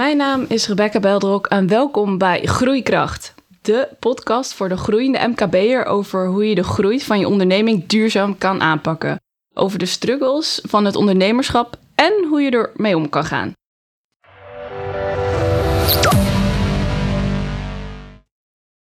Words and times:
Mijn 0.00 0.16
naam 0.16 0.44
is 0.48 0.68
Rebecca 0.68 1.00
Beldrok 1.00 1.46
en 1.46 1.68
welkom 1.68 2.18
bij 2.18 2.42
Groeikracht. 2.46 3.34
De 3.62 3.88
podcast 3.98 4.54
voor 4.54 4.68
de 4.68 4.76
groeiende 4.76 5.28
MKB'er 5.28 5.84
over 5.84 6.26
hoe 6.26 6.48
je 6.48 6.54
de 6.54 6.62
groei 6.62 7.00
van 7.00 7.18
je 7.18 7.28
onderneming 7.28 7.86
duurzaam 7.86 8.38
kan 8.38 8.60
aanpakken. 8.60 9.20
Over 9.54 9.78
de 9.78 9.86
struggles 9.86 10.60
van 10.62 10.84
het 10.84 10.96
ondernemerschap 10.96 11.76
en 11.94 12.26
hoe 12.28 12.40
je 12.40 12.50
ermee 12.50 12.96
om 12.96 13.08
kan 13.08 13.24
gaan. 13.24 13.52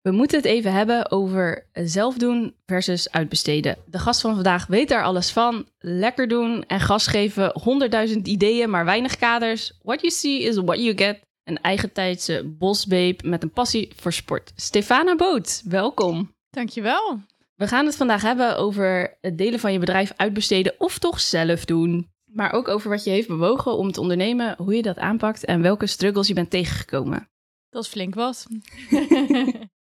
We 0.08 0.14
moeten 0.14 0.36
het 0.36 0.46
even 0.46 0.72
hebben 0.72 1.10
over 1.10 1.66
zelf 1.72 2.16
doen 2.16 2.54
versus 2.66 3.10
uitbesteden. 3.10 3.76
De 3.86 3.98
gast 3.98 4.20
van 4.20 4.34
vandaag 4.34 4.66
weet 4.66 4.88
daar 4.88 5.02
alles 5.02 5.30
van. 5.30 5.66
Lekker 5.78 6.28
doen 6.28 6.64
en 6.66 6.80
gas 6.80 7.06
geven. 7.06 7.50
Honderdduizend 7.62 8.28
ideeën, 8.28 8.70
maar 8.70 8.84
weinig 8.84 9.16
kaders. 9.16 9.78
What 9.82 10.00
you 10.00 10.12
see 10.12 10.42
is 10.42 10.56
what 10.56 10.78
you 10.78 10.96
get. 10.96 11.20
Een 11.44 11.60
eigentijdse 11.60 12.54
bosbeep 12.58 13.22
met 13.22 13.42
een 13.42 13.50
passie 13.50 13.92
voor 13.96 14.12
sport. 14.12 14.52
Stefana 14.56 15.16
Boot, 15.16 15.62
welkom. 15.64 16.34
Dankjewel. 16.50 17.20
We 17.54 17.68
gaan 17.68 17.86
het 17.86 17.96
vandaag 17.96 18.22
hebben 18.22 18.56
over 18.56 19.16
het 19.20 19.38
delen 19.38 19.60
van 19.60 19.72
je 19.72 19.78
bedrijf 19.78 20.12
uitbesteden 20.16 20.74
of 20.78 20.98
toch 20.98 21.20
zelf 21.20 21.64
doen. 21.64 22.10
Maar 22.24 22.52
ook 22.52 22.68
over 22.68 22.90
wat 22.90 23.04
je 23.04 23.10
heeft 23.10 23.28
bewogen 23.28 23.76
om 23.76 23.92
te 23.92 24.00
ondernemen, 24.00 24.54
hoe 24.58 24.74
je 24.74 24.82
dat 24.82 24.98
aanpakt 24.98 25.44
en 25.44 25.62
welke 25.62 25.86
struggles 25.86 26.28
je 26.28 26.34
bent 26.34 26.50
tegengekomen. 26.50 27.28
Dat 27.70 27.84
is 27.84 27.88
flink 27.88 28.14
wat. 28.14 28.46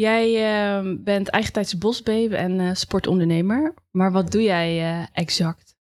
Jij 0.00 0.28
uh, 0.82 0.96
bent 0.98 1.28
eigentijds 1.28 1.78
bosbabe 1.78 2.36
en 2.36 2.60
uh, 2.60 2.70
sportondernemer. 2.74 3.74
Maar 3.90 4.12
wat 4.12 4.30
doe 4.30 4.42
jij 4.42 4.98
uh, 4.98 5.06
exact? 5.12 5.74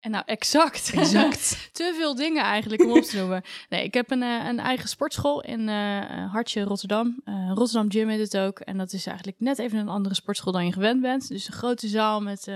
En 0.00 0.10
nou, 0.10 0.24
exact. 0.26 0.92
Exact. 0.94 1.58
Te 1.72 1.94
veel 1.96 2.14
dingen 2.14 2.42
eigenlijk 2.42 2.82
om 2.82 2.90
op 2.90 3.02
te 3.02 3.16
noemen. 3.16 3.42
Nee, 3.68 3.84
ik 3.84 3.94
heb 3.94 4.10
een, 4.10 4.22
eh, 4.22 4.46
een 4.46 4.58
eigen 4.58 4.88
sportschool 4.88 5.42
in 5.42 5.68
Hartje, 5.68 6.62
Rotterdam. 6.62 7.20
Rotterdam 7.54 7.90
Gym 7.90 8.08
heet 8.08 8.32
het 8.32 8.36
ook. 8.36 8.60
En 8.60 8.78
dat 8.78 8.92
is 8.92 9.06
eigenlijk 9.06 9.40
net 9.40 9.58
even 9.58 9.78
een 9.78 9.88
andere 9.88 10.14
sportschool 10.14 10.52
dan 10.52 10.66
je 10.66 10.72
gewend 10.72 11.00
bent. 11.00 11.28
Dus 11.28 11.46
een 11.46 11.52
grote 11.52 11.88
zaal 11.88 12.20
met 12.20 12.50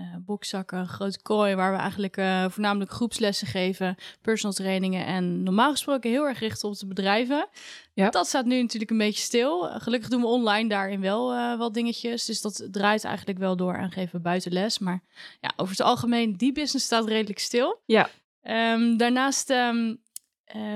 uh, 0.00 0.16
bokzakken, 0.18 0.86
grote 0.86 1.22
kooi, 1.22 1.54
waar 1.54 1.72
we 1.72 1.78
eigenlijk 1.78 2.16
uh, 2.16 2.48
voornamelijk 2.48 2.90
groepslessen 2.90 3.46
geven, 3.46 3.96
personal 4.22 4.54
trainingen 4.54 5.06
en 5.06 5.42
normaal 5.42 5.70
gesproken 5.70 6.10
heel 6.10 6.26
erg 6.26 6.38
richten 6.38 6.68
op 6.68 6.78
de 6.78 6.86
bedrijven. 6.86 7.48
Ja. 7.94 8.10
Dat 8.10 8.26
staat 8.26 8.44
nu 8.44 8.62
natuurlijk 8.62 8.90
een 8.90 8.98
beetje 8.98 9.22
stil. 9.22 9.62
Gelukkig 9.62 10.08
doen 10.08 10.20
we 10.20 10.26
online 10.26 10.68
daarin 10.68 11.00
wel 11.00 11.34
uh, 11.34 11.58
wat 11.58 11.74
dingetjes, 11.74 12.24
dus 12.24 12.40
dat 12.40 12.68
draait 12.70 13.04
eigenlijk 13.04 13.38
wel 13.38 13.56
door 13.56 13.74
en 13.74 13.90
geven 13.90 14.16
we 14.16 14.20
buiten 14.20 14.52
les. 14.52 14.78
Maar 14.78 15.02
ja, 15.40 15.52
over 15.56 15.72
het 15.72 15.82
algemeen, 15.86 16.36
die 16.36 16.52
business 16.52 16.86
staat 16.86 17.08
redelijk 17.08 17.38
stil. 17.38 17.80
Ja. 17.86 18.08
Um, 18.72 18.96
daarnaast 18.96 19.50
um, 19.50 20.00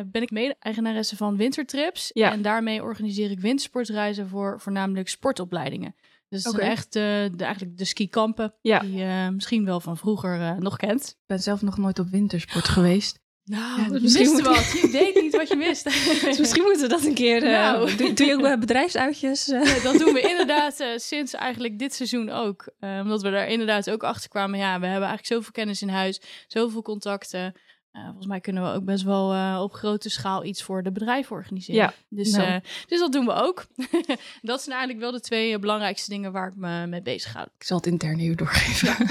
ben 0.05 0.22
ik 0.22 0.30
mede-eigenaresse 0.30 1.17
van 1.17 1.36
Wintertrips 1.36 2.11
ja. 2.12 2.33
en 2.33 2.42
daarmee 2.42 2.83
organiseer 2.83 3.30
ik 3.30 3.41
wintersportreizen 3.41 4.28
voor 4.28 4.61
voornamelijk 4.61 5.08
sportopleidingen. 5.08 5.95
Dus 6.34 6.46
okay. 6.46 6.68
echt 6.68 6.92
de, 6.92 7.30
de, 7.36 7.44
eigenlijk 7.44 7.78
de 7.78 7.84
skikampen 7.84 8.54
ja. 8.60 8.78
die 8.78 8.92
je 8.92 9.04
uh, 9.04 9.28
misschien 9.28 9.64
wel 9.64 9.80
van 9.80 9.96
vroeger 9.96 10.40
uh, 10.40 10.56
nog 10.56 10.77
kent. 10.77 11.08
Ik 11.08 11.27
ben 11.27 11.40
zelf 11.40 11.62
nog 11.62 11.78
nooit 11.78 11.98
op 11.98 12.08
wintersport 12.08 12.68
geweest. 12.68 13.22
Nou, 13.44 13.80
ja, 13.80 14.00
misschien 14.00 14.30
moet... 14.30 14.40
wat. 14.40 14.70
Je 14.82 14.88
weet 14.92 15.14
niet 15.14 15.36
wat 15.36 15.48
je 15.48 15.56
mist. 15.56 15.84
dus 16.24 16.38
misschien 16.38 16.62
moeten 16.62 16.82
we 16.82 16.88
dat 16.88 17.05
een 17.05 17.14
keer... 17.14 17.42
Uh, 17.42 17.50
nou. 17.50 17.96
doe, 17.96 18.12
doe, 18.12 18.27
je 18.27 18.34
ook 18.34 18.40
bij 18.40 18.58
bedrijfsuitjes? 18.58 19.46
Ja, 19.46 19.80
dat 19.82 19.98
doen 19.98 20.12
we 20.12 20.20
inderdaad 20.20 20.84
sinds 20.96 21.34
eigenlijk 21.34 21.78
dit 21.78 21.94
seizoen 21.94 22.30
ook. 22.30 22.68
omdat 22.80 23.22
we 23.22 23.30
daar 23.30 23.48
inderdaad 23.48 23.90
ook 23.90 24.02
achter 24.02 24.28
kwamen. 24.28 24.58
Ja, 24.58 24.80
we 24.80 24.86
hebben 24.86 25.08
eigenlijk 25.08 25.27
zoveel 25.27 25.52
kennis 25.52 25.83
in 25.83 25.89
huis. 25.89 26.20
Zoveel 26.46 26.83
contacten. 26.83 27.55
Uh, 27.96 28.05
volgens 28.05 28.27
mij 28.27 28.40
kunnen 28.40 28.62
we 28.62 28.68
ook 28.68 28.84
best 28.84 29.05
wel 29.05 29.34
uh, 29.34 29.58
op 29.62 29.72
grote 29.72 30.10
schaal 30.10 30.44
iets 30.44 30.62
voor 30.62 30.82
de 30.82 30.92
bedrijven 30.92 31.36
organiseren. 31.36 31.82
Ja, 31.82 31.92
dus, 32.08 32.30
nou. 32.30 32.48
uh, 32.48 32.56
dus 32.86 32.98
dat 32.98 33.12
doen 33.12 33.24
we 33.24 33.32
ook. 33.32 33.66
dat 34.42 34.62
zijn 34.62 34.77
eigenlijk 34.77 34.98
wel 34.98 35.12
de 35.12 35.20
twee 35.20 35.58
belangrijkste 35.58 36.10
dingen 36.10 36.32
waar 36.32 36.48
ik 36.48 36.56
me 36.56 36.86
mee 36.86 37.02
bezig 37.02 37.30
ga. 37.30 37.42
Ik 37.58 37.64
zal 37.64 37.77
het 37.77 37.86
intern 37.86 38.18
hier 38.18 38.36
doorgeven. 38.36 39.06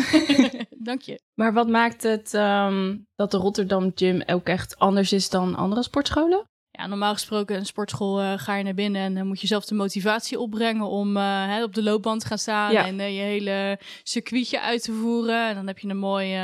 Dank 0.90 1.02
je. 1.02 1.22
Maar 1.34 1.54
wat 1.54 1.68
maakt 1.68 2.04
het 2.04 2.34
um, 2.34 3.08
dat 3.16 3.32
de 3.32 3.38
Rotterdam 3.38 3.92
Gym 3.96 4.22
ook 4.26 4.48
echt 4.48 4.80
anders 4.80 5.14
is 5.14 5.30
dan 5.30 5.56
andere 5.56 5.84
sportscholen? 5.84 6.48
Ja, 6.72 6.88
normaal 6.88 7.14
gesproken 7.14 7.56
een 7.56 7.66
sportschool 7.66 8.38
ga 8.38 8.56
je 8.56 8.64
naar 8.64 8.74
binnen 8.74 9.02
en 9.02 9.14
dan 9.14 9.28
moet 9.28 9.42
je 9.42 9.48
zelf 9.48 9.66
de 9.66 9.76
motivatie 9.76 10.40
opbrengen 10.40 10.88
om 10.88 11.18
hè, 11.18 11.64
op 11.64 11.74
de 11.74 11.84
loopband 11.84 12.22
te 12.22 12.28
gaan 12.28 12.38
staan 12.38 12.72
ja. 12.72 12.86
en 12.86 12.96
je 12.96 13.22
hele 13.22 13.80
circuitje 14.04 14.62
uit 14.62 14.84
te 14.84 14.94
voeren. 14.94 15.48
En 15.48 15.56
dan 15.56 15.68
heb 15.68 15.80
je 15.80 15.90
een 15.90 15.98
mooi 15.98 16.36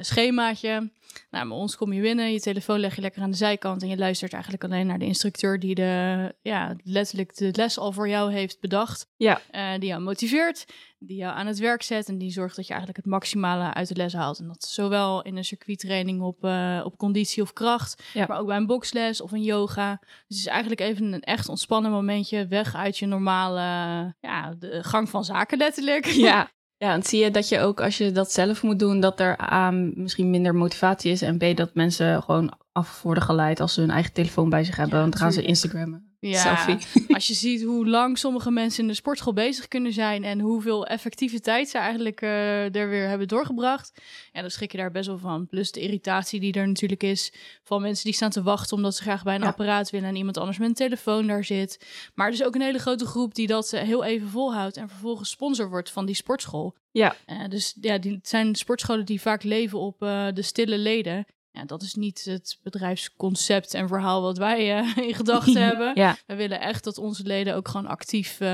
schemaatje. 0.00 0.90
Nou, 1.30 1.48
bij 1.48 1.56
ons 1.56 1.76
kom 1.76 1.92
je 1.92 2.00
binnen, 2.00 2.32
je 2.32 2.40
telefoon 2.40 2.78
leg 2.78 2.94
je 2.94 3.00
lekker 3.00 3.22
aan 3.22 3.30
de 3.30 3.36
zijkant 3.36 3.82
en 3.82 3.88
je 3.88 3.96
luistert 3.96 4.32
eigenlijk 4.32 4.64
alleen 4.64 4.86
naar 4.86 4.98
de 4.98 5.04
instructeur 5.04 5.60
die 5.60 5.74
de, 5.74 6.34
ja, 6.42 6.76
letterlijk 6.84 7.36
de 7.36 7.48
les 7.52 7.78
al 7.78 7.92
voor 7.92 8.08
jou 8.08 8.32
heeft 8.32 8.60
bedacht. 8.60 9.08
Ja. 9.16 9.40
Uh, 9.52 9.78
die 9.78 9.88
jou 9.88 10.02
motiveert, 10.02 10.66
die 10.98 11.16
jou 11.16 11.36
aan 11.36 11.46
het 11.46 11.58
werk 11.58 11.82
zet 11.82 12.08
en 12.08 12.18
die 12.18 12.30
zorgt 12.30 12.56
dat 12.56 12.66
je 12.66 12.72
eigenlijk 12.72 13.04
het 13.04 13.12
maximale 13.12 13.74
uit 13.74 13.88
de 13.88 13.94
les 13.94 14.12
haalt. 14.12 14.38
En 14.38 14.46
dat 14.46 14.64
zowel 14.64 15.22
in 15.22 15.36
een 15.36 15.44
circuittraining 15.44 16.22
op, 16.22 16.44
uh, 16.44 16.80
op 16.84 16.96
conditie 16.96 17.42
of 17.42 17.52
kracht, 17.52 18.02
ja. 18.14 18.24
maar 18.28 18.38
ook 18.38 18.46
bij 18.46 18.56
een 18.56 18.66
boxles 18.66 19.20
of 19.20 19.32
een 19.32 19.42
yoga. 19.42 19.98
Dus 20.00 20.08
het 20.28 20.38
is 20.38 20.46
eigenlijk 20.46 20.80
even 20.80 21.12
een 21.12 21.22
echt 21.22 21.48
ontspannen 21.48 21.90
momentje, 21.90 22.46
weg 22.46 22.74
uit 22.74 22.98
je 22.98 23.06
normale 23.06 23.60
ja, 24.20 24.54
de 24.58 24.84
gang 24.84 25.08
van 25.08 25.24
zaken 25.24 25.58
letterlijk. 25.58 26.06
Ja. 26.06 26.50
Ja, 26.78 26.92
en 26.92 27.02
zie 27.02 27.22
je 27.24 27.30
dat 27.30 27.48
je 27.48 27.60
ook 27.60 27.80
als 27.80 27.98
je 27.98 28.12
dat 28.12 28.32
zelf 28.32 28.62
moet 28.62 28.78
doen, 28.78 29.00
dat 29.00 29.20
er 29.20 29.52
A, 29.52 29.70
misschien 29.70 30.30
minder 30.30 30.54
motivatie 30.54 31.10
is 31.10 31.22
en 31.22 31.38
B, 31.38 31.56
dat 31.56 31.74
mensen 31.74 32.22
gewoon 32.22 32.52
af 32.72 33.02
worden 33.02 33.22
geleid 33.22 33.60
als 33.60 33.74
ze 33.74 33.80
hun 33.80 33.90
eigen 33.90 34.12
telefoon 34.12 34.48
bij 34.48 34.64
zich 34.64 34.76
hebben. 34.76 34.94
Ja, 34.94 35.00
want 35.00 35.12
dan 35.12 35.22
gaan 35.22 35.32
ze 35.32 35.42
Instagrammen. 35.42 36.07
Ja, 36.20 36.56
selfie. 36.56 37.04
als 37.14 37.26
je 37.26 37.34
ziet 37.34 37.62
hoe 37.62 37.88
lang 37.88 38.18
sommige 38.18 38.50
mensen 38.50 38.82
in 38.82 38.88
de 38.88 38.94
sportschool 38.94 39.32
bezig 39.32 39.68
kunnen 39.68 39.92
zijn 39.92 40.24
en 40.24 40.40
hoeveel 40.40 40.86
effectiviteit 40.86 41.68
ze 41.68 41.78
eigenlijk 41.78 42.22
uh, 42.22 42.74
er 42.74 42.88
weer 42.88 43.08
hebben 43.08 43.28
doorgebracht, 43.28 43.92
ja, 44.32 44.40
dan 44.40 44.50
schrik 44.50 44.72
je 44.72 44.78
daar 44.78 44.90
best 44.90 45.06
wel 45.06 45.18
van. 45.18 45.46
Plus 45.46 45.72
de 45.72 45.80
irritatie 45.80 46.40
die 46.40 46.52
er 46.52 46.68
natuurlijk 46.68 47.02
is 47.02 47.32
van 47.62 47.82
mensen 47.82 48.04
die 48.04 48.14
staan 48.14 48.30
te 48.30 48.42
wachten 48.42 48.76
omdat 48.76 48.94
ze 48.94 49.02
graag 49.02 49.22
bij 49.22 49.34
een 49.34 49.40
ja. 49.40 49.46
apparaat 49.46 49.90
willen 49.90 50.08
en 50.08 50.16
iemand 50.16 50.36
anders 50.36 50.58
met 50.58 50.68
een 50.68 50.74
telefoon 50.74 51.26
daar 51.26 51.44
zit. 51.44 51.86
Maar 52.14 52.26
er 52.26 52.32
is 52.32 52.44
ook 52.44 52.54
een 52.54 52.60
hele 52.60 52.78
grote 52.78 53.06
groep 53.06 53.34
die 53.34 53.46
dat 53.46 53.72
uh, 53.72 53.80
heel 53.80 54.04
even 54.04 54.28
volhoudt 54.28 54.76
en 54.76 54.88
vervolgens 54.88 55.30
sponsor 55.30 55.68
wordt 55.68 55.90
van 55.90 56.06
die 56.06 56.14
sportschool. 56.14 56.76
Ja. 56.90 57.16
Uh, 57.26 57.48
dus 57.48 57.76
ja, 57.80 57.98
die 57.98 58.18
zijn 58.22 58.54
sportscholen 58.54 59.04
die 59.04 59.20
vaak 59.20 59.42
leven 59.42 59.78
op 59.78 59.98
de 59.98 60.42
stille 60.42 60.78
leden. 60.78 61.26
Ja, 61.58 61.64
dat 61.64 61.82
is 61.82 61.94
niet 61.94 62.24
het 62.24 62.58
bedrijfsconcept 62.62 63.74
en 63.74 63.88
verhaal 63.88 64.22
wat 64.22 64.38
wij 64.38 64.78
uh, 64.78 64.96
in 64.96 65.14
gedachten 65.14 65.62
hebben. 65.68 65.92
Ja. 65.94 66.16
We 66.26 66.34
willen 66.34 66.60
echt 66.60 66.84
dat 66.84 66.98
onze 66.98 67.22
leden 67.22 67.54
ook 67.54 67.68
gewoon 67.68 67.86
actief 67.86 68.40
uh, 68.40 68.48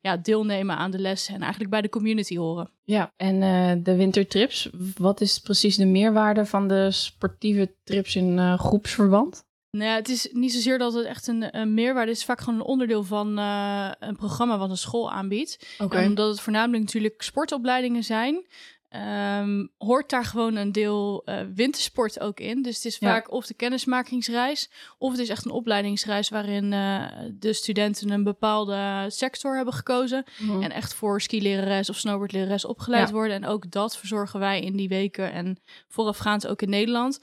ja, 0.00 0.16
deelnemen 0.22 0.76
aan 0.76 0.90
de 0.90 0.98
lessen 0.98 1.34
en 1.34 1.40
eigenlijk 1.40 1.70
bij 1.70 1.80
de 1.80 1.88
community 1.88 2.36
horen. 2.36 2.70
Ja, 2.84 3.12
en 3.16 3.34
uh, 3.42 3.84
de 3.84 3.96
wintertrips, 3.96 4.70
wat 4.96 5.20
is 5.20 5.38
precies 5.38 5.76
de 5.76 5.86
meerwaarde 5.86 6.46
van 6.46 6.68
de 6.68 6.90
sportieve 6.90 7.74
trips 7.84 8.16
in 8.16 8.58
groepsverband? 8.58 9.44
Nou 9.70 9.90
ja, 9.90 9.94
het 9.94 10.08
is 10.08 10.28
niet 10.32 10.52
zozeer 10.52 10.78
dat 10.78 10.92
het 10.92 11.06
echt 11.06 11.26
een, 11.26 11.58
een 11.58 11.74
meerwaarde 11.74 12.10
is 12.10 12.24
vaak 12.24 12.40
gewoon 12.40 12.58
een 12.58 12.66
onderdeel 12.66 13.02
van 13.02 13.36
een 13.36 14.16
programma 14.16 14.58
wat 14.58 14.70
een 14.70 14.76
school 14.76 15.10
aanbiedt. 15.10 15.76
Okay. 15.78 16.06
Omdat 16.06 16.28
het 16.28 16.40
voornamelijk 16.40 16.82
natuurlijk 16.82 17.22
sportopleidingen 17.22 18.04
zijn. 18.04 18.44
Um, 18.96 19.70
hoort 19.78 20.10
daar 20.10 20.24
gewoon 20.24 20.56
een 20.56 20.72
deel 20.72 21.22
uh, 21.26 21.40
wintersport 21.54 22.20
ook 22.20 22.40
in. 22.40 22.62
Dus 22.62 22.76
het 22.76 22.84
is 22.84 22.98
vaak 22.98 23.26
ja. 23.26 23.32
of 23.36 23.46
de 23.46 23.54
kennismakingsreis, 23.54 24.70
of 24.98 25.10
het 25.10 25.20
is 25.20 25.28
echt 25.28 25.44
een 25.44 25.50
opleidingsreis 25.50 26.28
waarin 26.28 26.72
uh, 26.72 27.06
de 27.32 27.52
studenten 27.52 28.10
een 28.10 28.24
bepaalde 28.24 29.04
sector 29.08 29.56
hebben 29.56 29.74
gekozen 29.74 30.24
Mhm. 30.38 30.62
en 30.62 30.70
echt 30.72 30.94
voor 30.94 31.20
skilerares 31.20 31.90
of 31.90 31.96
snowboardlerares 31.96 32.64
opgeleid 32.64 33.08
Ja. 33.08 33.14
worden. 33.14 33.36
En 33.36 33.46
ook 33.46 33.70
dat 33.70 33.96
verzorgen 33.96 34.40
wij 34.40 34.60
in 34.60 34.76
die 34.76 34.88
weken 34.88 35.32
en 35.32 35.58
voorafgaand 35.88 36.46
ook 36.46 36.62
in 36.62 36.70
Nederland. 36.70 37.20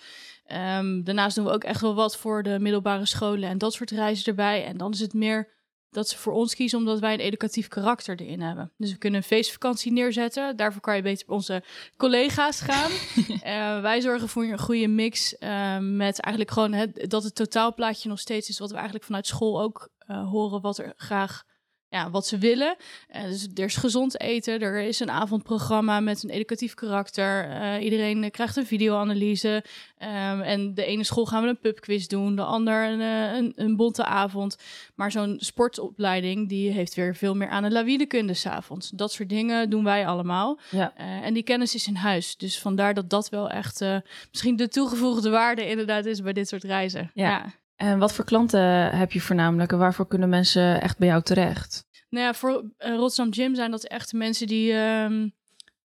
Um, 0.77 1.03
daarnaast 1.03 1.35
doen 1.35 1.45
we 1.45 1.51
ook 1.51 1.63
echt 1.63 1.81
wel 1.81 1.95
wat 1.95 2.17
voor 2.17 2.43
de 2.43 2.59
middelbare 2.59 3.05
scholen 3.05 3.49
en 3.49 3.57
dat 3.57 3.73
soort 3.73 3.91
reizen 3.91 4.25
erbij. 4.25 4.65
En 4.65 4.77
dan 4.77 4.91
is 4.91 4.99
het 4.99 5.13
meer 5.13 5.55
dat 5.89 6.09
ze 6.09 6.17
voor 6.17 6.33
ons 6.33 6.55
kiezen 6.55 6.79
omdat 6.79 6.99
wij 6.99 7.13
een 7.13 7.19
educatief 7.19 7.67
karakter 7.67 8.21
erin 8.21 8.41
hebben. 8.41 8.71
Dus 8.77 8.91
we 8.91 8.97
kunnen 8.97 9.19
een 9.19 9.25
feestvakantie 9.25 9.91
neerzetten. 9.91 10.55
Daarvoor 10.55 10.81
kan 10.81 10.95
je 10.95 11.01
beter 11.01 11.25
bij 11.27 11.35
onze 11.35 11.63
collega's 11.97 12.61
gaan. 12.61 12.91
uh, 12.91 13.81
wij 13.89 14.01
zorgen 14.01 14.29
voor 14.29 14.43
een 14.43 14.59
goede 14.59 14.87
mix 14.87 15.35
uh, 15.39 15.77
met 15.79 16.19
eigenlijk 16.19 16.53
gewoon 16.53 16.91
dat 17.07 17.23
het 17.23 17.35
totaalplaatje 17.35 18.09
nog 18.09 18.19
steeds 18.19 18.49
is 18.49 18.59
wat 18.59 18.69
we 18.69 18.75
eigenlijk 18.75 19.05
vanuit 19.05 19.27
school 19.27 19.61
ook 19.61 19.89
uh, 20.07 20.29
horen 20.29 20.61
wat 20.61 20.77
er 20.77 20.93
graag 20.95 21.43
ja, 21.89 22.09
wat 22.09 22.27
ze 22.27 22.37
willen. 22.37 22.75
Uh, 23.15 23.23
dus 23.23 23.47
er 23.55 23.63
is 23.63 23.75
gezond 23.75 24.19
eten, 24.19 24.59
er 24.59 24.79
is 24.79 24.99
een 24.99 25.11
avondprogramma 25.11 25.99
met 25.99 26.23
een 26.23 26.29
educatief 26.29 26.73
karakter. 26.73 27.49
Uh, 27.49 27.83
iedereen 27.83 28.31
krijgt 28.31 28.55
een 28.55 28.65
videoanalyse. 28.65 29.63
Um, 29.99 30.41
en 30.41 30.73
de 30.73 30.85
ene 30.85 31.03
school 31.03 31.25
gaan 31.25 31.43
we 31.43 31.49
een 31.49 31.59
pubquiz 31.59 32.07
doen, 32.07 32.35
de 32.35 32.43
ander 32.43 32.89
een, 32.89 32.99
een, 32.99 33.53
een 33.55 33.75
bonte 33.75 34.05
avond. 34.05 34.57
Maar 34.95 35.11
zo'n 35.11 35.35
sportopleiding, 35.39 36.49
die 36.49 36.71
heeft 36.71 36.95
weer 36.95 37.15
veel 37.15 37.35
meer 37.35 37.49
aan 37.49 37.63
de 37.63 37.71
lawinekunde 37.71 38.33
s'avonds. 38.33 38.89
Dat 38.89 39.11
soort 39.11 39.29
dingen 39.29 39.69
doen 39.69 39.83
wij 39.83 40.07
allemaal. 40.07 40.59
Ja. 40.69 40.93
Uh, 40.99 41.05
en 41.05 41.33
die 41.33 41.43
kennis 41.43 41.75
is 41.75 41.87
in 41.87 41.95
huis. 41.95 42.37
Dus 42.37 42.59
vandaar 42.59 42.93
dat 42.93 43.09
dat 43.09 43.29
wel 43.29 43.49
echt 43.49 43.85
misschien 44.31 44.55
de 44.55 44.67
toegevoegde 44.67 45.29
waarde 45.29 45.67
inderdaad 45.67 46.05
is 46.05 46.21
bij 46.21 46.33
dit 46.33 46.47
soort 46.47 46.63
reizen. 46.63 47.11
ja. 47.13 47.29
ja. 47.29 47.53
En 47.77 47.99
wat 47.99 48.13
voor 48.13 48.25
klanten 48.25 48.97
heb 48.97 49.11
je 49.11 49.21
voornamelijk 49.21 49.71
en 49.71 49.77
waarvoor 49.77 50.07
kunnen 50.07 50.29
mensen 50.29 50.81
echt 50.81 50.97
bij 50.97 51.07
jou 51.07 51.21
terecht? 51.21 51.85
Nou 52.09 52.25
ja, 52.25 52.33
voor 52.33 52.71
uh, 52.79 52.95
Rotterdam 52.95 53.33
Gym 53.33 53.55
zijn 53.55 53.71
dat 53.71 53.83
echt 53.83 54.13
mensen 54.13 54.47
die 54.47 54.73
um, 54.73 55.33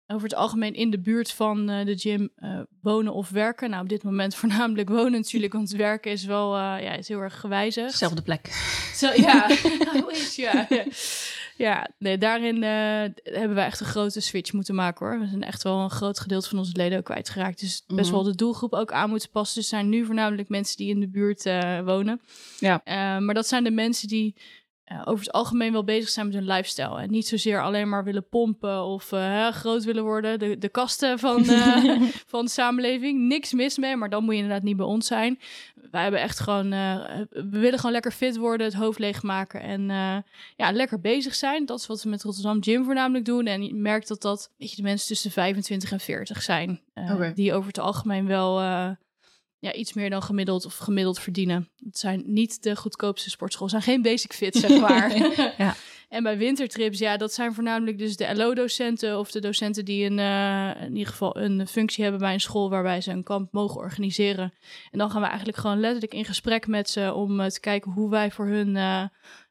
over 0.07 0.23
het 0.23 0.37
algemeen 0.37 0.73
in 0.73 0.89
de 0.89 0.99
buurt 0.99 1.31
van 1.31 1.69
uh, 1.69 1.85
de 1.85 1.97
gym 1.97 2.29
uh, 2.37 2.59
wonen 2.81 3.13
of 3.13 3.29
werken. 3.29 3.69
Nou, 3.69 3.83
op 3.83 3.89
dit 3.89 4.03
moment 4.03 4.35
voornamelijk 4.41 4.89
wonen 4.89 5.11
natuurlijk, 5.11 5.53
want 5.53 5.69
werken 5.69 6.11
is 6.11 6.25
wel 6.25 6.57
ja, 6.57 6.91
is 6.91 7.07
heel 7.07 7.19
erg 7.19 7.39
gewijzigd. 7.39 7.97
Zelfde 7.97 8.21
plek. 8.21 8.47
Zo, 8.93 9.11
ja, 9.15 9.47
hoe 10.03 10.11
is 10.11 10.35
ja. 10.35 10.67
Ja, 11.57 11.89
nee, 11.97 12.17
daarin 12.17 12.63
hebben 12.63 13.55
we 13.55 13.61
echt 13.61 13.79
een 13.79 13.85
grote 13.85 14.19
switch 14.19 14.53
moeten 14.53 14.75
maken 14.75 15.05
hoor. 15.05 15.19
We 15.19 15.27
zijn 15.27 15.43
echt 15.43 15.63
wel 15.63 15.79
een 15.79 15.89
groot 15.89 16.19
gedeelte 16.19 16.49
van 16.49 16.57
onze 16.57 16.75
leden 16.75 16.97
ook 16.97 17.03
kwijtgeraakt. 17.03 17.59
Dus 17.59 17.83
best 17.87 18.09
-hmm. 18.09 18.15
wel 18.15 18.23
de 18.23 18.35
doelgroep 18.35 18.73
ook 18.73 18.91
aan 18.91 19.09
moeten 19.09 19.29
passen. 19.29 19.59
Dus 19.59 19.69
zijn 19.69 19.89
nu 19.89 20.05
voornamelijk 20.05 20.49
mensen 20.49 20.77
die 20.77 20.89
in 20.89 20.99
de 20.99 21.09
buurt 21.09 21.43
wonen. 21.85 22.21
Ja. 22.59 22.81
maar 23.19 23.33
dat 23.33 23.47
zijn 23.47 23.63
de 23.63 23.71
mensen 23.71 24.07
die 24.07 24.35
uh, 24.91 25.01
over 25.05 25.25
het 25.25 25.33
algemeen 25.33 25.71
wel 25.71 25.83
bezig 25.83 26.09
zijn 26.09 26.25
met 26.25 26.35
hun 26.35 26.45
lifestyle. 26.45 26.99
En 26.99 27.09
niet 27.09 27.27
zozeer 27.27 27.61
alleen 27.61 27.89
maar 27.89 28.03
willen 28.03 28.27
pompen 28.29 28.83
of 28.83 29.11
uh, 29.11 29.47
groot 29.47 29.83
willen 29.83 30.03
worden. 30.03 30.39
De, 30.39 30.57
de 30.57 30.69
kasten 30.69 31.19
van, 31.19 31.43
uh, 31.43 32.01
van 32.33 32.45
de 32.45 32.51
samenleving. 32.51 33.19
Niks 33.19 33.53
mis 33.53 33.77
mee, 33.77 33.95
maar 33.95 34.09
dan 34.09 34.23
moet 34.23 34.33
je 34.33 34.41
inderdaad 34.41 34.63
niet 34.63 34.77
bij 34.77 34.85
ons 34.85 35.07
zijn. 35.07 35.39
Wij 35.91 36.01
hebben 36.01 36.21
echt 36.21 36.39
gewoon... 36.39 36.69
we 36.69 37.47
willen 37.49 37.77
gewoon 37.79 37.91
lekker 37.91 38.11
fit 38.11 38.37
worden, 38.37 38.67
het 38.67 38.75
hoofd 38.75 38.99
leegmaken 38.99 39.61
en 39.61 39.81
ja, 40.55 40.71
lekker 40.71 40.99
bezig 40.99 41.35
zijn. 41.35 41.65
Dat 41.65 41.79
is 41.79 41.87
wat 41.87 42.03
we 42.03 42.09
met 42.09 42.23
Rotterdam 42.23 42.63
Gym 42.63 42.83
voornamelijk 42.83 43.25
doen. 43.25 43.45
En 43.45 43.63
je 43.63 43.75
merkt 43.75 44.07
dat 44.07 44.21
dat 44.21 44.51
weet 44.57 44.69
je, 44.69 44.75
de 44.75 44.81
mensen 44.81 45.07
tussen 45.07 45.31
25 45.31 45.91
en 45.91 45.99
40 45.99 46.41
zijn. 46.41 46.81
Okay. 46.93 47.33
Die 47.33 47.53
over 47.53 47.67
het 47.67 47.79
algemeen 47.79 48.27
wel 48.27 48.59
ja, 49.59 49.73
iets 49.73 49.93
meer 49.93 50.09
dan 50.09 50.21
gemiddeld 50.21 50.65
of 50.65 50.77
gemiddeld 50.77 51.19
verdienen. 51.19 51.69
Het 51.85 51.97
zijn 51.97 52.23
niet 52.25 52.63
de 52.63 52.75
goedkoopste 52.75 53.29
sportscholen. 53.29 53.73
Het 53.73 53.83
zijn 53.83 53.95
geen 53.95 54.11
basic 54.11 54.33
fit, 54.33 54.55
zeg 54.55 54.79
maar. 54.79 55.17
ja. 55.57 55.75
En 56.09 56.23
bij 56.23 56.37
wintertrips, 56.37 56.99
ja, 56.99 57.17
dat 57.17 57.33
zijn 57.33 57.53
voornamelijk 57.53 57.97
dus 57.97 58.17
de 58.17 58.35
LO-docenten 58.35 59.19
of 59.19 59.31
de 59.31 59.39
docenten 59.39 59.85
die 59.85 60.05
een, 60.05 60.17
uh, 60.17 60.81
in 60.81 60.95
ieder 60.95 61.11
geval 61.11 61.37
een 61.37 61.67
functie 61.67 62.03
hebben 62.03 62.21
bij 62.21 62.33
een 62.33 62.39
school 62.39 62.69
waarbij 62.69 63.01
ze 63.01 63.11
een 63.11 63.23
kamp 63.23 63.51
mogen 63.51 63.77
organiseren. 63.77 64.53
En 64.91 64.99
dan 64.99 65.11
gaan 65.11 65.21
we 65.21 65.27
eigenlijk 65.27 65.57
gewoon 65.57 65.79
letterlijk 65.79 66.13
in 66.13 66.25
gesprek 66.25 66.67
met 66.67 66.89
ze 66.89 67.13
om 67.13 67.39
uh, 67.39 67.45
te 67.45 67.59
kijken 67.59 67.91
hoe 67.91 68.09
wij 68.09 68.31
voor 68.31 68.47
hun 68.47 68.67
uh, 68.67 69.03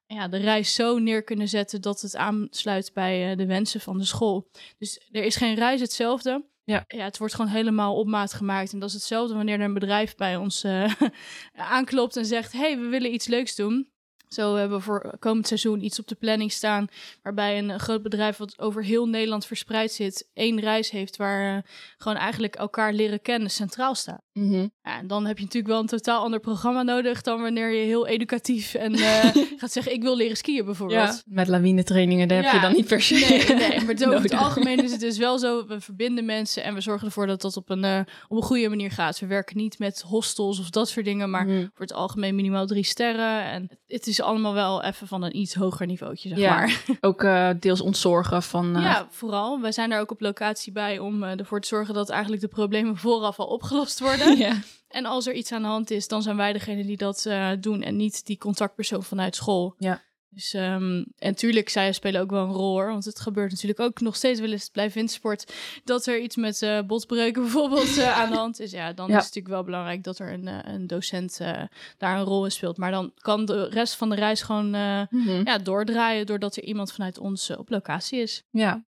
ja, 0.07 0.29
de 0.29 0.37
reis 0.37 0.75
zo 0.75 0.99
neer 0.99 1.23
kunnen 1.23 1.49
zetten 1.49 1.83
dat 1.83 2.01
het 2.01 2.17
aansluit 2.17 2.91
bij 2.95 3.37
de 3.37 3.47
wensen 3.47 3.81
van 3.81 3.99
de 3.99 4.05
school. 4.05 4.49
Dus 4.79 5.09
er 5.11 5.25
is 5.25 5.37
geen 5.37 5.55
reis 5.55 5.81
hetzelfde. 5.81 6.45
Ja. 6.67 6.85
ja, 6.89 7.05
het 7.05 7.19
wordt 7.19 7.35
gewoon 7.35 7.51
helemaal 7.51 7.97
op 7.97 8.07
maat 8.07 8.33
gemaakt. 8.33 8.73
En 8.73 8.79
dat 8.79 8.89
is 8.89 8.95
hetzelfde 8.95 9.35
wanneer 9.35 9.59
er 9.59 9.65
een 9.65 9.75
bedrijf 9.75 10.15
bij 10.15 10.37
ons 10.37 10.65
uh, 10.65 10.95
aanklopt 11.55 12.17
en 12.17 12.27
zegt: 12.27 12.53
hey, 12.53 12.79
we 12.79 12.87
willen 12.87 13.13
iets 13.13 13.27
leuks 13.27 13.55
doen. 13.55 13.91
Zo 14.29 14.55
hebben 14.55 14.79
we 14.79 14.85
voor 14.85 15.17
komend 15.19 15.47
seizoen 15.47 15.85
iets 15.85 15.99
op 15.99 16.07
de 16.07 16.15
planning 16.15 16.53
staan. 16.53 16.87
Waarbij 17.23 17.59
een 17.59 17.81
groot 17.81 18.03
bedrijf 18.03 18.37
wat 18.37 18.59
over 18.59 18.85
heel 18.85 19.09
Nederland 19.09 19.47
verspreid 19.47 19.93
zit, 19.93 20.31
één 20.33 20.61
reis 20.61 20.91
heeft 20.91 21.17
waar 21.17 21.57
uh, 21.57 21.63
gewoon 21.97 22.17
eigenlijk 22.17 22.55
elkaar 22.55 22.93
leren 22.93 23.23
kennen 23.23 23.51
centraal 23.51 23.95
staat. 23.95 24.23
Mm 24.33 24.51
-hmm. 24.51 24.71
Ja, 24.87 24.99
en 24.99 25.07
dan 25.07 25.27
heb 25.27 25.37
je 25.37 25.45
natuurlijk 25.45 25.73
wel 25.73 25.81
een 25.81 25.87
totaal 25.87 26.23
ander 26.23 26.41
programma 26.41 26.83
nodig 26.83 27.23
dan 27.23 27.41
wanneer 27.41 27.73
je 27.73 27.85
heel 27.85 28.07
educatief 28.07 28.75
en 28.75 28.99
uh, 28.99 29.25
gaat 29.61 29.73
zeggen: 29.73 29.93
Ik 29.93 30.03
wil 30.03 30.17
leren 30.17 30.37
skiën 30.37 30.65
bijvoorbeeld. 30.65 31.09
Ja, 31.09 31.23
met 31.27 31.49
lawinetrainingen, 31.49 32.29
daar 32.29 32.43
ja, 32.43 32.45
heb 32.45 32.55
je 32.55 32.61
dan 32.61 32.73
niet 32.77 32.87
per 32.87 33.03
se. 33.03 33.15
Nee, 33.15 33.69
nee 33.69 33.85
maar 33.85 34.09
over 34.15 34.23
het 34.23 34.35
algemeen 34.35 34.85
is 34.85 34.91
het 34.91 35.01
dus 35.01 35.19
wel 35.19 35.39
zo: 35.39 35.67
we 35.67 35.81
verbinden 35.81 36.25
mensen 36.25 36.65
en 36.65 36.75
we 36.75 36.81
zorgen 36.81 37.07
ervoor 37.07 37.27
dat 37.27 37.41
dat 37.41 37.57
op 37.57 37.71
een, 37.71 37.85
uh, 37.85 37.99
op 38.29 38.37
een 38.37 38.43
goede 38.43 38.69
manier 38.69 38.91
gaat. 38.91 39.19
We 39.19 39.27
werken 39.27 39.57
niet 39.57 39.79
met 39.79 40.01
hostels 40.01 40.59
of 40.59 40.71
dat 40.71 40.89
soort 40.89 41.05
dingen, 41.05 41.31
maar 41.31 41.45
Mhm. 41.47 41.55
mm 41.57 41.65
voor 41.77 41.87
het 41.87 41.95
algemeen 41.95 42.35
minimaal 42.35 42.67
drie 42.67 42.85
sterren. 42.85 43.45
En 43.45 43.71
het 43.87 44.07
is 44.07 44.21
allemaal 44.21 44.55
wel 44.55 44.83
even 44.83 45.07
van 45.07 45.23
een 45.23 45.37
iets 45.37 45.55
hoger 45.55 45.87
niveautje, 45.87 46.29
zeg 46.29 46.39
ja, 46.39 46.55
maar. 46.55 46.83
Ook 47.01 47.23
uh, 47.23 47.51
deels 47.61 47.81
ontzorgen 47.81 48.43
van... 48.43 48.77
Ja, 48.81 49.07
vooral. 49.11 49.61
Wij 49.61 49.73
zijn 49.73 49.91
daar 49.91 50.01
ook 50.01 50.11
op 50.11 50.21
locatie 50.21 50.73
bij 50.73 50.99
om 50.99 51.23
ervoor 51.23 51.61
te 51.61 51.69
zorgen 51.69 51.95
dat 51.95 52.11
eigenlijk 52.11 52.43
de 52.43 52.49
problemen 52.49 52.97
vooraf 52.97 53.39
al 53.39 53.47
opgelost 53.47 54.01
worden. 54.01 54.37
ja. 54.39 54.53
En 54.89 55.05
als 55.05 55.27
er 55.27 55.35
iets 55.35 55.53
aan 55.53 55.63
de 55.63 55.69
hand 55.69 55.91
is, 55.91 56.09
dan 56.09 56.23
zijn 56.23 56.37
wij 56.37 56.53
degene 56.53 56.85
die 56.85 56.97
dat 56.97 57.25
uh, 57.29 57.51
doen 57.61 57.83
en 57.83 57.97
niet 57.97 58.27
die 58.27 58.39
contactpersoon 58.39 59.03
vanuit 59.03 59.35
school. 59.37 59.75
Ja. 59.79 60.05
Dus, 60.29 60.55
um, 60.55 61.07
en 61.19 61.35
tuurlijk, 61.35 61.69
zij 61.69 61.93
spelen 61.93 62.21
ook 62.21 62.31
wel 62.31 62.45
een 62.45 62.53
rol 62.53 62.71
hoor. 62.73 62.87
Want 62.89 63.05
het 63.05 63.21
gebeurt 63.21 63.51
natuurlijk 63.51 63.81
ook 63.81 64.01
nog 64.01 64.17
steeds 64.17 64.41
wel 64.41 64.51
eens 64.53 64.71
bij 64.71 64.91
windsport. 64.91 65.53
Dat 65.85 66.07
er 66.07 66.21
iets 66.21 66.37
met 66.37 66.63
uh, 66.63 66.81
botbreuken 66.83 67.43
bijvoorbeeld 67.49 67.97
uh, 67.97 68.19
aan 68.19 68.31
de 68.31 68.37
hand 68.37 68.61
is. 68.61 68.71
Ja, 68.71 68.93
dan 68.93 69.09
Ja. 69.09 69.19
is 69.19 69.25
het 69.25 69.35
natuurlijk 69.35 69.55
wel 69.55 69.65
belangrijk 69.65 70.05
dat 70.05 70.19
er 70.19 70.33
een, 70.33 70.71
een 70.73 70.87
docent 70.87 71.39
uh, 71.43 71.63
daar 71.99 72.19
een 72.19 72.25
rol 72.25 72.45
in 72.45 72.51
speelt. 72.53 72.77
Maar 72.77 72.91
dan 72.91 73.13
kan 73.17 73.45
de 73.45 73.65
rest 73.69 73.95
van 73.95 74.09
de 74.11 74.17
reis 74.17 74.43
gewoon 74.43 74.71
Mhm. 74.71 75.41
ja, 75.45 75.59
doordraaien. 75.59 76.27
Doordat 76.27 76.57
er 76.57 76.63
iemand 76.65 76.93
vanuit 76.93 77.19
ons 77.19 77.51
op 77.57 77.71
locatie 77.71 78.21
is. 78.21 78.43
ja, 78.51 78.85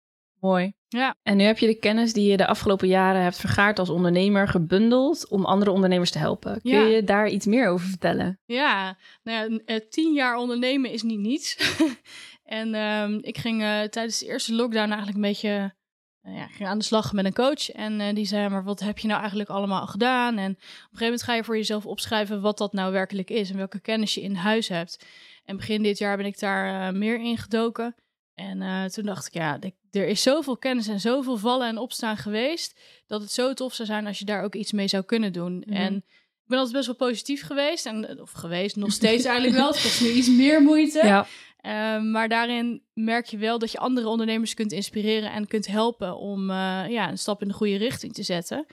mooi. 0.43 0.73
Ja. 0.87 1.15
En 1.23 1.37
nu 1.37 1.43
heb 1.43 1.57
je 1.57 1.67
de 1.67 1.79
kennis 1.79 2.13
die 2.13 2.29
je 2.31 2.37
de 2.37 2.47
afgelopen 2.47 2.87
jaren 2.87 3.21
hebt 3.21 3.37
vergaard 3.37 3.79
als 3.79 3.89
ondernemer 3.89 4.47
gebundeld 4.47 5.27
om 5.29 5.45
andere 5.45 5.71
ondernemers 5.71 6.11
te 6.11 6.17
helpen. 6.17 6.61
Kun 6.61 6.71
Ja. 6.71 6.81
je 6.85 7.03
daar 7.03 7.29
iets 7.29 7.45
meer 7.45 7.67
over 7.69 7.87
vertellen? 7.87 8.39
Ja, 8.45 8.97
nou 9.23 9.51
ja, 9.53 9.59
eh, 9.65 9.79
tien 9.89 10.13
jaar 10.13 10.35
ondernemen 10.35 10.91
is 10.91 11.01
niet 11.03 11.19
niets. 11.19 11.57
en 12.43 12.73
ehm, 12.73 13.17
ik 13.21 13.37
ging 13.37 13.61
eh, 13.61 13.81
tijdens 13.81 14.17
de 14.19 14.25
eerste 14.25 14.53
lockdown 14.53 14.87
eigenlijk 14.87 15.15
een 15.15 15.21
beetje 15.31 15.73
eh, 16.21 16.35
ja, 16.35 16.47
ging 16.47 16.69
aan 16.69 16.77
de 16.77 16.83
slag 16.83 17.13
met 17.13 17.25
een 17.25 17.33
coach. 17.33 17.69
En 17.71 17.99
eh, 17.99 18.15
die 18.15 18.25
zei, 18.25 18.49
maar 18.49 18.63
wat 18.63 18.79
heb 18.79 18.97
je 18.99 19.07
nou 19.07 19.19
eigenlijk 19.19 19.49
allemaal 19.49 19.87
gedaan? 19.87 20.37
En 20.37 20.51
op 20.51 20.57
een 20.57 20.65
gegeven 20.81 21.03
moment 21.05 21.23
ga 21.23 21.33
je 21.35 21.43
voor 21.43 21.55
jezelf 21.57 21.85
opschrijven 21.85 22.41
wat 22.41 22.57
dat 22.57 22.73
nou 22.73 22.91
werkelijk 22.91 23.29
is 23.29 23.49
en 23.49 23.57
welke 23.57 23.79
kennis 23.79 24.13
je 24.13 24.21
in 24.21 24.35
huis 24.35 24.67
hebt. 24.67 25.05
En 25.45 25.57
begin 25.57 25.83
dit 25.83 25.97
jaar 25.97 26.17
ben 26.17 26.25
ik 26.25 26.39
daar 26.39 26.95
meer 26.95 27.19
in 27.19 27.37
gedoken. 27.37 27.95
En 28.35 28.89
toen 28.91 29.05
dacht 29.05 29.27
ik, 29.27 29.33
ja, 29.33 29.57
ik- 29.59 29.81
er 29.95 30.07
is 30.07 30.21
zoveel 30.21 30.57
kennis 30.57 30.87
en 30.87 30.99
zoveel 30.99 31.37
vallen 31.37 31.67
en 31.67 31.77
opstaan 31.77 32.17
geweest, 32.17 32.79
dat 33.07 33.21
het 33.21 33.31
zo 33.31 33.53
tof 33.53 33.73
zou 33.73 33.87
zijn 33.87 34.07
als 34.07 34.19
je 34.19 34.25
daar 34.25 34.43
ook 34.43 34.55
iets 34.55 34.71
mee 34.71 34.87
zou 34.87 35.03
kunnen 35.03 35.33
doen. 35.33 35.63
Mhm. 35.65 35.75
En 35.75 35.95
ik 36.43 36.49
ben 36.49 36.57
altijd 36.57 36.75
best 36.75 36.87
wel 36.97 37.07
positief 37.09 37.43
geweest, 37.43 37.85
en, 37.85 38.21
of 38.21 38.31
geweest, 38.31 38.75
nog 38.75 38.91
steeds 38.91 39.25
eigenlijk 39.25 39.57
wel. 39.57 39.67
Het 39.67 39.81
kost 39.81 40.01
nu 40.01 40.09
iets 40.09 40.29
meer 40.29 40.61
moeite. 40.61 41.05
Ja, 41.05 41.27
Eh, 41.63 42.01
maar 42.01 42.29
daarin 42.29 42.83
merk 42.93 43.25
je 43.25 43.37
wel 43.37 43.59
dat 43.59 43.71
je 43.71 43.77
andere 43.77 44.07
ondernemers 44.07 44.53
kunt 44.53 44.71
inspireren 44.71 45.31
en 45.31 45.47
kunt 45.47 45.67
helpen 45.67 46.17
om 46.17 46.49
eh, 46.49 46.83
ja, 46.89 47.09
een 47.09 47.17
stap 47.17 47.41
in 47.41 47.47
de 47.47 47.53
goede 47.53 47.75
richting 47.75 48.13
te 48.13 48.23
zetten. 48.23 48.65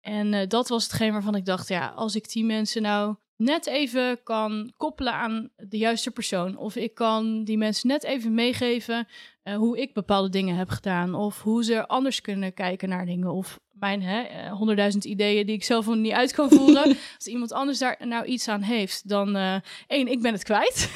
En 0.00 0.34
eh, 0.34 0.48
dat 0.48 0.68
was 0.68 0.82
hetgeen 0.82 1.12
waarvan 1.12 1.34
ik 1.34 1.44
dacht, 1.44 1.68
ja, 1.68 1.88
als 1.88 2.14
ik 2.14 2.32
die 2.32 2.44
mensen 2.44 2.82
nou 2.82 3.16
net 3.40 3.66
even 3.66 4.22
kan 4.22 4.72
koppelen 4.76 5.12
aan 5.12 5.50
de 5.56 5.78
juiste 5.78 6.10
persoon, 6.10 6.56
of 6.56 6.76
ik 6.76 6.94
kan 6.94 7.44
die 7.44 7.58
mensen 7.58 7.88
net 7.88 8.04
even 8.04 8.34
meegeven 8.34 9.08
eh, 9.42 9.56
hoe 9.56 9.78
ik 9.78 9.94
bepaalde 9.94 10.28
dingen 10.28 10.56
heb 10.56 10.68
gedaan, 10.68 11.14
of 11.14 11.42
hoe 11.42 11.64
ze 11.64 11.88
anders 11.88 12.20
kunnen 12.20 12.54
kijken 12.54 12.88
naar 12.88 13.06
dingen, 13.06 13.32
of 13.32 13.58
mijn 13.70 14.02
eh, 14.02 14.52
honderdduizend 14.52 15.04
ideeën 15.04 15.46
die 15.46 15.54
ik 15.54 15.64
zelf 15.64 15.86
nog 15.86 15.96
niet 15.96 16.12
uit 16.12 16.32
kan 16.32 16.50
voeren. 16.58 16.96
Als 17.16 17.26
iemand 17.26 17.52
anders 17.52 17.78
daar 17.78 17.96
nou 17.98 18.24
iets 18.24 18.48
aan 18.48 18.62
heeft, 18.62 19.08
dan 19.08 19.36
eh, 19.36 19.56
één, 19.86 20.06
ik 20.06 20.22
ben 20.22 20.32
het 20.32 20.44
kwijt. 20.44 20.92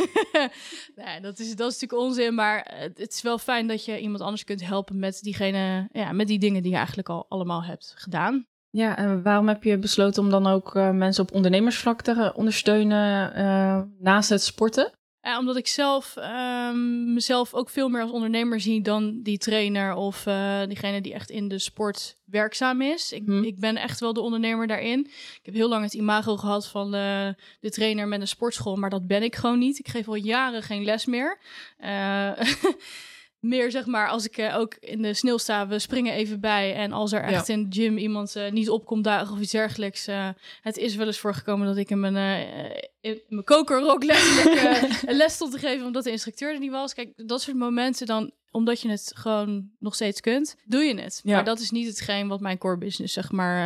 nee, 0.96 1.20
dat 1.20 1.38
is, 1.38 1.56
dat 1.56 1.72
is 1.72 1.80
natuurlijk 1.80 2.08
onzin, 2.08 2.34
maar 2.34 2.74
het 2.78 3.12
is 3.12 3.22
wel 3.22 3.38
fijn 3.38 3.66
dat 3.66 3.84
je 3.84 4.00
iemand 4.00 4.22
anders 4.22 4.44
kunt 4.44 4.66
helpen 4.66 4.98
met 4.98 5.22
diegene, 5.22 5.88
ja, 5.92 6.12
met 6.12 6.26
die 6.26 6.38
dingen 6.38 6.62
die 6.62 6.70
je 6.70 6.76
eigenlijk 6.76 7.08
al 7.08 7.26
allemaal 7.28 7.64
hebt 7.64 7.94
gedaan. 7.96 8.46
Ja, 8.74 8.96
en 8.96 9.22
waarom 9.22 9.48
heb 9.48 9.62
je 9.62 9.78
besloten 9.78 10.22
om 10.22 10.30
dan 10.30 10.46
ook 10.46 10.74
eh, 10.74 10.90
mensen 10.90 11.22
op 11.22 11.34
ondernemersvlak 11.34 12.02
te 12.02 12.10
eh, 12.12 12.30
ondersteunen 12.34 13.34
eh, 13.34 13.82
naast 13.98 14.28
het 14.28 14.42
sporten? 14.42 14.92
Ja, 15.20 15.38
omdat 15.38 15.56
ik 15.56 15.66
zelf 15.66 16.16
ehm, 16.16 17.12
mezelf 17.12 17.54
ook 17.54 17.70
veel 17.70 17.88
meer 17.88 18.02
als 18.02 18.10
ondernemer 18.10 18.60
zie 18.60 18.82
dan 18.82 19.20
die 19.22 19.38
trainer 19.38 19.94
of 19.94 20.22
diegene 20.66 21.00
die 21.00 21.12
echt 21.14 21.30
in 21.30 21.48
de 21.48 21.58
sport 21.58 22.16
werkzaam 22.24 22.82
is. 22.82 23.12
Ik, 23.12 23.22
Hm. 23.24 23.42
ik 23.42 23.60
ben 23.60 23.76
echt 23.76 24.00
wel 24.00 24.12
de 24.12 24.20
ondernemer 24.20 24.66
daarin. 24.66 25.00
Ik 25.10 25.40
heb 25.42 25.54
heel 25.54 25.68
lang 25.68 25.82
het 25.82 25.94
imago 25.94 26.36
gehad 26.36 26.66
van 26.66 26.90
de 26.90 27.34
trainer 27.70 28.08
met 28.08 28.20
een 28.20 28.28
sportschool, 28.28 28.76
maar 28.76 28.90
dat 28.90 29.06
ben 29.06 29.22
ik 29.22 29.36
gewoon 29.36 29.58
niet. 29.58 29.78
Ik 29.78 29.88
geef 29.88 30.08
al 30.08 30.14
jaren 30.14 30.62
geen 30.62 30.84
les 30.84 31.06
meer. 31.06 31.38
Eh, 31.76 32.30
meer 33.44 33.70
zeg 33.70 33.86
maar 33.86 34.08
als 34.08 34.26
ik 34.26 34.36
eh, 34.36 34.56
ook 34.58 34.74
in 34.80 35.02
de 35.02 35.14
sneeuw 35.14 35.36
sta, 35.38 35.66
we 35.66 35.78
springen 35.78 36.12
even 36.14 36.40
bij. 36.40 36.74
En 36.74 36.92
als 36.92 37.12
er 37.12 37.22
echt 37.22 37.48
in 37.48 37.68
de 37.70 37.80
gym 37.80 37.98
iemand 37.98 38.36
eh, 38.36 38.50
niet 38.52 38.70
opkomt 38.70 39.04
dagen 39.04 39.34
of 39.34 39.40
iets 39.40 39.52
dergelijks. 39.52 40.06
eh, 40.06 40.28
het 40.62 40.76
is 40.76 40.94
wel 40.96 41.06
eens 41.06 41.18
voorgekomen 41.18 41.66
dat 41.66 41.76
ik 41.76 41.90
een, 42.04 42.16
eh, 42.16 42.82
in 43.04 43.20
mijn 43.28 43.44
kokerrok 43.44 44.04
letterlijk 44.04 44.82
uh, 44.82 44.92
een 45.10 45.16
les 45.16 45.34
stond 45.34 45.52
te 45.52 45.58
geven 45.58 45.86
omdat 45.86 46.04
de 46.04 46.10
instructeur 46.10 46.52
er 46.52 46.58
niet 46.58 46.70
was. 46.70 46.94
Kijk, 46.94 47.12
dat 47.16 47.42
soort 47.42 47.56
momenten 47.56 48.06
dan, 48.06 48.30
omdat 48.50 48.80
je 48.80 48.88
het 48.88 49.12
gewoon 49.14 49.70
nog 49.78 49.94
steeds 49.94 50.20
kunt, 50.20 50.56
doe 50.64 50.82
je 50.82 51.00
het. 51.00 51.20
Ja. 51.24 51.34
Maar 51.34 51.44
dat 51.44 51.60
is 51.60 51.70
niet 51.70 51.86
hetgeen 51.86 52.28
wat 52.28 52.40
mijn 52.40 52.58
core 52.58 52.78
business 52.78 53.14
zeg 53.14 53.32
maar 53.32 53.56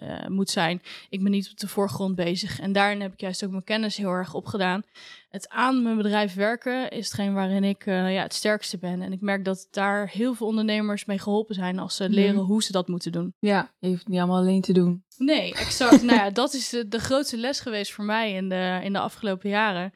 eh, 0.00 0.24
eh, 0.24 0.28
moet 0.28 0.50
zijn. 0.50 0.82
Ik 1.08 1.22
ben 1.22 1.30
niet 1.30 1.50
op 1.50 1.58
de 1.58 1.68
voorgrond 1.68 2.14
bezig. 2.14 2.60
En 2.60 2.72
daarin 2.72 3.00
heb 3.00 3.12
ik 3.12 3.20
juist 3.20 3.44
ook 3.44 3.50
mijn 3.50 3.64
kennis 3.64 3.96
heel 3.96 4.10
erg 4.10 4.34
opgedaan. 4.34 4.82
Het 5.28 5.48
aan 5.48 5.82
mijn 5.82 5.96
bedrijf 5.96 6.34
werken 6.34 6.90
is 6.90 7.04
hetgeen 7.04 7.34
waarin 7.34 7.64
ik 7.64 7.84
ja, 7.84 8.22
het 8.22 8.34
sterkste 8.34 8.78
ben. 8.78 9.02
En 9.02 9.12
ik 9.12 9.20
merk 9.20 9.44
dat 9.44 9.68
daar 9.70 10.08
heel 10.08 10.34
veel 10.34 10.46
ondernemers 10.46 11.04
mee 11.04 11.18
geholpen 11.18 11.54
zijn 11.54 11.78
als 11.78 11.96
ze 11.96 12.04
Mhm. 12.04 12.12
leren 12.12 12.36
hoe 12.36 12.62
ze 12.62 12.72
dat 12.72 12.88
moeten 12.88 13.12
doen. 13.12 13.34
Ja, 13.38 13.72
je 13.78 13.88
hoeft 13.88 13.98
het 13.98 14.08
niet 14.08 14.18
allemaal 14.18 14.38
alleen 14.38 14.60
te 14.60 14.72
doen. 14.72 15.03
Nee, 15.16 15.54
exact. 15.54 16.02
nou 16.02 16.18
ja, 16.18 16.30
dat 16.30 16.52
is 16.54 16.68
de, 16.68 16.88
de 16.88 16.98
grootste 16.98 17.36
les 17.36 17.60
geweest 17.60 17.92
voor 17.92 18.04
mij 18.04 18.32
in 18.32 18.48
de, 18.48 18.80
in 18.82 18.92
de 18.92 18.98
afgelopen 18.98 19.50
jaren. 19.50 19.94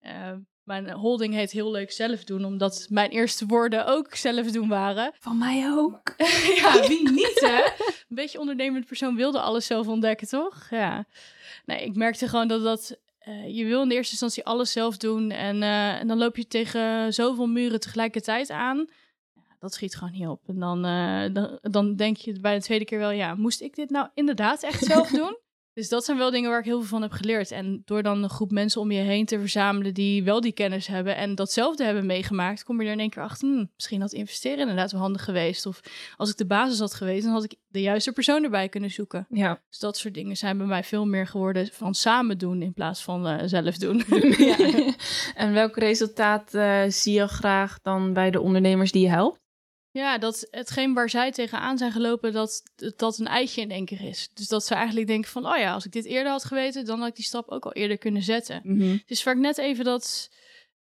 Eh, 0.00 0.32
mijn 0.62 0.90
holding 0.90 1.34
heet 1.34 1.50
heel 1.50 1.70
leuk 1.70 1.92
zelf 1.92 2.24
doen, 2.24 2.44
omdat 2.44 2.86
mijn 2.90 3.10
eerste 3.10 3.46
woorden 3.46 3.86
ook 3.86 4.14
zelf 4.14 4.50
doen 4.50 4.68
waren. 4.68 5.12
Van 5.20 5.38
mij 5.38 5.70
ook. 5.70 6.14
ja, 6.56 6.86
wie 6.88 7.10
niet 7.10 7.40
hè? 7.40 7.62
Een 8.08 8.16
beetje 8.16 8.38
ondernemend 8.40 8.86
persoon 8.86 9.16
wilde 9.16 9.40
alles 9.40 9.66
zelf 9.66 9.86
ontdekken, 9.88 10.28
toch? 10.28 10.66
Ja. 10.70 11.04
Nee, 11.64 11.84
ik 11.84 11.96
merkte 11.96 12.28
gewoon 12.28 12.48
dat 12.48 12.62
dat... 12.62 12.98
eh, 13.18 13.56
je 13.56 13.64
wil 13.64 13.82
in 13.82 13.88
de 13.88 13.94
eerste 13.94 14.12
instantie 14.12 14.44
alles 14.44 14.72
zelf 14.72 14.96
doen 14.96 15.30
en, 15.30 15.62
eh, 15.62 15.98
en 16.00 16.06
dan 16.06 16.18
loop 16.18 16.36
je 16.36 16.46
tegen 16.46 17.12
zoveel 17.12 17.46
muren 17.46 17.80
tegelijkertijd 17.80 18.50
aan. 18.50 18.86
Dat 19.62 19.74
schiet 19.74 19.96
gewoon 19.96 20.12
niet 20.12 20.26
op. 20.26 20.40
En 20.46 20.58
dan, 20.58 20.84
eh, 20.84 21.34
dan, 21.34 21.58
dan 21.62 21.96
denk 21.96 22.16
je 22.16 22.40
bij 22.40 22.54
de 22.54 22.62
tweede 22.62 22.84
keer 22.84 22.98
wel, 22.98 23.10
ja, 23.10 23.34
moest 23.34 23.60
ik 23.60 23.74
dit 23.74 23.90
nou 23.90 24.08
inderdaad 24.14 24.62
echt 24.62 24.84
zelf 24.92 25.10
doen? 25.10 25.36
Dus 25.74 25.88
dat 25.88 26.04
zijn 26.04 26.18
wel 26.18 26.30
dingen 26.30 26.50
waar 26.50 26.58
ik 26.58 26.64
heel 26.64 26.78
veel 26.78 26.88
van 26.88 27.02
heb 27.02 27.12
geleerd. 27.12 27.50
En 27.50 27.82
door 27.84 28.02
dan 28.02 28.22
een 28.22 28.30
groep 28.30 28.50
mensen 28.50 28.80
om 28.80 28.90
je 28.90 29.00
heen 29.00 29.26
te 29.26 29.38
verzamelen 29.38 29.94
die 29.94 30.24
wel 30.24 30.40
die 30.40 30.52
kennis 30.52 30.86
hebben 30.86 31.16
en 31.16 31.34
datzelfde 31.34 31.84
hebben 31.84 32.06
meegemaakt, 32.06 32.64
kom 32.64 32.80
je 32.80 32.86
er 32.86 32.92
in 32.92 33.00
één 33.00 33.10
keer 33.10 33.22
achter, 33.22 33.48
hm, 33.48 33.64
misschien 33.74 34.00
had 34.00 34.12
investeren 34.12 34.58
inderdaad 34.58 34.92
wel 34.92 35.00
handig 35.00 35.24
geweest. 35.24 35.66
Of 35.66 35.80
als 36.16 36.30
ik 36.30 36.36
de 36.36 36.46
basis 36.46 36.78
had 36.78 36.94
geweest, 36.94 37.24
dan 37.24 37.32
had 37.32 37.44
ik 37.44 37.54
de 37.66 37.80
juiste 37.80 38.12
persoon 38.12 38.44
erbij 38.44 38.68
kunnen 38.68 38.90
zoeken. 38.90 39.26
Ja. 39.28 39.60
Dus 39.68 39.78
dat 39.78 39.96
soort 39.96 40.14
dingen 40.14 40.36
zijn 40.36 40.58
bij 40.58 40.66
mij 40.66 40.84
veel 40.84 41.06
meer 41.06 41.26
geworden 41.26 41.68
van 41.72 41.94
samen 41.94 42.38
doen 42.38 42.62
in 42.62 42.72
plaats 42.72 43.02
van 43.02 43.26
eh, 43.26 43.46
zelf 43.46 43.76
doen. 43.76 44.02
ja. 44.38 44.56
En 45.34 45.52
welk 45.52 45.76
resultaat 45.76 46.54
eh, 46.54 46.82
zie 46.88 47.12
je 47.12 47.28
graag 47.28 47.78
dan 47.82 48.12
bij 48.12 48.30
de 48.30 48.40
ondernemers 48.40 48.92
die 48.92 49.02
je 49.02 49.08
helpt? 49.08 49.41
Ja, 49.92 50.18
dat 50.18 50.46
hetgeen 50.50 50.94
waar 50.94 51.10
zij 51.10 51.32
tegenaan 51.32 51.78
zijn 51.78 51.92
gelopen, 51.92 52.32
dat 52.32 52.62
dat 52.96 53.18
een 53.18 53.26
eitje 53.26 53.60
in 53.60 53.70
één 53.70 53.84
keer 53.84 54.00
is. 54.00 54.30
Dus 54.34 54.48
dat 54.48 54.64
ze 54.64 54.74
eigenlijk 54.74 55.06
denken 55.06 55.30
van, 55.30 55.46
oh 55.46 55.56
ja, 55.56 55.72
als 55.72 55.86
ik 55.86 55.92
dit 55.92 56.04
eerder 56.04 56.32
had 56.32 56.44
geweten, 56.44 56.84
dan 56.84 56.98
had 56.98 57.08
ik 57.08 57.16
die 57.16 57.24
stap 57.24 57.50
ook 57.50 57.64
al 57.64 57.72
eerder 57.72 57.98
kunnen 57.98 58.22
zetten. 58.22 58.80
Het 58.80 59.10
is 59.10 59.22
vaak 59.22 59.36
net 59.36 59.58
even 59.58 59.84
dat 59.84 60.30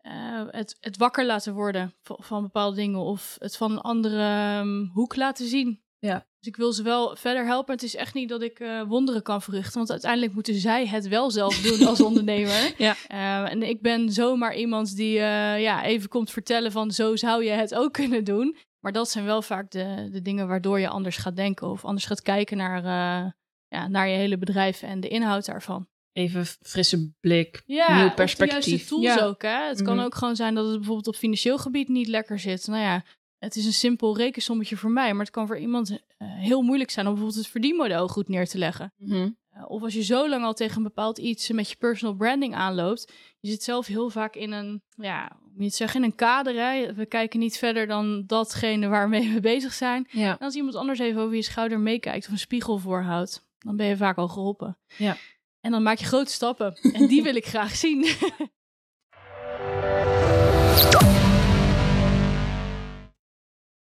eh, 0.02 0.44
het, 0.48 0.78
het 0.80 0.98
wakker 0.98 1.26
laten 1.26 1.54
worden 1.54 1.94
van, 2.02 2.42
bepaalde 2.42 2.76
dingen 2.76 3.00
of 3.00 3.36
het 3.40 3.58
van 3.58 3.72
een 3.72 3.80
andere 3.80 4.20
ehm, 4.20 4.86
hoek 4.94 5.16
laten 5.16 5.48
zien. 5.48 5.82
Ja. 6.00 6.26
Dus 6.40 6.48
ik 6.48 6.56
wil 6.56 6.74
ze 6.74 6.84
wel 6.84 7.16
verder 7.16 7.46
helpen. 7.46 7.74
Het 7.74 7.84
is 7.84 7.96
echt 7.96 8.14
niet 8.14 8.30
dat 8.30 8.42
ik 8.42 8.60
eh, 8.60 8.82
wonderen 8.82 9.22
kan 9.22 9.42
verrichten, 9.42 9.78
want 9.78 9.92
uiteindelijk 9.92 10.34
moeten 10.34 10.56
zij 10.56 10.88
het 10.88 11.08
wel 11.08 11.32
zelf 11.32 11.62
doen 11.62 11.88
als 11.88 12.02
ondernemer. 12.10 12.74
Ja. 12.78 12.96
Eh, 13.08 13.52
en 13.52 13.64
ik 13.64 13.82
ben 13.82 14.12
zomaar 14.12 14.56
iemand 14.56 14.96
die 14.96 15.14
ja, 15.14 15.84
even 15.84 16.10
komt 16.10 16.32
vertellen 16.32 16.72
van 16.72 16.92
zo 16.92 17.16
zou 17.16 17.44
je 17.44 17.52
het 17.52 17.76
ook 17.76 17.94
kunnen 17.94 18.24
doen. 18.24 18.56
Maar 18.82 18.92
dat 18.92 19.10
zijn 19.10 19.26
wel 19.26 19.42
vaak 19.42 19.72
de, 19.72 20.10
de 20.12 20.22
dingen 20.22 20.48
waardoor 20.48 20.80
je 20.80 20.88
anders 20.88 21.18
gaat 21.18 21.36
denken 21.36 21.68
of 21.70 21.86
anders 21.86 22.06
gaat 22.06 22.22
kijken 22.22 22.58
naar, 22.58 22.78
eh, 22.78 23.32
ja, 23.68 23.88
naar 23.88 24.08
je 24.08 24.16
hele 24.16 24.38
bedrijf 24.38 24.82
en 24.82 25.00
de 25.00 25.08
inhoud 25.08 25.46
daarvan. 25.46 25.88
Even 26.14 26.46
frisse 26.46 27.12
blik, 27.20 27.64
Ja, 27.66 27.98
nieuw 28.02 28.14
perspectief. 28.14 28.66
juiste 28.66 28.88
tools 28.88 29.04
ja. 29.04 29.20
ook. 29.26 29.42
Hè? 29.42 29.68
Het 29.68 29.82
kan 29.82 29.96
Mhm. 29.96 30.06
ook 30.06 30.16
gewoon 30.16 30.36
zijn 30.36 30.56
dat 30.56 30.66
het 30.66 30.76
bijvoorbeeld 30.76 31.08
op 31.08 31.16
financieel 31.16 31.58
gebied 31.58 31.88
niet 31.88 32.08
lekker 32.08 32.40
zit. 32.40 32.68
Nou 32.68 32.82
ja, 32.82 33.04
het 33.38 33.56
is 33.56 33.66
een 33.66 33.74
simpel 33.74 34.18
rekensommetje 34.18 34.78
voor 34.78 34.92
mij, 34.92 35.12
maar 35.14 35.26
het 35.26 35.34
kan 35.34 35.48
voor 35.48 35.58
iemand 35.58 35.90
eh, 36.18 36.28
heel 36.34 36.62
moeilijk 36.62 36.90
zijn 36.92 37.06
om 37.06 37.12
bijvoorbeeld 37.14 37.42
het 37.44 37.52
verdienmodel 37.52 38.08
goed 38.08 38.28
neer 38.28 38.48
te 38.48 38.58
leggen. 38.58 38.94
Mhm. 38.98 39.30
Eh, 39.50 39.64
of 39.68 39.82
als 39.82 39.94
je 39.94 40.04
zo 40.04 40.30
lang 40.30 40.44
al 40.44 40.54
tegen 40.54 40.78
een 40.78 40.84
bepaald 40.84 41.18
iets 41.18 41.50
met 41.52 41.70
je 41.70 41.76
personal 41.76 42.16
branding 42.16 42.56
aanloopt, 42.56 43.14
je 43.40 43.50
zit 43.50 43.64
zelf 43.64 43.88
heel 43.88 44.10
vaak 44.10 44.36
in 44.36 44.52
een, 44.52 44.82
ja, 44.96 45.38
moet 45.52 45.60
je 45.60 45.66
het 45.66 45.76
zeggen, 45.76 46.04
in 46.04 46.10
een 46.10 46.16
kader. 46.16 46.56
Hè? 46.56 46.94
We 46.94 47.06
kijken 47.06 47.40
niet 47.40 47.58
verder 47.58 47.88
dan 47.88 48.24
datgene 48.28 48.88
waarmee 48.88 49.34
we 49.34 49.40
bezig 49.40 49.74
zijn. 49.74 50.08
Ja. 50.10 50.32
En 50.32 50.46
als 50.46 50.56
iemand 50.56 50.76
anders 50.76 51.00
even 51.00 51.22
over 51.22 51.36
je 51.36 51.42
schouder 51.42 51.80
meekijkt 51.80 52.26
of 52.26 52.32
een 52.32 52.40
spiegel 52.40 52.78
voorhoudt, 52.78 53.48
dan 53.60 53.76
ben 53.76 53.86
je 53.86 53.98
vaak 53.98 54.18
al 54.18 54.28
geholpen. 54.28 54.78
Ja. 54.98 55.18
En 55.62 55.72
dan 55.72 55.84
maak 55.84 55.98
je 55.98 56.06
grote 56.06 56.32
stappen. 56.32 56.78
En 56.94 57.08
die 57.08 57.24
wil 57.24 57.36
ik 57.36 57.46
graag 57.46 57.76
zien. 57.76 58.04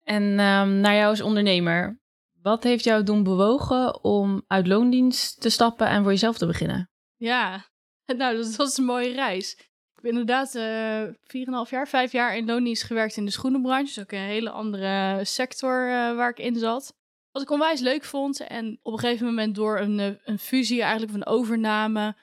En 0.02 0.38
ehm, 0.38 0.80
naar 0.80 0.94
jou 0.94 1.08
als 1.08 1.20
ondernemer. 1.20 2.00
Wat 2.42 2.62
heeft 2.62 2.84
jou 2.84 3.02
doen 3.02 3.22
bewogen 3.22 4.04
om 4.04 4.42
uit 4.46 4.66
loondienst 4.66 5.40
te 5.40 5.50
stappen 5.50 5.86
en 5.86 6.02
voor 6.02 6.10
jezelf 6.10 6.38
te 6.38 6.46
beginnen? 6.46 6.90
ja, 7.16 7.64
nou, 8.16 8.36
dat 8.36 8.56
was 8.56 8.78
een 8.78 8.84
mooie 8.84 9.12
reis. 9.12 9.71
Ik 10.02 10.08
heb 10.08 10.18
inderdaad 10.18 10.54
eh 10.54 11.66
4,5 11.66 11.70
jaar, 11.70 11.88
5 11.88 12.12
jaar 12.12 12.36
in 12.36 12.46
loondienst 12.46 12.82
gewerkt 12.82 13.16
in 13.16 13.24
de 13.24 13.30
schoenenbranche. 13.30 13.94
Dus 13.94 14.00
ook 14.00 14.12
een 14.12 14.18
hele 14.18 14.50
andere 14.50 15.20
sector 15.22 15.88
eh, 15.88 16.16
waar 16.16 16.30
ik 16.30 16.38
in 16.38 16.56
zat. 16.56 16.94
Wat 17.32 17.42
ik 17.42 17.50
onwijs 17.50 17.80
leuk 17.80 18.04
vond. 18.04 18.46
En 18.46 18.78
op 18.82 18.92
een 18.92 18.98
gegeven 18.98 19.26
moment 19.26 19.54
door 19.54 19.80
een, 19.80 19.98
eh, 19.98 20.10
een 20.24 20.38
fusie, 20.38 20.82
eigenlijk 20.82 21.12
of 21.12 21.16
een 21.16 21.26
overname, 21.26 22.16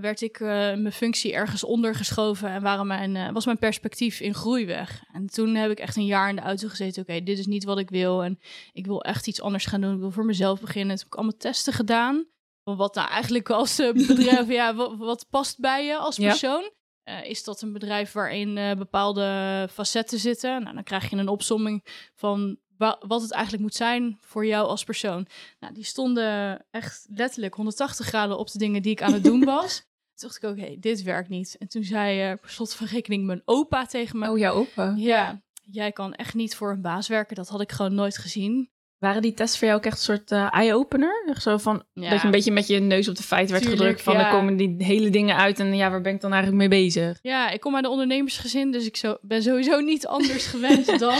werd 0.00 0.20
ik 0.20 0.40
mijn 0.40 0.92
functie 0.92 1.32
ergens 1.32 1.64
ondergeschoven 1.64 2.48
en 2.48 2.62
waren 2.62 2.86
mijn, 2.86 3.32
was 3.32 3.44
mijn 3.44 3.58
perspectief 3.58 4.20
in 4.20 4.34
groei 4.34 4.66
weg. 4.66 5.02
En 5.12 5.26
toen 5.26 5.54
heb 5.54 5.70
ik 5.70 5.78
echt 5.78 5.96
een 5.96 6.06
jaar 6.06 6.28
in 6.28 6.36
de 6.36 6.42
auto 6.42 6.68
gezeten. 6.68 7.02
Oké, 7.02 7.22
dit 7.22 7.38
is 7.38 7.46
niet 7.46 7.64
wat 7.64 7.78
ik 7.78 7.90
wil 7.90 8.22
en 8.22 8.38
ik 8.72 8.86
wil 8.86 9.02
echt 9.02 9.26
iets 9.26 9.40
anders 9.40 9.66
gaan 9.66 9.80
doen. 9.80 9.94
Ik 9.94 10.00
wil 10.00 10.10
voor 10.10 10.24
mezelf 10.24 10.60
beginnen. 10.60 10.88
Toen 10.88 11.04
heb 11.04 11.06
ik 11.06 11.14
allemaal 11.14 11.38
testen 11.38 11.72
gedaan. 11.72 12.26
Van 12.64 12.76
Wat 12.76 12.94
nou 12.94 13.08
eigenlijk 13.08 13.50
als 13.50 13.76
bedrijf, 14.06 14.48
ja, 14.48 14.74
wat, 14.74 14.96
wat 14.96 15.26
past 15.30 15.58
bij 15.58 15.86
je 15.86 15.96
als 15.96 16.16
Ja. 16.16 16.62
Eh, 17.04 17.24
is 17.24 17.44
dat 17.44 17.62
een 17.62 17.72
bedrijf 17.72 18.12
waarin 18.12 18.56
eh, 18.58 18.76
bepaalde 18.76 19.68
facetten 19.72 20.18
zitten? 20.18 20.62
Nou, 20.62 20.74
dan 20.74 20.84
krijg 20.84 21.10
je 21.10 21.16
een 21.16 21.28
opsomming 21.28 21.84
van 22.14 22.58
wa- 22.76 23.00
wat 23.06 23.22
het 23.22 23.32
eigenlijk 23.32 23.62
moet 23.62 23.74
zijn 23.74 24.16
voor 24.20 24.46
jou 24.46 24.66
als 24.68 24.84
persoon. 24.84 25.26
Nou, 25.60 25.74
die 25.74 25.84
stonden 25.84 26.64
echt 26.70 27.06
letterlijk 27.10 27.54
180 27.54 28.06
graden 28.06 28.38
op 28.38 28.50
de 28.50 28.58
dingen 28.58 28.82
die 28.82 28.92
ik 28.92 29.02
aan 29.02 29.12
het 29.12 29.24
doen 29.24 29.44
was. 29.54 29.76
Toen 30.14 30.28
dacht 30.28 30.36
ik 30.42 30.44
ook, 30.50 30.56
hey, 30.58 30.76
dit 30.80 31.02
werkt 31.02 31.28
niet. 31.28 31.56
En 31.58 31.68
toen 31.68 31.84
zei 31.84 32.20
eh 32.30 32.38
per 32.40 32.50
slot 32.50 32.74
van 32.74 32.86
rekening 32.86 33.26
mijn 33.26 33.42
opa 33.44 33.86
tegen 33.86 34.18
me... 34.18 34.30
Oh, 34.30 34.38
jouw 34.38 34.54
opa. 34.54 34.94
Ja, 34.96 35.42
jij 35.62 35.92
kan 35.92 36.14
echt 36.14 36.34
niet 36.34 36.54
voor 36.56 36.70
een 36.70 36.82
baas 36.82 37.08
werken. 37.08 37.36
Dat 37.36 37.48
had 37.48 37.60
ik 37.60 37.72
gewoon 37.72 37.94
nooit 37.94 38.18
gezien. 38.18 38.70
Waren 39.04 39.22
die 39.22 39.34
tests 39.34 39.58
voor 39.58 39.66
jou 39.66 39.78
ook 39.78 39.86
echt 39.86 39.96
een 39.96 40.02
soort 40.02 40.30
eh, 40.30 40.54
eye-opener? 40.54 41.36
Zo 41.40 41.58
van, 41.58 41.82
Ja. 41.92 42.10
dat 42.10 42.20
je 42.20 42.24
een 42.24 42.30
beetje 42.32 42.52
met 42.52 42.66
je 42.66 42.78
neus 42.80 43.08
op 43.08 43.16
de 43.16 43.22
feit 43.22 43.50
werd 43.50 43.62
Tuurlijk, 43.62 43.82
gedrukt 43.82 44.02
van, 44.02 44.14
ja. 44.14 44.24
er 44.26 44.30
komen 44.32 44.56
die 44.56 44.74
hele 44.78 45.10
dingen 45.10 45.36
uit 45.36 45.60
en 45.60 45.76
ja, 45.76 45.90
waar 45.90 46.00
ben 46.00 46.14
ik 46.14 46.20
dan 46.20 46.32
eigenlijk 46.32 46.60
mee 46.68 46.82
bezig? 46.82 47.18
Ja, 47.22 47.50
ik 47.50 47.60
kom 47.60 47.74
uit 47.74 47.84
een 47.84 47.90
ondernemersgezin, 47.90 48.70
dus 48.70 48.86
ik 48.86 48.96
zo, 48.96 49.16
ben 49.20 49.42
sowieso 49.42 49.80
niet 49.80 50.06
anders 50.06 50.46
gewend 50.46 50.98
dan. 50.98 51.18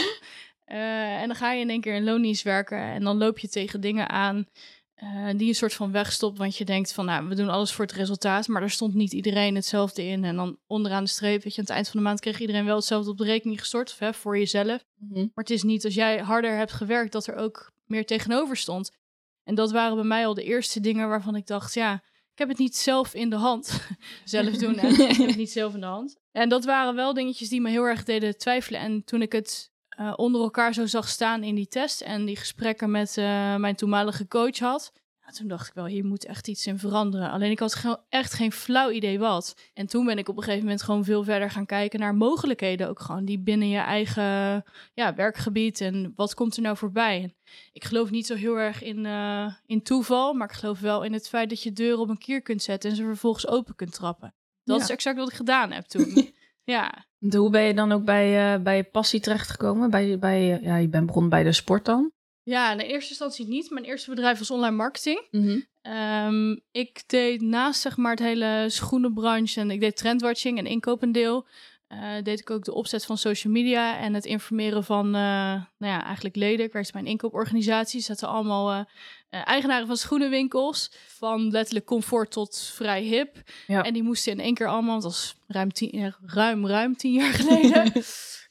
Eh, 0.65 1.21
en 1.21 1.27
dan 1.27 1.37
ga 1.37 1.53
je 1.53 1.61
in 1.61 1.71
één 1.71 1.81
keer 1.81 1.95
in 1.95 2.05
loondienst 2.05 2.43
werken 2.43 2.79
en 2.79 3.03
dan 3.03 3.19
loop 3.19 3.39
je 3.39 3.49
tegen 3.49 3.81
dingen 3.81 4.09
aan 4.09 4.47
eh, 4.95 5.29
die 5.37 5.49
een 5.49 5.55
soort 5.55 5.75
van 5.75 5.93
wegstopt. 5.93 6.39
Want 6.39 6.57
je 6.57 6.65
denkt 6.65 6.93
van, 6.93 7.05
nou, 7.05 7.29
we 7.29 7.35
doen 7.35 7.49
alles 7.49 7.73
voor 7.73 7.85
het 7.85 7.95
resultaat, 7.95 8.49
maar 8.49 8.63
er 8.63 8.71
stond 8.71 8.95
niet 8.95 9.13
iedereen 9.13 9.55
hetzelfde 9.55 10.05
in. 10.05 10.25
En 10.25 10.37
dan 10.37 10.59
onderaan 10.67 11.05
de 11.05 11.11
streep, 11.11 11.43
weet 11.43 11.55
je, 11.55 11.59
aan 11.59 11.67
het 11.67 11.75
eind 11.75 11.89
van 11.89 12.01
de 12.01 12.07
maand 12.07 12.21
kreeg 12.21 12.41
iedereen 12.41 12.65
wel 12.65 12.77
hetzelfde 12.77 13.11
op 13.11 13.19
de 13.19 13.25
rekening 13.25 13.61
gestort, 13.61 13.91
of, 13.91 13.99
hè, 13.99 14.15
voor 14.15 14.39
jezelf. 14.39 14.85
Mhm. 14.99 15.19
Maar 15.19 15.45
het 15.45 15.51
is 15.51 15.63
niet 15.63 15.85
als 15.85 15.95
jij 15.95 16.19
harder 16.19 16.57
hebt 16.57 16.73
gewerkt 16.73 17.13
dat 17.13 17.27
er 17.27 17.37
ook 17.37 17.73
meer 17.87 18.07
tegenover 18.07 18.57
stond. 18.57 18.93
En 19.45 19.55
dat 19.55 19.73
waren 19.73 19.97
bij 19.97 20.05
mij 20.05 20.27
al 20.27 20.35
de 20.35 20.45
eerste 20.45 20.81
dingen 20.81 21.09
waarvan 21.09 21.37
ik 21.37 21.47
dacht, 21.47 21.75
ja, 21.75 21.95
ik 22.33 22.39
heb 22.39 22.49
het 22.49 22.59
niet 22.59 22.77
zelf 22.77 23.15
in 23.15 23.31
de 23.31 23.37
hand. 23.37 23.81
zelf 24.25 24.57
doen, 24.57 24.79
hè? 24.79 24.89
ik 24.89 25.17
heb 25.17 25.27
het 25.27 25.37
niet 25.37 25.53
zelf 25.53 25.75
in 25.75 25.81
de 25.81 25.87
hand. 25.87 26.17
En 26.33 26.49
dat 26.49 26.65
waren 26.65 26.95
wel 26.95 27.15
dingetjes 27.15 27.49
die 27.49 27.61
me 27.61 27.71
heel 27.71 27.85
erg 27.85 28.05
deden 28.05 28.39
twijfelen. 28.39 28.81
En 28.81 29.05
toen 29.05 29.23
ik 29.23 29.33
het 29.33 29.73
eh, 29.89 30.13
onder 30.17 30.41
elkaar 30.41 30.75
zo 30.75 30.87
zag 30.87 31.09
staan 31.09 31.43
in 31.43 31.55
die 31.55 31.69
test 31.69 32.01
en 32.01 32.25
die 32.25 32.37
gesprekken 32.37 32.91
met 32.91 33.17
eh, 33.17 33.57
mijn 33.57 33.75
toenmalige 33.75 34.29
coach 34.29 34.59
had, 34.59 34.93
ja, 35.27 35.33
toen 35.33 35.49
dacht 35.49 35.69
ik 35.69 35.75
wel, 35.75 35.87
hier 35.87 36.05
moet 36.05 36.25
echt 36.25 36.49
iets 36.49 36.67
in 36.67 36.79
veranderen. 36.79 37.31
Alleen 37.31 37.51
ik 37.51 37.59
had 37.59 38.03
echt 38.09 38.33
geen 38.33 38.53
flauw 38.53 38.91
idee 38.91 39.19
wat. 39.19 39.57
En 39.75 39.87
toen 39.87 40.07
ben 40.07 40.19
ik 40.19 40.29
op 40.29 40.37
een 40.37 40.43
gegeven 40.43 40.65
moment 40.65 40.83
gewoon 40.83 41.05
veel 41.05 41.25
verder 41.25 41.51
gaan 41.51 41.67
kijken 41.67 42.01
naar 42.01 42.15
mogelijkheden 42.15 42.89
ook 42.89 43.01
gewoon 43.01 43.25
die 43.25 43.39
binnen 43.39 43.69
je 43.69 43.79
eigen 43.79 44.65
ja, 44.95 45.15
werkgebied 45.15 45.81
en 45.81 46.13
wat 46.17 46.35
komt 46.35 46.57
er 46.57 46.63
nou 46.63 46.77
voorbij. 46.77 47.35
Ik 47.73 47.85
geloof 47.85 48.11
niet 48.11 48.27
zo 48.27 48.35
heel 48.35 48.59
erg 48.59 48.83
in, 48.83 49.07
eh, 49.07 49.55
in 49.67 49.83
toeval, 49.83 50.33
maar 50.35 50.49
ik 50.49 50.55
geloof 50.57 50.81
wel 50.81 51.03
in 51.03 51.13
het 51.13 51.29
feit 51.29 51.49
dat 51.49 51.63
je 51.63 51.73
deuren 51.73 51.99
op 52.01 52.09
een 52.09 52.19
kier 52.19 52.43
kunt 52.43 52.63
zetten 52.63 52.91
en 52.91 52.97
ze 52.97 53.03
vervolgens 53.03 53.47
open 53.49 53.75
kunt 53.75 53.93
trappen. 53.93 54.35
Dat 54.65 54.79
Ja. 54.79 54.83
is 54.85 54.91
exact 54.91 55.17
wat 55.17 55.29
ik 55.29 55.35
gedaan 55.37 55.73
heb 55.73 55.85
toen. 55.85 56.33
ja. 56.75 57.07
Hoe 57.31 57.51
ben 57.51 57.63
je 57.63 57.75
dan 57.75 57.93
ook 57.93 58.05
bij, 58.05 58.55
eh, 58.55 58.63
bij 58.63 58.77
je 58.77 58.85
passie 58.85 59.21
terechtgekomen? 59.21 59.91
Bij, 59.91 60.19
bij, 60.19 60.61
ja, 60.63 60.77
je 60.77 60.89
bent 60.89 61.07
begonnen 61.07 61.31
bij 61.31 61.43
de 61.43 61.53
sport 61.53 61.85
dan? 61.85 62.13
Ja, 62.45 62.73
in 62.73 62.79
eerste 62.79 63.09
instantie 63.09 63.49
niet. 63.49 63.71
Mijn 63.71 63.85
eerste 63.85 64.11
bedrijf 64.11 64.39
was 64.39 64.51
online 64.51 64.77
marketing. 64.77 65.27
Mhm. 65.31 65.61
Ehm, 65.83 66.57
ik 66.71 67.03
deed 67.07 67.41
naast 67.41 67.81
zeg 67.81 67.97
maar 67.97 68.11
het 68.11 68.21
hele 68.21 68.65
schoenenbranche 68.69 69.61
en 69.61 69.71
ik 69.71 69.81
deed 69.81 69.97
trendwatching 69.97 70.59
en 70.59 70.67
inkoopendeel. 70.67 71.47
Uh, 71.89 72.23
deed 72.23 72.41
ik 72.41 72.51
ook 72.51 72.65
de 72.65 72.75
opzet 72.75 73.05
van 73.05 73.19
social 73.19 73.53
media 73.53 73.99
en 73.99 74.15
het 74.15 74.25
informeren 74.25 74.85
van, 74.85 75.07
uh, 75.07 75.13
nou 75.13 75.67
ja, 75.79 76.05
eigenlijk 76.05 76.37
leden. 76.37 76.67
Ik 76.67 76.73
werkte 76.73 76.93
bij 76.93 77.01
een 77.01 77.07
inkooporganisatie. 77.07 78.01
Zaten 78.01 78.29
allemaal 78.29 78.73
uh, 78.73 78.85
eigenaren 79.29 79.87
van 79.87 79.97
schoenenwinkels. 79.97 80.91
Van 81.07 81.51
letterlijk 81.51 81.87
comfort 81.87 82.31
tot 82.31 82.73
vrij 82.75 83.03
hip. 83.03 83.43
Ja. 83.67 83.83
En 83.83 83.93
die 83.93 84.03
moesten 84.03 84.33
in 84.33 84.41
één 84.41 84.55
keer 84.55 84.69
allemaal, 84.69 84.95
dat 84.95 85.03
was 85.03 85.37
ruim 85.47 85.73
tien, 85.73 86.15
ruim, 86.23 86.67
ruim 86.67 86.97
tien 86.97 87.13
jaar 87.13 87.33
geleden. 87.33 87.93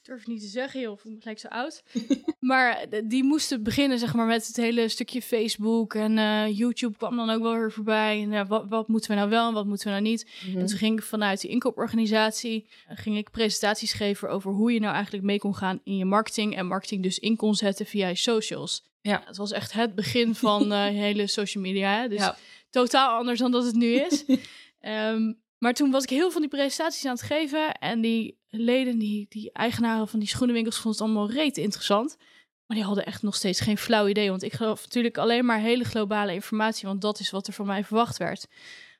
durf 0.04 0.26
niet 0.26 0.40
te 0.40 0.46
zeggen, 0.46 0.80
joh, 0.80 0.92
ik 0.92 0.98
voel 0.98 1.12
me 1.12 1.20
gelijk 1.20 1.38
zo 1.38 1.48
oud. 1.48 1.82
maar 2.40 2.86
die 3.04 3.24
moesten 3.24 3.62
beginnen, 3.62 3.98
zeg 3.98 4.14
maar, 4.14 4.26
met 4.26 4.46
het 4.46 4.56
hele 4.56 4.88
stukje 4.88 5.22
Facebook 5.22 5.94
en 5.94 6.16
uh, 6.16 6.58
YouTube 6.58 6.96
kwam 6.96 7.16
dan 7.16 7.30
ook 7.30 7.42
wel 7.42 7.54
weer 7.54 7.72
voorbij. 7.72 8.28
En 8.30 8.46
wat, 8.46 8.66
wat, 8.68 8.88
moeten 8.88 9.10
we 9.10 9.16
nou 9.16 9.28
wel 9.28 9.48
en 9.48 9.54
wat 9.54 9.66
moeten 9.66 9.86
we 9.86 9.92
nou 9.92 10.02
niet? 10.02 10.30
Mhm. 10.46 10.58
En 10.58 10.66
toen 10.66 10.78
ging 10.78 10.98
ik 10.98 11.04
vanuit 11.04 11.40
die 11.40 11.50
inkooporganisatie, 11.50 12.66
uh, 12.90 12.96
ging 12.98 13.16
ik 13.16 13.30
presentaties 13.30 13.92
geven 13.92 14.30
over 14.30 14.52
hoe 14.52 14.72
je 14.72 14.80
nou 14.80 14.94
eigenlijk 14.94 15.24
mee 15.24 15.38
kon 15.38 15.54
gaan 15.54 15.80
in 15.84 15.96
je 15.96 16.04
marketing 16.04 16.56
en 16.56 16.66
marketing 16.66 17.02
dus 17.02 17.18
in 17.18 17.36
kon 17.36 17.54
zetten 17.54 17.86
via 17.86 18.08
je 18.08 18.16
socials. 18.16 18.84
Ja. 19.00 19.22
Het 19.26 19.36
was 19.36 19.52
echt 19.52 19.72
het 19.72 19.94
begin 19.94 20.34
van 20.34 20.72
uh, 20.72 20.86
hele 21.06 21.26
social 21.26 21.62
media, 21.62 22.00
hè? 22.00 22.08
dus 22.08 22.18
Ja. 22.18 22.36
totaal 22.70 23.18
anders 23.18 23.38
dan 23.38 23.50
dat 23.50 23.64
het 23.64 23.74
nu 23.74 23.92
is. 23.94 24.24
um, 24.80 25.38
maar 25.64 25.74
toen 25.74 25.90
was 25.90 26.02
ik 26.02 26.10
heel 26.10 26.20
veel 26.20 26.30
van 26.30 26.40
die 26.40 26.50
presentaties 26.50 27.04
aan 27.04 27.14
het 27.14 27.22
geven. 27.22 27.74
En 27.74 28.00
die 28.00 28.38
leden, 28.48 28.98
die, 28.98 29.26
die 29.28 29.52
eigenaren 29.52 30.08
van 30.08 30.18
die 30.18 30.28
schoenenwinkels, 30.28 30.76
vonden 30.78 30.92
het 30.92 31.10
allemaal 31.10 31.30
reet 31.30 31.56
interessant. 31.56 32.16
Maar 32.66 32.76
die 32.76 32.86
hadden 32.86 33.06
echt 33.06 33.22
nog 33.22 33.34
steeds 33.34 33.60
geen 33.60 33.78
flauw 33.78 34.08
idee. 34.08 34.30
Want 34.30 34.42
ik 34.42 34.52
geloof 34.52 34.82
natuurlijk 34.82 35.18
alleen 35.18 35.44
maar 35.44 35.58
hele 35.58 35.84
globale 35.84 36.34
informatie. 36.34 36.88
Want 36.88 37.00
dat 37.00 37.20
is 37.20 37.30
wat 37.30 37.46
er 37.46 37.52
van 37.52 37.66
mij 37.66 37.84
verwacht 37.84 38.16
werd. 38.16 38.46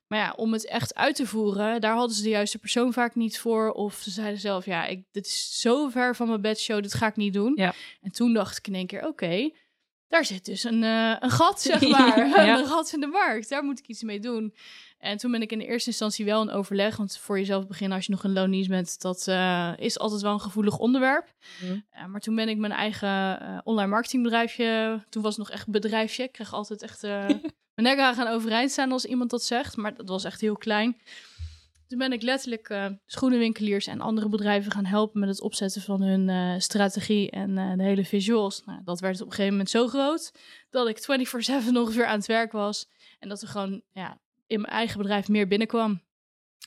Maar 0.07 0.19
ja, 0.19 0.33
om 0.37 0.53
het 0.53 0.67
echt 0.67 0.95
uit 0.95 1.17
te 1.17 1.27
voeren, 1.27 1.81
daar 1.81 1.95
hadden 1.95 2.17
ze 2.17 2.23
de 2.23 2.29
juiste 2.29 2.59
persoon 2.59 2.93
vaak 2.93 3.15
niet 3.15 3.39
voor. 3.39 3.71
Of 3.71 3.95
ze 3.95 4.11
zeiden 4.11 4.41
zelf, 4.41 4.65
ja, 4.65 4.87
ik, 4.87 5.05
dit 5.13 5.27
is 5.27 5.61
zo 5.61 5.89
ver 5.89 6.17
van 6.17 6.29
mijn 6.29 6.41
bedshow, 6.41 6.83
dit 6.83 6.95
ga 6.95 7.07
ik 7.07 7.17
niet 7.17 7.33
doen. 7.33 7.53
Ja. 7.57 7.75
En 8.01 8.13
toen 8.13 8.33
dacht 8.33 8.59
ik 8.59 8.67
in 8.67 8.75
één 8.75 8.87
keer, 8.87 9.01
oké, 9.01 9.09
okay, 9.09 9.55
daar 10.09 10.25
zit 10.25 10.45
dus 10.45 10.65
een, 10.65 10.83
uh, 10.83 11.17
een 11.19 11.31
gat, 11.31 11.63
zeg 11.63 11.89
maar. 11.89 12.29
Ja. 12.47 12.59
een 12.59 12.67
gat 12.67 12.93
in 12.93 13.01
de 13.01 13.07
markt, 13.07 13.49
daar 13.49 13.65
moet 13.65 13.79
ik 13.79 13.87
iets 13.87 14.03
mee 14.03 14.21
doen. 14.21 14.55
En 15.05 15.17
toen 15.17 15.31
ben 15.31 15.43
ik 15.43 15.53
in 15.53 15.59
de 15.59 15.67
eerste 15.67 15.89
instantie 15.89 16.25
wel 16.25 16.43
in 16.43 16.51
overleg. 16.51 16.97
Want 16.97 17.17
voor 17.17 17.39
jezelf 17.39 17.67
beginnen 17.67 17.97
als 17.97 18.07
je 18.07 18.13
nog 18.13 18.25
een 18.25 18.33
loonies 18.33 18.67
bent, 18.67 19.01
dat 19.01 19.27
uh, 19.29 19.73
is 19.77 19.99
altijd 19.99 20.23
wel 20.23 20.33
een 20.33 20.41
gevoelig 20.41 20.79
onderwerp. 20.79 21.35
Mhm. 21.61 21.73
Uh, 21.73 22.07
maar 22.07 22.21
toen 22.21 22.35
ben 22.35 22.49
ik 22.49 22.59
mijn 22.59 22.73
eigen 22.73 23.43
uh, 23.43 23.59
online 23.65 23.91
marketingbedrijfje. 23.91 25.03
Toen 25.09 25.23
was 25.23 25.37
het 25.37 25.47
nog 25.47 25.55
echt 25.55 25.69
bedrijfje. 25.69 26.23
Ik 26.23 26.33
kreeg 26.33 26.53
altijd 26.53 26.83
echt 26.83 27.03
mijn 27.75 27.89
nek 27.89 27.99
aan 27.99 28.15
gaan 28.15 28.29
overeind 28.29 28.71
staan 28.71 28.93
als 28.93 29.05
iemand 29.05 29.31
dat 29.31 29.43
zegt. 29.43 29.77
Maar 29.77 29.95
dat 29.95 30.09
was 30.09 30.25
echt 30.25 30.41
heel 30.41 30.57
klein. 30.57 30.97
Toen 31.87 31.99
ben 31.99 32.13
ik 32.13 32.23
letterlijk 32.23 32.91
schoenenwinkeliers 33.07 33.87
en 33.87 34.01
andere 34.01 34.29
bedrijven 34.29 34.73
gaan 34.73 34.85
helpen 34.85 35.21
met 35.21 35.29
het 35.29 35.41
opzetten 35.41 35.83
van 35.83 36.03
hun 36.03 36.61
strategie 36.63 37.31
en 37.31 37.55
de 37.77 37.83
hele 37.83 38.05
visuals. 38.05 38.63
Nou, 38.65 38.81
dat 38.85 39.01
werd 39.01 39.21
op 39.21 39.27
een 39.27 39.33
gegeven 39.33 39.53
moment 39.53 39.71
zo 39.71 39.87
groot 39.87 40.33
dat 40.71 40.89
ik 40.89 41.27
24/7 41.67 41.71
nog 41.71 41.95
weer 41.95 42.07
aan 42.07 42.19
het 42.19 42.27
werk 42.27 42.53
was. 42.53 42.89
En 43.19 43.29
dat 43.29 43.43
er 43.43 43.49
gewoon 43.49 43.83
ja, 43.93 44.19
in 44.47 44.61
mijn 44.61 44.73
eigen 44.73 44.99
bedrijf 44.99 45.29
meer 45.29 45.49
binnenkwam. 45.49 46.03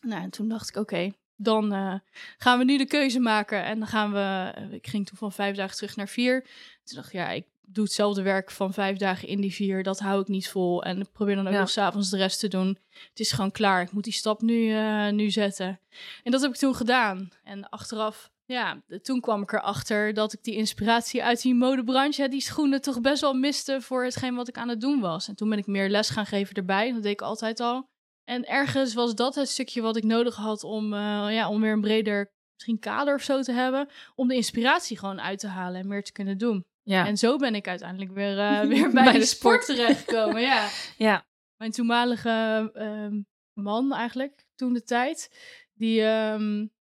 Nou, 0.02 0.22
en 0.22 0.30
toen 0.30 0.48
dacht 0.48 0.70
ik, 0.70 0.76
oké, 0.76 0.94
okay, 0.94 1.14
dan 1.36 1.74
uh, 1.74 1.94
gaan 2.38 2.58
we 2.58 2.64
nu 2.66 2.78
de 2.78 2.86
keuze 2.86 3.20
maken. 3.20 3.64
En 3.64 3.80
dan 3.80 3.88
gaan 3.88 4.12
we, 4.12 4.54
uh, 4.60 4.74
ik 4.74 4.88
ging 4.88 5.06
toen 5.08 5.18
van 5.18 5.32
vijf 5.32 5.56
dagen 5.56 5.76
terug 5.76 5.96
naar 5.96 6.08
vier. 6.08 6.42
Toen 6.84 6.96
dacht 6.96 7.08
ik, 7.08 7.14
ja, 7.14 7.30
ik 7.30 7.46
doe 7.62 7.84
hetzelfde 7.84 8.22
werk 8.22 8.52
van 8.52 8.74
vijf 8.74 8.98
dagen 8.98 9.28
in 9.28 9.42
die 9.42 9.54
vier. 9.54 9.84
Dat 9.84 10.00
hou 10.00 10.22
ik 10.22 10.28
niet 10.28 10.50
vol. 10.50 10.84
En 10.84 11.00
ik 11.00 11.12
probeer 11.12 11.36
dan 11.36 11.48
ook 11.48 11.54
Ja. 11.54 11.60
nog 11.60 11.70
s'avonds 11.70 12.10
de 12.10 12.18
rest 12.18 12.40
te 12.40 12.48
doen. 12.48 12.78
Het 13.10 13.20
is 13.20 13.32
gewoon 13.32 13.52
klaar. 13.52 13.82
Ik 13.82 13.92
moet 13.92 14.04
die 14.04 14.14
stap 14.14 14.42
nu, 14.42 14.56
uh, 14.56 15.10
nu 15.10 15.30
zetten. 15.30 15.80
En 16.24 16.32
dat 16.32 16.42
heb 16.42 16.52
ik 16.52 16.58
toen 16.58 16.76
gedaan. 16.76 17.30
En 17.44 17.70
achteraf, 17.70 18.32
ja, 18.48 18.82
toen 19.02 19.20
kwam 19.20 19.42
ik 19.42 19.52
erachter 19.52 20.14
dat 20.14 20.34
ik 20.34 20.44
die 20.44 20.56
inspiratie 20.56 21.24
uit 21.24 21.42
die 21.42 21.56
modebranche, 21.56 22.22
hè, 22.22 22.28
die 22.28 22.42
schoenen, 22.42 22.82
toch 22.82 23.02
best 23.02 23.22
wel 23.22 23.34
miste 23.34 23.82
voor 23.82 24.04
hetgeen 24.04 24.36
wat 24.36 24.48
ik 24.48 24.58
aan 24.58 24.70
het 24.70 24.82
doen 24.82 25.00
was. 25.00 25.28
En 25.28 25.36
toen 25.36 25.50
ben 25.50 25.58
ik 25.58 25.68
meer 25.68 25.90
les 25.90 26.10
gaan 26.10 26.26
geven 26.26 26.56
erbij. 26.56 26.92
Dat 26.94 27.04
deed 27.04 27.12
ik 27.12 27.22
altijd 27.22 27.60
al. 27.60 27.90
En 28.24 28.46
ergens 28.46 28.94
was 28.94 29.16
dat 29.16 29.36
het 29.36 29.50
stukje 29.50 29.82
wat 29.82 29.98
ik 29.98 30.04
nodig 30.04 30.36
had 30.36 30.64
om, 30.64 30.94
uh, 30.94 31.00
ja, 31.30 31.50
om 31.50 31.62
weer 31.62 31.72
een 31.72 31.82
breder 31.82 32.32
misschien 32.54 32.80
kader 32.80 33.16
of 33.16 33.22
zo 33.22 33.42
te 33.42 33.52
hebben. 33.52 33.90
Om 34.16 34.28
de 34.28 34.36
inspiratie 34.36 34.98
gewoon 34.98 35.22
uit 35.22 35.40
te 35.40 35.48
halen 35.48 35.80
en 35.80 35.88
meer 35.88 36.04
te 36.04 36.12
kunnen 36.12 36.38
doen. 36.38 36.66
Ja. 36.82 37.06
En 37.06 37.18
zo 37.18 37.38
ben 37.38 37.56
ik 37.56 37.68
uiteindelijk 37.68 38.12
weer, 38.12 38.38
uh, 38.38 38.62
weer 38.74 38.92
bij, 38.92 39.04
bij, 39.04 39.20
de 39.20 39.26
sport, 39.26 39.64
sport 39.64 39.78
terechtgekomen. 39.78 40.42
ja. 40.42 40.70
ja. 41.08 41.26
Mijn 41.58 41.72
toenmalige 41.72 42.72
um, 42.74 43.26
man 43.54 43.94
eigenlijk, 43.94 44.46
toen 44.56 44.74
de 44.74 44.84
tijd, 44.84 45.30
die 45.74 46.02
um, 46.02 46.72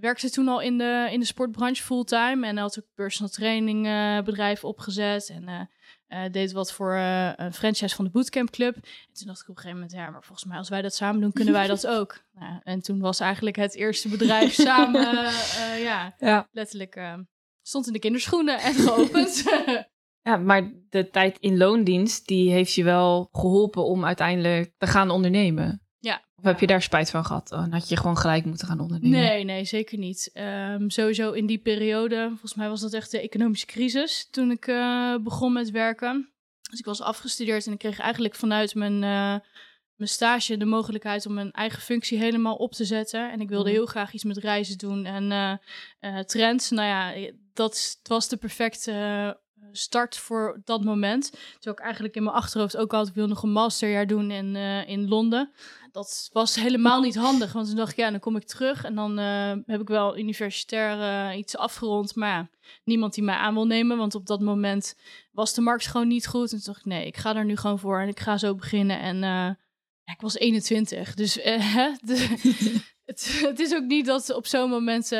werkte 0.00 0.30
toen 0.30 0.48
al 0.48 0.60
in 0.60 0.78
de, 0.78 1.08
in 1.10 1.20
de 1.20 1.26
sportbranche 1.26 1.82
fulltime. 1.82 2.46
En 2.46 2.56
had 2.56 2.78
ook 2.78 2.86
personal 2.94 3.30
training 3.30 3.86
uh, 3.86 4.20
bedrijf 4.22 4.64
opgezet. 4.64 5.28
En 5.28 5.42
uh, 5.48 5.60
uh, 6.08 6.32
deed 6.32 6.52
wat 6.52 6.72
voor 6.72 6.94
een 7.36 7.52
franchise 7.52 7.94
van 7.94 8.04
de 8.04 8.10
Bootcamp 8.10 8.50
Club. 8.50 8.74
En 8.74 9.14
toen 9.14 9.26
dacht 9.26 9.40
ik 9.40 9.48
op 9.48 9.56
een 9.56 9.62
gegeven 9.62 9.80
moment, 9.80 9.92
ja, 9.92 10.10
maar 10.10 10.24
volgens 10.24 10.48
mij 10.48 10.58
als 10.58 10.68
wij 10.68 10.82
dat 10.82 10.94
samen 10.94 11.20
doen, 11.20 11.32
kunnen 11.32 11.54
wij 11.54 11.66
dat 11.66 11.86
ook. 11.96 12.24
Nou, 12.32 12.60
en 12.62 12.80
toen 12.80 13.00
was 13.00 13.20
eigenlijk 13.20 13.56
het 13.56 13.74
eerste 13.74 14.08
bedrijf 14.08 14.54
samen, 14.54 15.14
uh, 15.14 15.82
ja, 15.88 16.14
ja, 16.18 16.48
letterlijk 16.52 16.96
uh, 16.96 17.14
stond 17.62 17.86
in 17.86 17.92
de 17.92 17.98
kinderschoenen 17.98 18.58
en 18.58 18.74
geopend. 18.74 19.44
ja, 20.28 20.36
maar 20.36 20.72
de 20.88 21.10
tijd 21.10 21.38
in 21.38 21.56
loondienst, 21.56 22.26
die 22.26 22.50
heeft 22.50 22.74
je 22.74 22.84
wel 22.84 23.28
geholpen 23.32 23.84
om 23.84 24.04
uiteindelijk 24.04 24.72
te 24.78 24.86
gaan 24.86 25.10
ondernemen. 25.10 25.85
Of 26.38 26.44
heb 26.44 26.60
je 26.60 26.66
daar 26.66 26.82
spijt 26.82 27.10
van 27.10 27.24
gehad? 27.24 27.48
Dan 27.48 27.72
had 27.72 27.88
je 27.88 27.96
gewoon 27.96 28.16
gelijk 28.18 28.44
moeten 28.44 28.66
gaan 28.66 28.80
ondernemen. 28.80 29.18
Nee, 29.18 29.44
nee, 29.44 29.64
zeker 29.64 29.98
niet. 29.98 30.30
Um, 30.34 30.90
sowieso 30.90 31.32
in 31.32 31.46
die 31.46 31.58
periode, 31.58 32.26
volgens 32.28 32.54
mij 32.54 32.68
was 32.68 32.80
dat 32.80 32.92
echt 32.92 33.10
de 33.10 33.20
economische 33.20 33.66
crisis 33.66 34.28
toen 34.30 34.50
ik 34.50 34.66
uh, 34.66 35.16
begon 35.16 35.52
met 35.52 35.70
werken. 35.70 36.30
Dus 36.70 36.78
ik 36.78 36.84
was 36.84 37.00
afgestudeerd 37.00 37.66
en 37.66 37.72
ik 37.72 37.78
kreeg 37.78 37.98
eigenlijk 37.98 38.34
vanuit 38.34 38.74
mijn, 38.74 38.92
uh, 38.92 39.36
mijn 39.94 40.08
stage 40.10 40.56
de 40.56 40.64
mogelijkheid 40.64 41.26
om 41.26 41.34
mijn 41.34 41.52
eigen 41.52 41.82
functie 41.82 42.18
helemaal 42.18 42.56
op 42.56 42.72
te 42.72 42.84
zetten. 42.84 43.32
En 43.32 43.40
ik 43.40 43.48
wilde 43.48 43.70
heel 43.70 43.86
graag 43.86 44.12
iets 44.12 44.24
met 44.24 44.36
reizen 44.36 44.78
doen 44.78 45.04
en 45.04 45.60
uh, 46.00 46.18
trends. 46.18 46.70
Nou 46.70 46.88
ja, 46.88 47.30
dat 47.52 48.00
was 48.02 48.28
de 48.28 48.36
perfecte 48.36 49.40
start 49.72 50.16
voor 50.16 50.60
dat 50.64 50.84
moment. 50.84 51.30
Terwijl 51.30 51.76
ik 51.76 51.84
eigenlijk 51.84 52.14
in 52.14 52.22
mijn 52.22 52.36
achterhoofd 52.36 52.76
ook 52.76 52.92
altijd 52.92 53.14
wil 53.14 53.26
nog 53.26 53.42
een 53.42 53.52
masterjaar 53.52 54.06
doen 54.06 54.30
in, 54.30 54.56
in 54.86 55.08
Londen. 55.08 55.52
Dat 55.96 56.28
was 56.32 56.54
helemaal 56.54 57.00
niet 57.00 57.16
handig, 57.16 57.52
want 57.52 57.66
toen 57.66 57.76
dacht 57.76 57.90
ik, 57.90 57.96
ja, 57.96 58.10
dan 58.10 58.20
kom 58.20 58.36
ik 58.36 58.44
terug 58.44 58.84
en 58.84 58.94
dan 58.94 59.18
uh, 59.18 59.52
heb 59.66 59.80
ik 59.80 59.88
wel 59.88 60.18
universitair 60.18 60.98
uh, 60.98 61.38
iets 61.38 61.56
afgerond, 61.56 62.14
maar 62.14 62.28
ja, 62.28 62.48
niemand 62.84 63.14
die 63.14 63.24
mij 63.24 63.34
aan 63.34 63.54
wil 63.54 63.66
nemen, 63.66 63.96
want 63.96 64.14
op 64.14 64.26
dat 64.26 64.40
moment 64.40 64.96
was 65.32 65.54
de 65.54 65.60
markt 65.60 65.86
gewoon 65.86 66.08
niet 66.08 66.26
goed. 66.26 66.52
En 66.52 66.56
toen 66.56 66.66
dacht 66.66 66.78
ik, 66.78 66.84
nee, 66.84 67.06
ik 67.06 67.16
ga 67.16 67.36
er 67.36 67.44
nu 67.44 67.56
gewoon 67.56 67.78
voor 67.78 68.00
en 68.00 68.08
ik 68.08 68.20
ga 68.20 68.38
zo 68.38 68.54
beginnen. 68.54 69.00
En 69.00 69.16
ja, 69.16 70.12
ik 70.12 70.20
was 70.20 70.36
21, 70.36 71.14
dus 71.14 71.32
de, 71.34 71.92
het, 73.04 73.40
het, 73.42 73.60
is 73.60 73.74
ook 73.74 73.84
niet 73.84 74.06
dat 74.06 74.34
op 74.34 74.46
zo'n 74.46 74.70
moment 74.70 75.12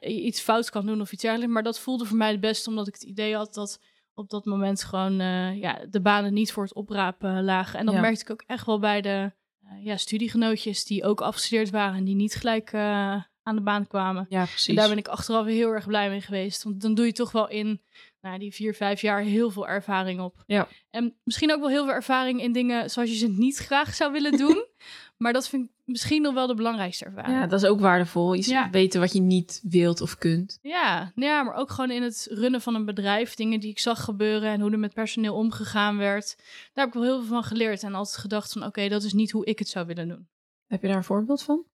iets 0.00 0.40
fout 0.40 0.70
kan 0.70 0.86
doen 0.86 1.00
of 1.00 1.12
iets 1.12 1.22
dergelijks, 1.22 1.52
maar 1.52 1.62
dat 1.62 1.80
voelde 1.80 2.04
voor 2.04 2.16
mij 2.16 2.30
het 2.30 2.40
beste, 2.40 2.68
omdat 2.68 2.86
ik 2.86 2.94
het 2.94 3.02
idee 3.02 3.36
had 3.36 3.54
dat 3.54 3.80
op 4.14 4.30
dat 4.30 4.44
moment 4.44 4.84
gewoon 4.84 5.20
uh, 5.20 5.60
ja, 5.60 5.86
de 5.90 6.00
banen 6.00 6.32
niet 6.32 6.52
voor 6.52 6.62
het 6.62 6.74
oprapen 6.74 7.44
lagen. 7.44 7.78
En 7.78 7.86
dat 7.86 7.94
Ja. 7.94 8.00
merkte 8.00 8.22
ik 8.22 8.30
ook 8.30 8.44
echt 8.46 8.66
wel 8.66 8.78
bij 8.78 9.00
de 9.00 9.32
ja, 9.80 9.96
studiegenootjes 9.96 10.84
die 10.84 11.04
ook 11.04 11.20
afgestudeerd 11.20 11.70
waren 11.70 11.96
en 11.96 12.04
die 12.04 12.14
niet 12.14 12.34
gelijk 12.34 12.72
uh, 12.72 13.22
aan 13.42 13.56
de 13.56 13.62
baan 13.62 13.86
kwamen. 13.86 14.26
Ja, 14.28 14.44
precies. 14.44 14.66
En 14.66 14.74
daar 14.74 14.88
ben 14.88 14.98
ik 14.98 15.08
achteraf 15.08 15.46
heel 15.46 15.70
erg 15.70 15.86
blij 15.86 16.08
mee 16.08 16.20
geweest. 16.20 16.62
Want 16.62 16.80
dan 16.80 16.94
doe 16.94 17.06
je 17.06 17.12
toch 17.12 17.32
wel 17.32 17.48
in 17.48 17.82
nou, 18.20 18.38
die 18.38 18.54
vier, 18.54 18.74
vijf 18.74 19.00
jaar 19.00 19.20
heel 19.20 19.50
veel 19.50 19.68
ervaring 19.68 20.20
op. 20.20 20.42
Ja. 20.46 20.68
En 20.90 21.16
misschien 21.24 21.52
ook 21.52 21.60
wel 21.60 21.68
heel 21.68 21.84
veel 21.84 21.94
ervaring 21.94 22.42
in 22.42 22.52
dingen 22.52 22.90
zoals 22.90 23.10
je 23.10 23.16
ze 23.16 23.28
niet 23.28 23.56
graag 23.56 23.94
zou 23.94 24.12
willen 24.12 24.36
doen. 24.36 24.66
maar 25.22 25.32
dat 25.32 25.48
vind 25.48 25.64
ik 25.64 25.70
misschien 25.84 26.22
nog 26.22 26.34
wel 26.34 26.46
de 26.46 26.54
belangrijkste 26.54 27.04
ervaring. 27.04 27.38
Ja, 27.38 27.46
dat 27.46 27.62
is 27.62 27.68
ook 27.68 27.80
waardevol. 27.80 28.32
Je 28.32 28.50
Ja. 28.50 28.70
weten 28.70 29.00
wat 29.00 29.12
je 29.12 29.20
niet 29.20 29.60
wilt 29.62 30.00
of 30.00 30.18
kunt. 30.18 30.58
Ja, 30.62 31.12
nou 31.14 31.28
ja, 31.30 31.42
maar 31.42 31.54
ook 31.54 31.70
gewoon 31.70 31.90
in 31.90 32.02
het 32.02 32.26
runnen 32.30 32.60
van 32.60 32.74
een 32.74 32.84
bedrijf. 32.84 33.34
Dingen 33.34 33.60
die 33.60 33.70
ik 33.70 33.78
zag 33.78 34.04
gebeuren 34.04 34.50
en 34.50 34.60
hoe 34.60 34.70
er 34.70 34.78
met 34.78 34.94
personeel 34.94 35.34
omgegaan 35.34 35.96
werd. 35.96 36.34
Daar 36.72 36.84
heb 36.84 36.86
ik 36.86 36.92
wel 36.92 37.02
heel 37.02 37.18
veel 37.18 37.28
van 37.28 37.44
geleerd. 37.44 37.82
En 37.82 37.94
altijd 37.94 38.16
gedacht 38.16 38.52
van 38.52 38.64
oké, 38.64 38.88
dat 38.88 39.02
is 39.02 39.12
niet 39.12 39.30
hoe 39.30 39.44
ik 39.44 39.58
het 39.58 39.68
zou 39.68 39.86
willen 39.86 40.08
doen. 40.08 40.28
Heb 40.66 40.82
je 40.82 40.88
daar 40.88 40.96
een 40.96 41.04
voorbeeld 41.04 41.42
van? 41.42 41.64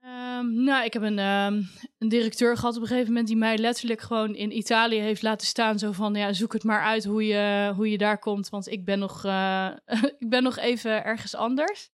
Ehm, 0.00 0.62
nou, 0.64 0.84
ik 0.84 0.92
heb 0.92 1.02
een, 1.02 1.18
ehm, 1.18 1.62
een 1.98 2.08
directeur 2.08 2.56
gehad 2.56 2.76
op 2.76 2.82
een 2.82 2.88
gegeven 2.88 3.08
moment 3.08 3.26
die 3.26 3.36
mij 3.36 3.58
letterlijk 3.58 4.00
gewoon 4.00 4.34
in 4.34 4.56
Italië 4.56 4.98
heeft 4.98 5.22
laten 5.22 5.46
staan. 5.46 5.78
Zo 5.78 5.92
van, 5.92 6.14
ja, 6.14 6.32
zoek 6.32 6.52
het 6.52 6.64
maar 6.64 6.82
uit 6.82 7.04
hoe 7.04 7.26
je, 7.26 7.72
hoe 7.76 7.90
je 7.90 7.98
daar 7.98 8.18
komt, 8.18 8.48
want 8.48 8.68
ik 8.68 8.84
ben 8.84 8.98
nog, 8.98 9.24
eh, 9.24 9.68
ik 10.18 10.28
ben 10.28 10.42
nog 10.42 10.56
even 10.58 11.04
ergens 11.04 11.34
anders. 11.34 11.90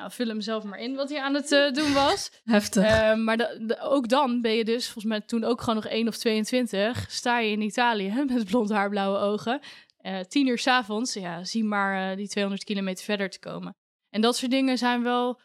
Nou, 0.00 0.12
vul 0.12 0.26
hem 0.26 0.40
zelf 0.40 0.64
maar 0.64 0.78
in 0.78 0.94
wat 0.94 1.08
hij 1.10 1.20
aan 1.20 1.34
het 1.34 1.52
eh, 1.52 1.72
doen 1.72 1.92
was. 1.92 2.30
Heftig. 2.44 2.84
Ehm, 2.84 3.24
maar 3.24 3.36
da- 3.36 3.78
ook 3.80 4.08
dan 4.08 4.40
ben 4.40 4.52
je 4.52 4.64
dus, 4.64 4.84
volgens 4.84 5.04
mij 5.04 5.20
toen 5.20 5.44
ook 5.44 5.60
gewoon 5.60 5.74
nog 5.74 5.86
1 5.86 6.08
of 6.08 6.16
22, 6.16 7.10
sta 7.10 7.38
je 7.38 7.50
in 7.50 7.60
Italië 7.60 8.24
met 8.26 8.44
blond 8.44 8.70
haar, 8.70 8.88
blauwe 8.90 9.18
ogen. 9.18 9.60
eh, 9.96 10.20
tien 10.20 10.46
uur 10.46 10.58
s'avonds, 10.58 11.12
ja, 11.14 11.44
zie 11.44 11.64
maar 11.64 12.10
eh, 12.10 12.16
die 12.16 12.28
200 12.28 12.64
kilometer 12.64 13.04
verder 13.04 13.30
te 13.30 13.38
komen. 13.38 13.74
En 14.10 14.20
dat 14.20 14.36
soort 14.36 14.50
dingen 14.50 14.78
zijn 14.78 15.02
wel 15.02 15.40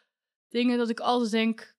dingen 0.49 0.77
dat 0.77 0.89
ik 0.89 0.99
altijd 0.99 1.31
denk, 1.31 1.73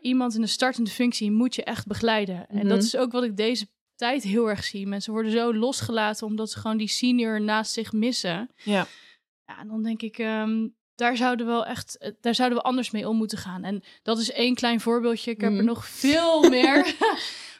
iemand 0.00 0.34
in 0.34 0.40
de 0.40 0.46
startende 0.46 0.90
functie 0.90 1.30
moet 1.30 1.54
je 1.54 1.64
echt 1.64 1.86
begeleiden. 1.86 2.46
En 2.48 2.56
Mhm. 2.56 2.68
dat 2.68 2.82
is 2.82 2.96
ook 2.96 3.12
wat 3.12 3.22
ik 3.22 3.36
deze 3.36 3.66
tijd 3.94 4.22
heel 4.22 4.48
erg 4.48 4.64
zie. 4.64 4.86
Mensen 4.86 5.12
worden 5.12 5.32
zo 5.32 5.54
losgelaten 5.54 6.26
omdat 6.26 6.50
ze 6.50 6.58
gewoon 6.58 6.76
die 6.76 6.88
senior 6.88 7.40
naast 7.40 7.72
zich 7.72 7.92
missen. 7.92 8.50
Ja. 8.64 8.86
Ja, 9.44 9.58
en 9.58 9.68
dan 9.68 9.82
denk 9.82 10.02
ik, 10.02 10.18
ehm, 10.18 10.68
daar 11.00 11.16
zouden 11.16 11.46
we 11.46 11.52
wel 11.52 11.66
echt, 11.66 11.98
eh, 11.98 12.10
daar 12.20 12.34
zouden 12.34 12.58
we 12.58 12.64
anders 12.64 12.90
mee 12.90 13.08
om 13.08 13.16
moeten 13.16 13.38
gaan. 13.38 13.64
En 13.64 13.82
dat 14.02 14.18
is 14.18 14.32
één 14.32 14.54
klein 14.54 14.80
voorbeeldje. 14.80 15.30
Ik 15.30 15.40
heb 15.40 15.50
er 15.50 15.56
Mhm. 15.56 15.64
nog 15.64 15.86
veel 15.86 16.42
meer. 16.50 16.94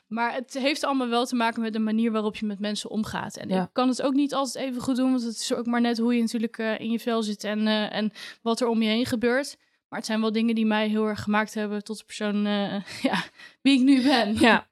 maar 0.09 0.35
het 0.35 0.55
heeft 0.55 0.85
allemaal 0.85 1.09
wel 1.09 1.27
te 1.27 1.35
maken 1.37 1.63
met 1.63 1.73
de 1.73 1.79
manier 1.79 2.13
waarop 2.13 2.37
je 2.37 2.47
met 2.47 2.59
mensen 2.61 2.91
omgaat. 2.91 3.37
En 3.37 3.49
Ja. 3.49 3.63
ik 3.63 3.69
kan 3.73 3.89
het 3.89 4.03
ook 4.03 4.13
niet 4.15 4.35
altijd 4.35 4.65
even 4.65 4.83
goed 4.83 4.97
doen, 4.97 5.11
want 5.11 5.23
het 5.23 5.37
is 5.37 5.53
ook 5.55 5.67
maar 5.67 5.81
net 5.81 5.99
hoe 5.99 6.15
je 6.15 6.21
natuurlijk 6.21 6.59
eh, 6.59 6.79
in 6.81 6.91
je 6.91 6.99
vel 7.01 7.23
zit 7.23 7.45
en, 7.45 7.67
eh, 7.67 7.93
en 7.97 8.13
wat 8.43 8.61
er 8.61 8.67
om 8.69 8.83
je 8.83 8.89
heen 8.89 9.07
gebeurt. 9.07 9.57
Maar 9.89 9.99
het 9.99 10.09
zijn 10.09 10.21
wel 10.21 10.33
dingen 10.33 10.55
die 10.55 10.67
mij 10.67 10.89
heel 10.89 11.07
erg 11.07 11.23
gemaakt 11.23 11.55
hebben 11.55 11.85
tot 11.85 11.99
de 11.99 12.05
persoon 12.05 12.43
ja, 13.11 13.23
wie 13.63 13.79
ik 13.79 13.85
nu 13.85 14.03
ben. 14.03 14.35
Ja. 14.39 14.69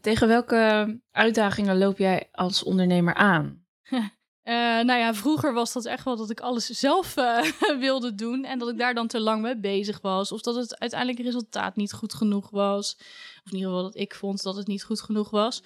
Tegen 0.00 0.28
welke 0.28 1.00
uitdagingen 1.10 1.78
loop 1.78 1.98
jij 1.98 2.28
als 2.32 2.62
ondernemer 2.62 3.14
aan? 3.14 3.64
Eh, 4.42 4.54
nou 4.54 4.98
ja, 4.98 5.14
vroeger 5.14 5.52
was 5.52 5.72
dat 5.72 5.84
echt 5.84 6.04
wel 6.04 6.16
dat 6.16 6.30
ik 6.30 6.40
alles 6.40 6.66
zelf 6.66 7.16
eh, 7.16 7.42
wilde 7.78 8.14
doen. 8.14 8.44
En 8.44 8.58
dat 8.58 8.68
ik 8.68 8.78
daar 8.78 8.94
dan 8.94 9.06
te 9.06 9.20
lang 9.20 9.42
mee 9.42 9.56
bezig 9.56 10.00
was. 10.00 10.32
Of 10.32 10.40
dat 10.40 10.54
het 10.54 10.78
uiteindelijk 10.78 11.20
resultaat 11.20 11.76
niet 11.76 11.92
goed 11.92 12.14
genoeg 12.14 12.50
was. 12.50 12.96
Of 13.44 13.50
in 13.50 13.56
ieder 13.56 13.68
geval 13.68 13.82
dat 13.82 13.96
ik 13.96 14.14
vond 14.14 14.42
dat 14.42 14.56
het 14.56 14.66
niet 14.66 14.84
goed 14.84 15.00
genoeg 15.00 15.30
was. 15.30 15.62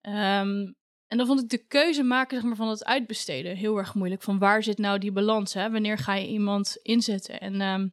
Ehm, 0.00 0.72
en 1.06 1.16
dan 1.18 1.26
vond 1.26 1.40
ik 1.40 1.48
de 1.48 1.66
keuze 1.66 2.02
maken 2.02 2.36
zeg 2.36 2.46
maar, 2.46 2.56
van 2.56 2.68
het 2.68 2.84
uitbesteden 2.84 3.56
heel 3.56 3.76
erg 3.76 3.94
moeilijk. 3.94 4.22
Van 4.22 4.38
waar 4.38 4.62
zit 4.62 4.78
nou 4.78 4.98
die 4.98 5.12
balans? 5.12 5.54
Hè? 5.54 5.70
Wanneer 5.70 5.98
ga 5.98 6.14
je 6.14 6.28
iemand 6.28 6.78
inzetten? 6.82 7.40
En 7.40 7.60
ehm, 7.60 7.84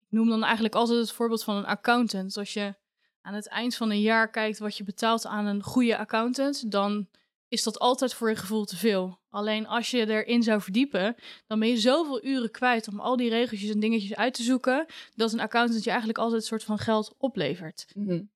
ik 0.00 0.06
noem 0.08 0.28
dan 0.28 0.44
eigenlijk 0.44 0.74
altijd 0.74 0.98
het 0.98 1.12
voorbeeld 1.12 1.44
van 1.44 1.56
een 1.56 1.66
accountant. 1.66 2.36
Als 2.36 2.52
je 2.52 2.74
aan 3.20 3.34
het 3.34 3.48
eind 3.48 3.76
van 3.76 3.90
een 3.90 4.00
jaar 4.00 4.30
kijkt 4.30 4.58
wat 4.58 4.76
je 4.76 4.84
betaalt 4.84 5.26
aan 5.26 5.46
een 5.46 5.62
goede 5.62 5.98
accountant, 5.98 6.70
dan 6.70 7.08
is 7.48 7.62
dat 7.62 7.78
altijd 7.78 8.14
voor 8.14 8.28
je 8.28 8.36
gevoel 8.36 8.64
te 8.64 8.76
veel. 8.76 9.17
Alleen 9.30 9.66
als 9.66 9.90
je 9.90 10.08
erin 10.08 10.42
zou 10.42 10.60
verdiepen, 10.60 11.14
dan 11.46 11.58
ben 11.58 11.68
je 11.68 11.76
zoveel 11.76 12.24
uren 12.24 12.50
kwijt 12.50 12.88
om 12.88 13.00
al 13.00 13.16
die 13.16 13.28
regeltjes 13.28 13.70
en 13.70 13.80
dingetjes 13.80 14.14
uit 14.14 14.34
te 14.34 14.42
zoeken, 14.42 14.86
dat 15.14 15.32
een 15.32 15.40
accountant 15.40 15.84
je 15.84 15.88
eigenlijk 15.90 16.18
altijd 16.18 16.40
een 16.40 16.46
soort 16.46 16.64
van 16.64 16.78
geld 16.78 17.14
oplevert. 17.18 17.86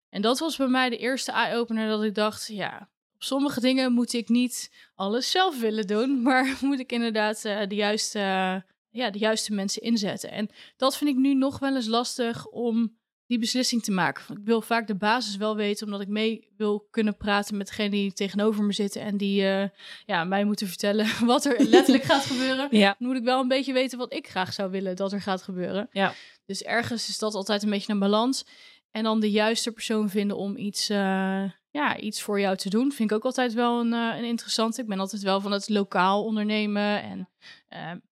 En 0.08 0.22
dat 0.22 0.38
was 0.38 0.56
bij 0.56 0.68
mij 0.68 0.88
de 0.88 0.96
eerste 0.96 1.32
eye-opener 1.32 1.88
dat 1.88 2.02
ik 2.02 2.14
dacht, 2.14 2.46
ja, 2.46 2.88
op 3.14 3.22
sommige 3.22 3.60
dingen 3.60 3.92
moet 3.92 4.12
ik 4.12 4.28
niet 4.28 4.70
alles 4.94 5.30
zelf 5.30 5.60
willen 5.60 5.86
doen, 5.86 6.22
maar 6.22 6.58
moet 6.60 6.80
ik 6.80 6.92
inderdaad 6.92 7.44
eh, 7.44 7.66
de, 7.68 7.74
juiste, 7.74 8.18
eh, 8.18 8.56
ja, 8.90 9.10
de 9.10 9.18
juiste 9.18 9.52
mensen 9.52 9.82
inzetten. 9.82 10.30
En 10.30 10.48
dat 10.76 10.96
vind 10.96 11.10
ik 11.10 11.16
nu 11.16 11.34
nog 11.34 11.58
wel 11.58 11.74
eens 11.74 11.86
lastig 11.86 12.46
om 12.46 12.96
die 13.26 13.38
beslissing 13.38 13.82
te 13.82 13.92
maken. 13.92 14.24
Want 14.26 14.40
Ik 14.40 14.46
wil 14.46 14.60
vaak 14.60 14.86
de 14.86 14.94
basis 14.94 15.36
wel 15.36 15.56
weten, 15.56 15.86
omdat 15.86 16.00
ik 16.00 16.08
mee 16.08 16.48
wil 16.56 16.86
kunnen 16.90 17.16
praten 17.16 17.56
met 17.56 17.66
degene 17.66 17.90
die 17.90 18.12
tegenover 18.12 18.64
me 18.64 18.72
zitten 18.72 19.02
en 19.02 19.16
die 19.16 19.46
eh, 19.46 19.68
ja, 20.06 20.24
mij 20.24 20.44
moeten 20.44 20.66
vertellen 20.66 21.06
wat 21.26 21.44
er 21.44 21.64
letterlijk 21.64 22.04
gaat 22.04 22.24
gebeuren. 22.24 22.68
Ja. 22.70 22.94
Dan 22.98 23.08
moet 23.08 23.16
ik 23.16 23.24
wel 23.24 23.40
een 23.40 23.48
beetje 23.48 23.72
weten 23.72 23.98
wat 23.98 24.12
ik 24.12 24.28
graag 24.28 24.52
zou 24.52 24.70
willen 24.70 24.96
dat 24.96 25.12
er 25.12 25.20
gaat 25.20 25.42
gebeuren. 25.42 25.88
Ja. 25.92 26.14
Dus 26.46 26.62
ergens 26.62 27.08
is 27.08 27.18
dat 27.18 27.34
altijd 27.34 27.62
een 27.62 27.70
beetje 27.70 27.92
een 27.92 27.98
balans. 27.98 28.46
En 28.90 29.02
dan 29.02 29.20
de 29.20 29.30
juiste 29.30 29.72
persoon 29.72 30.10
vinden 30.10 30.36
om 30.36 30.56
iets, 30.56 30.88
eh, 30.88 31.44
ja, 31.70 31.96
iets 31.96 32.22
voor 32.22 32.40
jou 32.40 32.56
te 32.56 32.70
doen, 32.70 32.92
vind 32.92 33.10
ik 33.10 33.16
ook 33.16 33.24
altijd 33.24 33.52
wel 33.52 33.80
een, 33.80 33.92
eh, 33.92 34.18
een 34.18 34.24
interessante. 34.24 34.80
Ik 34.80 34.88
ben 34.88 35.00
altijd 35.00 35.22
wel 35.22 35.40
van 35.40 35.52
het 35.52 35.68
lokaal 35.68 36.24
ondernemen 36.24 37.02
en 37.02 37.28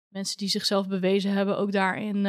mensen 0.09 0.37
die 0.37 0.49
zichzelf 0.49 0.89
bewezen 0.89 1.33
hebben 1.33 1.59
ook 1.59 1.73
daarin 1.73 2.25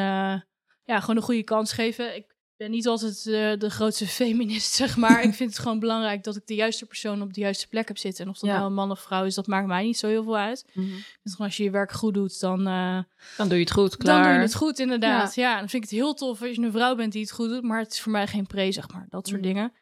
ja, 0.86 1.00
gewoon 1.00 1.16
een 1.16 1.22
goede 1.22 1.44
kans 1.44 1.72
geven. 1.72 2.16
Ik 2.16 2.33
ben 2.58 2.72
niet 2.72 2.88
altijd 2.88 3.18
eh, 3.28 3.60
de 3.60 3.70
grootste 3.70 4.08
feminist, 4.20 4.74
zeg 4.74 4.98
maar. 4.98 5.24
ik 5.24 5.34
vind 5.34 5.50
het 5.50 5.60
gewoon 5.60 5.80
belangrijk 5.80 6.24
dat 6.24 6.36
ik 6.36 6.46
de 6.48 6.56
juiste 6.56 6.86
persoon 6.86 7.22
op 7.22 7.34
de 7.34 7.39
juiste 7.42 7.68
plek 7.68 7.88
heb 7.88 7.98
zitten. 7.98 8.24
En 8.26 8.30
of 8.32 8.39
dat 8.39 8.50
Ja. 8.50 8.56
nou 8.56 8.68
een 8.68 8.74
man 8.74 8.92
of 8.92 9.00
vrouw 9.00 9.26
is, 9.26 9.36
dat 9.36 9.48
maakt 9.48 9.68
mij 9.68 9.84
niet 9.84 9.98
zo 9.98 10.08
heel 10.08 10.24
veel 10.24 10.38
uit. 10.38 10.63
Ik 10.68 10.72
vind 10.74 11.36
gewoon 11.36 11.48
als 11.48 11.58
je 11.58 11.63
je 11.63 11.70
werk 11.72 11.92
goed 11.92 12.13
doet, 12.13 12.39
dan, 12.39 12.68
eh, 12.68 13.00
Dan 13.38 13.48
doe 13.48 13.58
je 13.58 13.63
het 13.63 13.72
goed, 13.74 13.98
klaar. 13.98 14.16
dan 14.16 14.24
doe 14.24 14.34
je 14.34 14.39
het 14.48 14.56
goed, 14.56 14.80
inderdaad. 14.80 15.36
Ja. 15.36 15.60
dan 15.60 15.70
vind 15.70 15.84
ik 15.84 15.89
het 15.89 16.00
heel 16.00 16.13
tof 16.13 16.42
als 16.42 16.56
je 16.56 16.62
een 16.62 16.72
vrouw 16.72 16.96
bent 16.96 17.12
die 17.12 17.22
het 17.22 17.32
goed 17.32 17.50
doet. 17.50 17.63
Maar 17.63 17.80
het 17.80 17.94
is 17.94 18.02
voor 18.02 18.12
mij 18.12 18.28
geen 18.28 18.48
pre, 18.48 18.72
zeg 18.72 18.92
maar. 18.92 19.06
Dat 19.10 19.28
soort 19.28 19.42
Mhm. 19.42 19.50
dingen. 19.54 19.74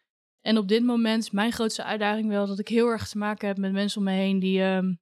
En 0.42 0.58
op 0.58 0.68
dit 0.68 0.84
moment 0.84 1.32
mijn 1.32 1.52
grootste 1.52 1.84
uitdaging 1.84 2.28
wel 2.30 2.48
dat 2.48 2.60
ik 2.60 2.68
heel 2.68 2.88
erg 2.88 3.08
te 3.08 3.18
maken 3.18 3.48
heb 3.48 3.58
met 3.58 3.72
mensen 3.72 3.98
om 4.00 4.04
me 4.06 4.12
heen 4.12 4.40
die 4.40 4.62
ehm, 4.62 4.94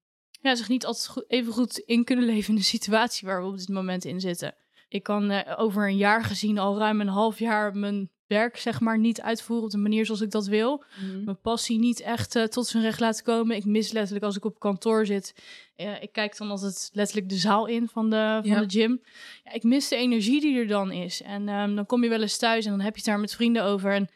ja, 0.42 0.56
zich 0.56 0.68
niet 0.70 0.86
altijd 0.86 1.08
goed, 1.08 1.24
even 1.28 1.54
goed 1.54 1.78
in 1.78 2.04
kunnen 2.04 2.26
leven 2.26 2.50
in 2.50 2.56
de 2.56 2.66
situatie 2.78 3.28
waar 3.28 3.42
we 3.42 3.48
op 3.48 3.58
dit 3.58 3.70
moment 3.70 4.06
in 4.06 4.20
zitten. 4.20 4.56
Ik 4.90 5.04
kan 5.04 5.30
eh, 5.32 5.60
over 5.60 5.88
een 5.88 5.98
jaar 5.98 6.24
gezien 6.24 6.58
al 6.58 6.78
ruim 6.78 7.02
een 7.02 7.08
half 7.08 7.40
jaar 7.40 7.76
mijn 7.76 8.10
werk 8.28 8.58
zeg 8.58 8.80
maar 8.80 9.00
niet 9.00 9.22
uitvoeren 9.22 9.66
op 9.66 9.72
de 9.72 9.78
manier 9.78 10.06
zoals 10.06 10.22
ik 10.22 10.32
dat 10.32 10.48
wil 10.48 10.84
Mhm. 11.02 11.24
mijn 11.24 11.42
passie 11.42 11.80
niet 11.80 12.00
echt 12.02 12.36
eh, 12.36 12.44
tot 12.44 12.68
zijn 12.68 12.84
recht 12.84 13.00
laten 13.00 13.24
komen. 13.24 13.56
Ik 13.56 13.66
mis 13.66 13.92
letterlijk 13.92 14.26
als 14.26 14.36
ik 14.36 14.46
op 14.46 14.60
kantoor 14.60 15.06
zit. 15.06 15.34
eh, 15.76 16.02
ik 16.02 16.12
kijk 16.12 16.38
dan 16.38 16.50
altijd 16.50 16.90
letterlijk 16.94 17.30
de 17.30 17.36
zaal 17.36 17.66
in 17.66 17.88
van 17.88 18.10
de, 18.10 18.40
van 18.42 18.52
Ja. 18.52 18.60
de 18.62 18.70
gym. 18.80 19.02
Ja, 19.44 19.52
ik 19.54 19.64
mis 19.64 19.88
de 19.88 19.96
energie 19.96 20.42
die 20.42 20.58
er 20.60 20.68
dan 20.68 20.92
is. 20.92 21.22
En 21.22 21.50
ehm, 21.50 21.76
dan 21.76 21.86
kom 21.86 22.04
je 22.04 22.10
wel 22.10 22.22
eens 22.22 22.38
thuis 22.38 22.66
en 22.66 22.72
dan 22.72 22.80
heb 22.82 22.92
je 22.94 22.98
het 23.02 23.06
daar 23.10 23.20
met 23.20 23.36
vrienden 23.36 23.64
over. 23.64 23.94
En 23.94 24.10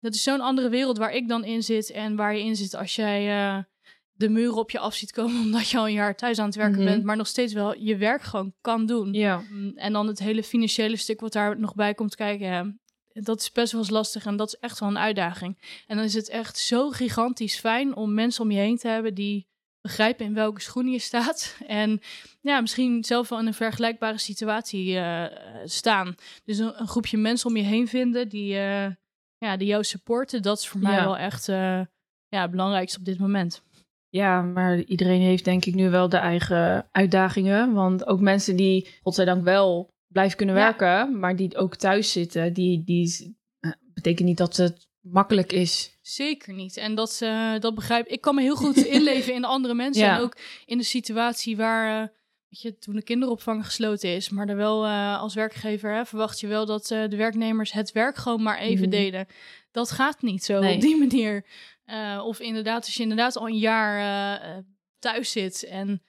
dat 0.00 0.14
is 0.14 0.22
zo'n 0.22 0.40
andere 0.40 0.68
wereld 0.68 0.98
waar 0.98 1.12
ik 1.14 1.28
dan 1.28 1.44
in 1.44 1.62
zit 1.62 1.90
en 1.90 2.16
waar 2.16 2.36
je 2.36 2.42
in 2.44 2.56
zit 2.56 2.74
als 2.74 2.94
jij 2.94 3.64
de 4.12 4.28
muren 4.28 4.54
op 4.56 4.70
je 4.70 4.78
af 4.78 4.94
ziet 4.94 5.12
komen 5.12 5.40
omdat 5.46 5.68
je 5.68 5.78
al 5.78 5.86
een 5.86 5.92
jaar 5.92 6.16
thuis 6.16 6.38
aan 6.38 6.46
het 6.46 6.54
werken 6.54 6.78
Mhm. 6.78 6.84
bent, 6.88 7.04
maar 7.04 7.16
nog 7.16 7.26
steeds 7.26 7.52
wel 7.52 7.78
je 7.78 7.96
werk 7.96 8.22
gewoon 8.22 8.54
kan 8.60 8.86
doen. 8.86 9.12
Ja. 9.12 9.42
Mm, 9.50 9.72
En 9.76 9.92
dan 9.92 10.06
het 10.06 10.18
hele 10.18 10.42
financiële 10.42 10.96
stuk 10.96 11.20
wat 11.20 11.32
daar 11.32 11.58
nog 11.58 11.74
bij 11.74 11.94
komt 11.94 12.14
kijken. 12.14 12.46
Ja, 12.46 12.72
dat 13.22 13.40
is 13.40 13.52
best 13.52 13.72
wel 13.72 13.80
eens 13.80 13.90
lastig 13.90 14.26
en 14.26 14.36
dat 14.36 14.46
is 14.48 14.58
echt 14.60 14.78
wel 14.80 14.88
een 14.88 14.98
uitdaging. 14.98 15.82
En 15.86 15.96
dan 15.96 16.04
is 16.04 16.14
het 16.14 16.28
echt 16.28 16.58
zo 16.58 16.90
gigantisch 16.90 17.58
fijn 17.58 17.96
om 17.96 18.14
mensen 18.14 18.44
om 18.44 18.50
je 18.50 18.58
heen 18.58 18.76
te 18.76 18.88
hebben 18.88 19.14
die 19.14 19.50
begrijpen 19.80 20.26
in 20.26 20.34
welke 20.34 20.60
schoenen 20.60 20.92
je 20.92 20.98
staat. 20.98 21.56
En 21.66 22.00
ja, 22.40 22.60
misschien 22.60 23.04
zelf 23.04 23.28
wel 23.28 23.38
in 23.38 23.46
een 23.46 23.54
vergelijkbare 23.54 24.18
situatie 24.18 24.98
eh, 24.98 25.24
staan. 25.64 26.14
Dus 26.44 26.58
een, 26.58 26.80
een 26.80 26.88
groepje 26.88 27.16
mensen 27.16 27.48
om 27.50 27.56
je 27.56 27.62
heen 27.62 27.88
vinden 27.88 28.28
die, 28.28 28.54
eh, 28.58 28.90
ja, 29.38 29.56
die 29.56 29.66
jou 29.68 29.84
supporten. 29.84 30.42
Dat 30.42 30.58
is 30.58 30.68
voor 30.68 30.80
mij 30.80 31.00
wel 31.04 31.16
echt 31.16 31.48
eh, 31.48 31.80
ja, 32.28 32.40
het 32.42 32.50
belangrijkste 32.50 32.98
op 32.98 33.04
dit 33.04 33.18
moment. 33.18 33.62
Ja, 34.12 34.42
maar 34.42 34.78
iedereen 34.78 35.20
heeft 35.20 35.44
denk 35.44 35.64
ik 35.64 35.74
nu 35.74 35.90
wel 35.90 36.08
de 36.08 36.16
eigen 36.16 36.88
uitdagingen. 36.90 37.72
Want 37.72 38.06
ook 38.06 38.20
mensen 38.20 38.56
die, 38.56 38.88
godzijdank 39.02 39.44
wel, 39.44 39.90
blijven 40.08 40.36
kunnen 40.36 40.54
Ja. 40.54 40.60
werken, 40.62 41.18
maar 41.18 41.36
die 41.36 41.56
ook 41.56 41.76
thuis 41.76 42.12
zitten, 42.12 42.52
die, 42.52 42.84
die 42.84 43.36
eh, 43.60 43.70
betekent 43.94 44.28
niet 44.28 44.36
dat 44.38 44.56
het 44.56 44.88
makkelijk 45.00 45.52
is. 45.52 45.98
Zeker 46.02 46.54
niet. 46.54 46.76
En 46.76 46.94
dat, 46.94 47.18
eh, 47.22 47.58
dat 47.58 47.74
begrijp 47.74 48.06
ik. 48.06 48.12
Ik 48.12 48.20
kan 48.20 48.34
me 48.34 48.40
heel 48.42 48.56
goed 48.56 48.76
inleven 48.96 49.34
in 49.34 49.44
andere 49.44 49.74
mensen. 49.74 50.04
Ja. 50.04 50.16
En 50.16 50.22
ook 50.22 50.36
in 50.66 50.78
de 50.78 50.84
situatie 50.84 51.56
waar, 51.56 52.02
eh, 52.02 52.08
je, 52.60 52.78
toen 52.78 52.94
de 52.94 53.02
kinderopvang 53.02 53.64
gesloten 53.64 54.14
is, 54.14 54.28
maar 54.28 54.48
er 54.48 54.56
wel 54.56 54.84
eh, 54.84 55.20
als 55.20 55.34
werkgever 55.34 55.94
hè, 55.94 56.04
verwacht 56.06 56.40
je 56.40 56.46
wel 56.46 56.66
dat 56.66 56.90
eh, 56.90 57.08
de 57.08 57.16
werknemers 57.16 57.72
het 57.72 57.92
werk 57.92 58.16
gewoon 58.16 58.42
maar 58.42 58.58
even 58.58 58.88
Mhm. 58.88 58.90
deden. 58.90 59.26
Dat 59.70 59.90
gaat 59.90 60.22
niet 60.22 60.44
zo 60.44 60.60
Nee. 60.60 60.74
op 60.74 60.80
die 60.80 60.96
manier. 61.06 61.44
Eh, 61.84 62.22
of 62.26 62.40
inderdaad, 62.40 62.84
als 62.84 62.94
je 62.94 63.02
inderdaad 63.02 63.36
al 63.36 63.48
een 63.48 63.58
jaar 63.58 64.64
thuis 64.98 65.30
zit 65.30 65.64
en 65.64 66.02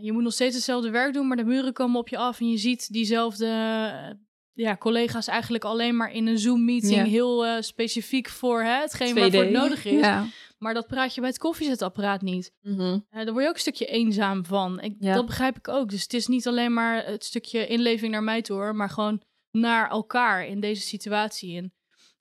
je 0.00 0.12
moet 0.12 0.22
nog 0.22 0.32
steeds 0.32 0.54
hetzelfde 0.54 0.90
werk 0.90 1.12
doen, 1.12 1.26
maar 1.28 1.36
de 1.36 1.44
muren 1.44 1.72
komen 1.72 2.00
op 2.00 2.08
je 2.08 2.16
af 2.16 2.40
en 2.40 2.50
je 2.50 2.56
ziet 2.58 2.92
diezelfde 2.92 3.46
ja, 4.52 4.76
collega's 4.76 5.26
eigenlijk 5.26 5.64
alleen 5.64 5.96
maar 5.96 6.12
in 6.12 6.26
een 6.26 6.38
Zoom-meeting 6.38 6.94
Ja. 6.94 7.04
heel 7.04 7.62
specifiek 7.62 8.28
voor 8.28 8.62
hè, 8.62 8.80
hetgeen 8.80 9.14
waarvoor 9.14 9.40
het 9.40 9.48
2D. 9.50 9.52
nodig 9.52 9.84
is. 9.84 10.00
Ja. 10.00 10.26
Maar 10.62 10.74
dat 10.74 10.86
praat 10.86 11.14
je 11.14 11.20
bij 11.20 11.30
het 11.30 11.38
koffiezetapparaat 11.38 12.22
niet. 12.22 12.52
Eh, 13.10 13.24
daar 13.24 13.32
word 13.32 13.42
je 13.42 13.48
ook 13.48 13.54
een 13.54 13.60
stukje 13.60 13.86
eenzaam 13.86 14.44
van. 14.44 14.80
Ik, 14.80 14.96
Ja. 14.98 15.14
Dat 15.14 15.26
begrijp 15.26 15.56
ik 15.56 15.68
ook. 15.68 15.90
Dus 15.90 16.02
het 16.02 16.14
is 16.14 16.26
niet 16.26 16.46
alleen 16.46 16.72
maar 16.72 17.04
het 17.06 17.24
stukje 17.24 17.66
inleving 17.66 18.12
naar 18.12 18.22
mij 18.22 18.42
toe, 18.42 18.56
hoor, 18.56 18.76
maar 18.76 18.90
gewoon 18.90 19.22
naar 19.50 19.90
elkaar 19.90 20.46
in 20.46 20.60
deze 20.60 20.82
situatie. 20.82 21.56
En 21.56 21.72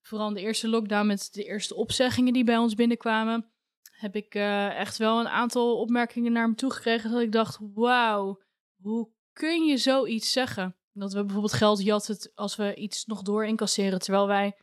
vooral 0.02 0.28
in 0.28 0.34
de 0.34 0.42
eerste 0.42 0.68
lockdown 0.68 1.08
met 1.08 1.30
de 1.32 1.44
eerste 1.44 1.76
opzeggingen 1.76 2.34
die 2.34 2.44
bij 2.44 2.58
ons 2.58 2.74
binnenkwamen, 2.74 3.52
heb 3.92 4.16
ik 4.16 4.36
eh, 4.36 4.80
echt 4.80 4.98
wel 4.98 5.20
een 5.20 5.30
aantal 5.30 5.80
opmerkingen 5.80 6.32
naar 6.32 6.50
me 6.50 6.56
toe 6.56 6.72
gekregen 6.72 7.12
dat 7.12 7.22
ik 7.22 7.32
dacht, 7.32 7.60
wauw, 7.74 8.42
hoe 8.82 9.10
kun 9.34 9.66
je 9.66 9.78
zoiets 9.78 10.32
zeggen? 10.32 10.76
Dat 10.92 11.14
we 11.14 11.22
bijvoorbeeld 11.24 11.54
geld 11.54 11.84
jatten 11.84 12.32
als 12.36 12.56
we 12.56 12.76
iets 12.76 13.06
nog 13.06 13.22
door 13.22 13.46
incasseren, 13.46 14.00
terwijl 14.00 14.28
wij, 14.28 14.58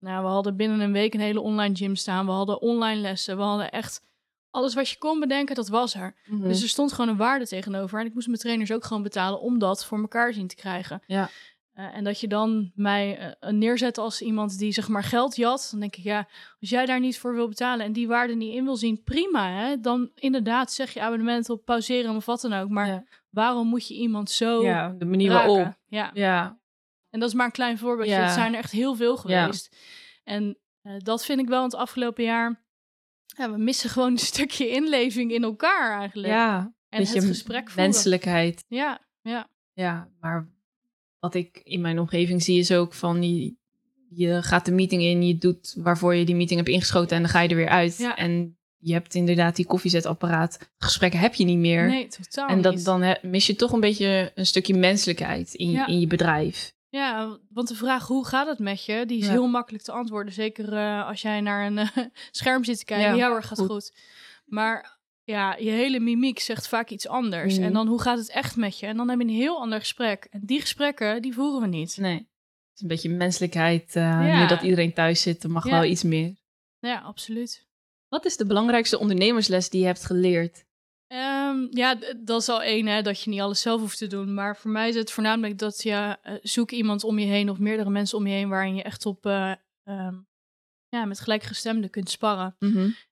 nou, 0.00 0.24
we 0.24 0.30
hadden 0.30 0.56
binnen 0.56 0.80
een 0.80 0.92
week 0.92 1.14
een 1.14 1.20
hele 1.20 1.40
online 1.40 1.76
gym 1.76 1.96
staan, 1.96 2.26
we 2.26 2.32
hadden 2.32 2.60
online 2.60 3.00
lessen, 3.00 3.36
we 3.36 3.42
hadden 3.42 3.70
echt 3.70 4.02
alles 4.50 4.74
wat 4.74 4.88
je 4.88 4.98
kon 4.98 5.20
bedenken, 5.20 5.54
dat 5.54 5.68
was 5.68 5.94
er. 5.94 6.14
Mhm. 6.26 6.48
Dus 6.48 6.62
er 6.62 6.68
stond 6.68 6.92
gewoon 6.92 7.10
een 7.10 7.16
waarde 7.16 7.46
tegenover. 7.46 8.00
En 8.00 8.06
ik 8.06 8.14
moest 8.14 8.26
mijn 8.26 8.38
trainers 8.38 8.72
ook 8.72 8.84
gewoon 8.84 9.02
betalen 9.02 9.40
om 9.40 9.58
dat 9.58 9.86
voor 9.86 10.00
elkaar 10.00 10.32
zien 10.32 10.46
te 10.46 10.54
krijgen. 10.54 11.02
Ja. 11.06 11.30
Eh, 11.72 11.96
en 11.96 12.04
dat 12.04 12.20
je 12.20 12.28
dan 12.28 12.72
mij 12.74 13.36
uh, 13.40 13.50
neerzet 13.50 13.98
als 13.98 14.22
iemand 14.22 14.58
die 14.58 14.72
zeg 14.72 14.88
maar 14.88 15.04
geld 15.04 15.36
jat. 15.36 15.68
Dan 15.70 15.80
denk 15.80 15.96
ik, 15.96 16.04
ja, 16.04 16.28
als 16.60 16.70
jij 16.70 16.86
daar 16.86 17.00
niet 17.00 17.18
voor 17.18 17.34
wil 17.34 17.48
betalen 17.48 17.86
en 17.86 17.92
die 17.92 18.08
waarde 18.08 18.34
niet 18.34 18.54
in 18.54 18.64
wil 18.64 18.76
zien, 18.76 19.02
prima. 19.02 19.50
Hè? 19.50 19.80
Dan 19.80 20.10
inderdaad 20.14 20.72
zeg 20.72 20.90
je 20.90 21.00
abonnement 21.00 21.50
op 21.50 21.64
pauzeren 21.64 22.16
of 22.16 22.26
wat 22.26 22.40
dan 22.40 22.52
ook. 22.52 22.68
Maar 22.68 23.04
waarom 23.30 23.66
moet 23.66 23.88
je 23.88 23.94
iemand 23.94 24.30
zo 24.30 24.62
Ja, 24.62 24.94
de 24.98 25.04
manier 25.04 25.32
waarop. 25.32 25.78
Ja. 25.86 26.10
ja. 26.14 26.59
En 27.10 27.20
dat 27.20 27.28
is 27.28 27.34
maar 27.34 27.46
een 27.46 27.52
klein 27.52 27.78
voorbeeldje. 27.78 28.14
Ja. 28.14 28.22
Het 28.24 28.32
zijn 28.32 28.52
er 28.52 28.58
echt 28.58 28.72
heel 28.72 28.94
veel 28.94 29.16
geweest. 29.16 29.76
En 30.24 30.58
uh, 30.82 30.92
dat 30.98 31.24
vind 31.24 31.40
ik 31.40 31.48
wel 31.48 31.58
in 31.58 31.64
het 31.64 31.74
afgelopen 31.74 32.24
jaar. 32.24 32.64
Ja, 33.36 33.50
we 33.50 33.58
missen 33.58 33.90
gewoon 33.90 34.10
een 34.12 34.18
stukje 34.34 34.68
inleving 34.68 35.32
in 35.32 35.42
elkaar 35.42 35.98
eigenlijk. 35.98 36.32
Ja, 36.32 36.74
en 36.88 37.00
het 37.00 37.24
gesprek 37.24 37.68
voeren. 37.68 37.84
menselijkheid. 37.84 38.64
Ja, 38.68 39.06
ja. 39.22 39.48
Ja, 39.72 40.08
maar 40.20 40.48
wat 41.18 41.34
ik 41.34 41.60
in 41.64 41.80
mijn 41.80 41.98
omgeving 41.98 42.42
zie 42.42 42.58
is 42.58 42.72
ook 42.72 42.94
van 42.94 43.22
je, 43.22 43.54
je 44.08 44.42
gaat 44.42 44.64
de 44.64 44.72
meeting 44.72 45.02
in, 45.02 45.26
je 45.26 45.36
doet 45.36 45.74
waarvoor 45.78 46.14
je 46.14 46.24
die 46.24 46.34
meeting 46.34 46.58
hebt 46.58 46.72
ingeschoten 46.72 47.16
en 47.16 47.22
dan 47.22 47.30
ga 47.30 47.40
je 47.40 47.48
er 47.48 47.56
weer 47.56 47.68
uit. 47.68 47.96
Ja. 47.98 48.16
En 48.16 48.58
je 48.76 48.92
hebt 48.92 49.14
inderdaad 49.14 49.56
die 49.56 49.66
koffiezetapparaat. 49.66 50.70
Gesprekken 50.78 51.20
heb 51.20 51.34
je 51.34 51.44
niet 51.44 51.58
meer. 51.58 51.86
Nee, 51.86 52.06
totaal 52.08 52.48
en 52.48 52.62
dat, 52.62 52.74
niet. 52.74 52.84
dan 52.84 53.16
mis 53.22 53.46
je 53.46 53.56
toch 53.56 53.72
een 53.72 53.80
beetje 53.80 54.32
een 54.34 54.46
stukje 54.46 54.74
menselijkheid 54.74 55.54
in, 55.54 55.70
Ja. 55.70 55.86
in 55.86 56.00
je 56.00 56.06
bedrijf. 56.06 56.72
Ja, 56.90 57.38
want 57.48 57.68
de 57.68 57.74
vraag 57.74 58.06
hoe 58.06 58.26
gaat 58.26 58.46
het 58.46 58.58
met 58.58 58.84
je, 58.84 59.06
die 59.06 59.18
is 59.18 59.26
Ja. 59.26 59.30
heel 59.32 59.46
makkelijk 59.48 59.84
te 59.84 59.92
antwoorden. 59.92 60.32
Zeker 60.32 60.72
eh, 60.72 61.06
als 61.06 61.22
jij 61.22 61.40
naar 61.40 61.66
een 61.66 61.78
eh, 61.78 61.88
scherm 62.30 62.64
zit 62.64 62.78
te 62.78 62.84
kijken. 62.84 63.16
Ja, 63.16 63.28
hoor, 63.28 63.42
gaat 63.42 63.58
goed. 63.58 63.68
goed. 63.70 63.92
Maar 64.44 64.98
ja, 65.24 65.56
je 65.56 65.70
hele 65.70 66.00
mimiek 66.00 66.38
zegt 66.38 66.68
vaak 66.68 66.90
iets 66.90 67.08
anders. 67.08 67.56
En 67.58 67.72
dan 67.72 67.86
hoe 67.86 68.00
gaat 68.00 68.18
het 68.18 68.30
echt 68.30 68.56
met 68.56 68.78
je? 68.78 68.86
En 68.86 68.96
dan 68.96 69.08
heb 69.08 69.18
je 69.18 69.24
een 69.24 69.30
heel 69.30 69.60
ander 69.60 69.78
gesprek. 69.78 70.26
En 70.30 70.40
die 70.44 70.60
gesprekken, 70.60 71.22
die 71.22 71.34
voeren 71.34 71.60
we 71.60 71.66
niet. 71.66 71.96
Nee. 71.96 72.14
Het 72.16 72.28
is 72.74 72.80
een 72.82 72.88
beetje 72.88 73.08
menselijkheid. 73.10 73.96
eh 73.96 74.02
Ja. 74.02 74.40
Nu 74.42 74.46
dat 74.46 74.62
iedereen 74.62 74.92
thuis 74.92 75.22
zit, 75.22 75.42
er 75.42 75.50
mag 75.50 75.64
wel 75.64 75.84
iets 75.84 76.02
meer. 76.02 76.36
Ja, 76.78 76.98
absoluut. 77.00 77.68
Wat 78.08 78.24
is 78.24 78.36
de 78.36 78.46
belangrijkste 78.46 78.98
ondernemersles 78.98 79.70
die 79.70 79.80
je 79.80 79.86
hebt 79.86 80.04
geleerd? 80.06 80.64
Ehm, 81.10 81.66
ja, 81.70 81.98
dat 82.16 82.40
is 82.40 82.48
al 82.48 82.62
één, 82.62 82.86
hè, 82.86 83.02
dat 83.02 83.22
je 83.22 83.30
niet 83.30 83.40
alles 83.40 83.60
zelf 83.60 83.80
hoeft 83.80 83.98
te 83.98 84.06
doen. 84.06 84.34
Maar 84.34 84.56
voor 84.56 84.70
mij 84.70 84.88
is 84.88 84.94
het 84.94 85.10
voornamelijk 85.10 85.58
dat 85.58 85.82
je 85.82 86.16
eh, 86.22 86.34
zoek 86.42 86.70
iemand 86.70 87.04
om 87.04 87.18
je 87.18 87.26
heen 87.26 87.50
of 87.50 87.58
meerdere 87.58 87.90
mensen 87.90 88.18
om 88.18 88.26
je 88.26 88.32
heen 88.32 88.48
waarin 88.48 88.74
je 88.74 88.82
echt 88.82 89.06
op 89.06 89.26
ehm, 89.26 90.18
ja, 90.88 91.04
met 91.04 91.20
gelijkgestemden 91.20 91.90
kunt 91.90 92.10
sparren. 92.10 92.56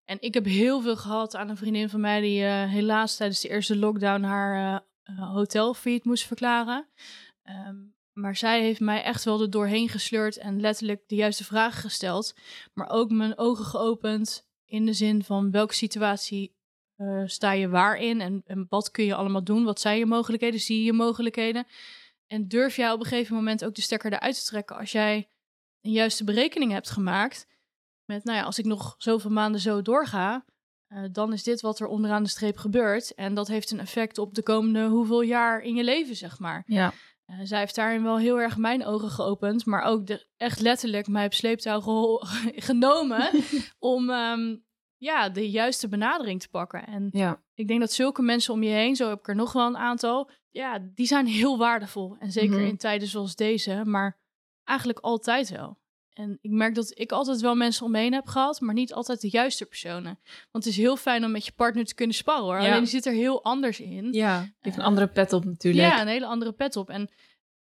En 0.04 0.16
ik 0.20 0.34
heb 0.34 0.44
heel 0.44 0.80
veel 0.80 0.96
gehad 0.96 1.36
aan 1.36 1.48
een 1.48 1.56
vriendin 1.56 1.88
van 1.88 2.00
mij 2.00 2.20
die 2.20 2.44
eh, 2.44 2.70
helaas 2.70 3.16
tijdens 3.16 3.40
de 3.40 3.48
eerste 3.48 3.76
lockdown 3.76 4.22
haar 4.22 4.82
hotel 5.16 5.74
failliet 5.74 6.04
moest 6.04 6.26
verklaren. 6.26 6.88
Ehm, 7.42 7.76
maar 8.12 8.36
zij 8.36 8.60
heeft 8.60 8.80
mij 8.80 9.02
echt 9.02 9.24
wel 9.24 9.40
er 9.40 9.50
doorheen 9.50 9.88
gesleurd 9.88 10.36
en 10.36 10.60
letterlijk 10.60 11.02
de 11.06 11.14
juiste 11.14 11.44
vragen 11.44 11.80
gesteld. 11.80 12.34
Maar 12.74 12.90
ook 12.90 13.10
mijn 13.10 13.38
ogen 13.38 13.64
geopend 13.64 14.48
in 14.64 14.86
de 14.86 14.92
zin 14.92 15.24
van 15.24 15.50
welke 15.50 15.74
situatie 15.74 16.56
eh, 16.98 17.22
sta 17.24 17.52
je 17.52 17.68
waar 17.68 17.96
in 17.96 18.20
en, 18.20 18.42
en 18.46 18.66
wat 18.68 18.90
kun 18.90 19.04
je 19.04 19.14
allemaal 19.14 19.44
doen? 19.44 19.64
Wat 19.64 19.80
zijn 19.80 19.98
je 19.98 20.06
mogelijkheden? 20.06 20.60
Zie 20.60 20.78
je 20.78 20.84
je 20.84 20.92
mogelijkheden? 20.92 21.66
En 22.26 22.48
durf 22.48 22.76
jij 22.76 22.92
op 22.92 23.00
een 23.00 23.06
gegeven 23.06 23.34
moment 23.34 23.64
ook 23.64 23.74
de 23.74 23.82
stekker 23.82 24.12
eruit 24.12 24.34
te 24.34 24.44
trekken 24.44 24.76
als 24.76 24.92
jij 24.92 25.28
een 25.80 25.90
juiste 25.90 26.24
berekening 26.24 26.72
hebt 26.72 26.90
gemaakt? 26.90 27.46
Met, 28.04 28.24
nou 28.24 28.38
ja, 28.38 28.44
als 28.44 28.58
ik 28.58 28.64
nog 28.64 28.94
zoveel 28.98 29.30
maanden 29.30 29.60
zo 29.60 29.82
doorga, 29.82 30.44
eh, 30.86 31.02
dan 31.12 31.32
is 31.32 31.42
dit 31.42 31.60
wat 31.60 31.80
er 31.80 31.86
onderaan 31.86 32.22
de 32.22 32.28
streep 32.28 32.56
gebeurt. 32.56 33.14
En 33.14 33.34
dat 33.34 33.48
heeft 33.48 33.70
een 33.70 33.80
effect 33.80 34.18
op 34.18 34.34
de 34.34 34.42
komende 34.42 34.86
hoeveel 34.86 35.20
jaar 35.20 35.60
in 35.60 35.74
je 35.74 35.84
leven, 35.84 36.16
zeg 36.16 36.38
maar. 36.38 36.62
Ja. 36.66 36.92
Eh, 37.24 37.36
zij 37.42 37.58
heeft 37.58 37.74
daarin 37.74 38.02
wel 38.02 38.18
heel 38.18 38.40
erg 38.40 38.56
mijn 38.56 38.84
ogen 38.84 39.10
geopend, 39.10 39.66
maar 39.66 39.82
ook 39.82 40.06
de, 40.06 40.26
echt 40.36 40.60
letterlijk 40.60 41.08
mij 41.08 41.24
op 41.24 41.34
sleeptouw 41.34 41.80
genomen 42.70 43.30
om 43.78 44.10
ehm, 44.10 44.56
ja, 44.98 45.28
de 45.28 45.50
juiste 45.50 45.88
benadering 45.88 46.40
te 46.40 46.48
pakken. 46.48 46.86
En 46.86 47.08
Ja. 47.12 47.42
ik 47.54 47.68
denk 47.68 47.80
dat 47.80 47.92
zulke 47.92 48.22
mensen 48.22 48.52
om 48.54 48.62
je 48.62 48.70
heen, 48.70 48.96
zo 48.96 49.08
heb 49.08 49.18
ik 49.18 49.28
er 49.28 49.34
nog 49.34 49.52
wel 49.52 49.66
een 49.66 49.76
aantal, 49.76 50.30
ja, 50.50 50.78
die 50.94 51.06
zijn 51.06 51.26
heel 51.26 51.58
waardevol. 51.58 52.16
En 52.18 52.32
zeker 52.32 52.56
Mhm. 52.58 52.66
in 52.66 52.76
tijden 52.76 53.08
zoals 53.08 53.36
deze, 53.36 53.82
maar 53.84 54.18
eigenlijk 54.64 54.98
altijd 54.98 55.50
wel. 55.50 55.78
En 56.12 56.38
ik 56.40 56.50
merk 56.50 56.74
dat 56.74 56.92
ik 56.98 57.12
altijd 57.12 57.40
wel 57.40 57.54
mensen 57.54 57.84
om 57.84 57.90
me 57.90 57.98
heen 57.98 58.12
heb 58.12 58.26
gehad, 58.26 58.60
maar 58.60 58.74
niet 58.74 58.92
altijd 58.92 59.20
de 59.20 59.28
juiste 59.30 59.66
personen. 59.66 60.18
Want 60.50 60.64
het 60.64 60.66
is 60.66 60.76
heel 60.76 60.96
fijn 60.96 61.24
om 61.24 61.30
met 61.30 61.44
je 61.46 61.52
partner 61.52 61.84
te 61.84 61.94
kunnen 61.94 62.16
sparren 62.16 62.44
hoor. 62.44 62.60
Ja. 62.60 62.66
Alleen 62.66 62.78
die 62.78 62.88
zit 62.88 63.06
er 63.06 63.12
heel 63.12 63.44
anders 63.44 63.80
in. 63.80 64.12
Ja. 64.12 64.48
Heeft 64.60 64.76
een 64.76 64.82
andere 64.82 65.06
pet 65.06 65.32
op 65.32 65.44
natuurlijk. 65.44 65.88
Ja, 65.92 66.00
een 66.00 66.06
hele 66.08 66.26
andere 66.26 66.52
pet 66.52 66.76
op. 66.76 66.90
En 66.90 67.10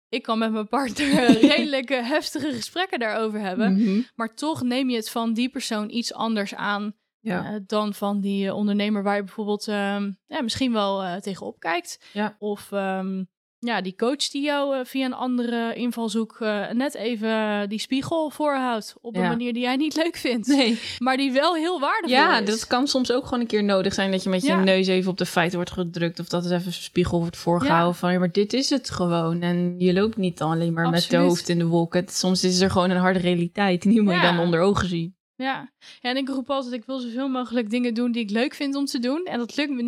ik 0.08 0.22
kan 0.22 0.38
met 0.38 0.52
mijn 0.52 0.68
partner 0.68 1.26
redelijk 1.40 1.90
eh, 1.90 2.08
heftige 2.08 2.52
gesprekken 2.52 2.98
daarover 2.98 3.40
hebben. 3.40 3.72
Mhm. 3.82 4.00
Maar 4.14 4.34
toch 4.34 4.62
neem 4.62 4.90
je 4.90 4.96
het 4.96 5.10
van 5.10 5.32
die 5.32 5.48
persoon 5.48 5.90
iets 5.90 6.12
anders 6.12 6.54
aan 6.54 6.94
Ja. 7.28 7.44
eh, 7.44 7.60
dan 7.66 7.94
van 7.94 8.20
die 8.20 8.46
eh, 8.46 8.54
ondernemer 8.56 9.02
waar 9.02 9.16
je 9.16 9.22
bijvoorbeeld 9.24 9.68
ehm, 9.68 10.10
ja, 10.26 10.42
misschien 10.42 10.72
wel 10.72 11.02
eh, 11.02 11.16
tegenop 11.16 11.58
kijkt. 11.60 12.00
Ja. 12.12 12.36
Of 12.38 12.72
ehm, 12.72 13.24
ja, 13.58 13.80
die 13.80 13.94
coach 13.96 14.28
die 14.28 14.42
jou 14.42 14.86
via 14.86 15.04
een 15.06 15.14
andere 15.14 15.74
invalshoek 15.74 16.36
net 16.72 16.94
even 16.94 17.68
die 17.68 17.78
spiegel 17.78 18.30
voorhoudt. 18.30 18.94
Op 19.00 19.14
een 19.16 19.22
Ja. 19.22 19.28
manier 19.28 19.52
die 19.52 19.62
jij 19.62 19.76
niet 19.76 19.96
leuk 19.96 20.16
vindt. 20.16 20.46
Nee. 20.46 20.80
Maar 20.98 21.16
die 21.16 21.32
wel 21.32 21.54
heel 21.54 21.80
waardevol 21.80 22.16
Ja, 22.16 22.38
is. 22.38 22.46
dat 22.48 22.66
kan 22.66 22.86
soms 22.86 23.12
ook 23.12 23.24
gewoon 23.24 23.40
een 23.40 23.46
keer 23.46 23.64
nodig 23.64 23.94
zijn 23.94 24.10
dat 24.10 24.22
je 24.22 24.28
met 24.28 24.42
je 24.42 24.48
Ja. 24.48 24.62
neus 24.64 24.86
even 24.86 25.10
op 25.10 25.18
de 25.18 25.26
feiten 25.26 25.56
wordt 25.56 25.70
gedrukt. 25.72 26.18
Of 26.18 26.28
dat 26.28 26.44
er 26.44 26.52
even 26.52 26.66
een 26.66 26.72
spiegel 26.72 27.18
wordt 27.18 27.36
voorgehouden 27.36 27.94
van 27.94 28.12
ja, 28.12 28.18
maar 28.18 28.32
dit 28.32 28.52
is 28.52 28.70
het 28.70 28.90
gewoon. 28.90 29.40
En 29.42 29.74
je 29.78 29.92
loopt 29.92 30.16
niet 30.16 30.40
alleen 30.40 30.72
maar 30.72 30.84
met 30.90 30.92
de 31.00 31.06
Absoluut. 31.06 31.26
hoofd 31.26 31.48
in 31.48 31.58
de 31.58 31.66
wolken. 31.66 32.04
Soms 32.08 32.44
is 32.44 32.60
er 32.60 32.70
gewoon 32.70 32.90
een 32.90 32.96
harde 32.96 33.18
realiteit. 33.18 33.82
Die 33.82 34.02
moet 34.02 34.14
je 34.14 34.20
Ja. 34.20 34.32
dan 34.32 34.44
onder 34.44 34.60
ogen 34.60 34.88
zien. 34.88 35.14
Ja. 35.36 35.72
ja, 36.00 36.10
en 36.10 36.16
ik 36.16 36.28
roep 36.28 36.50
altijd, 36.50 36.74
ik 36.74 36.84
wil 36.84 36.98
zoveel 36.98 37.28
mogelijk 37.28 37.70
dingen 37.70 37.94
doen 37.94 38.12
die 38.12 38.22
ik 38.22 38.30
leuk 38.30 38.54
vind 38.54 38.74
om 38.74 38.84
te 38.84 38.98
doen. 38.98 39.24
En 39.24 39.38
dat 39.38 39.56
lukt 39.56 39.70
me 39.70 39.82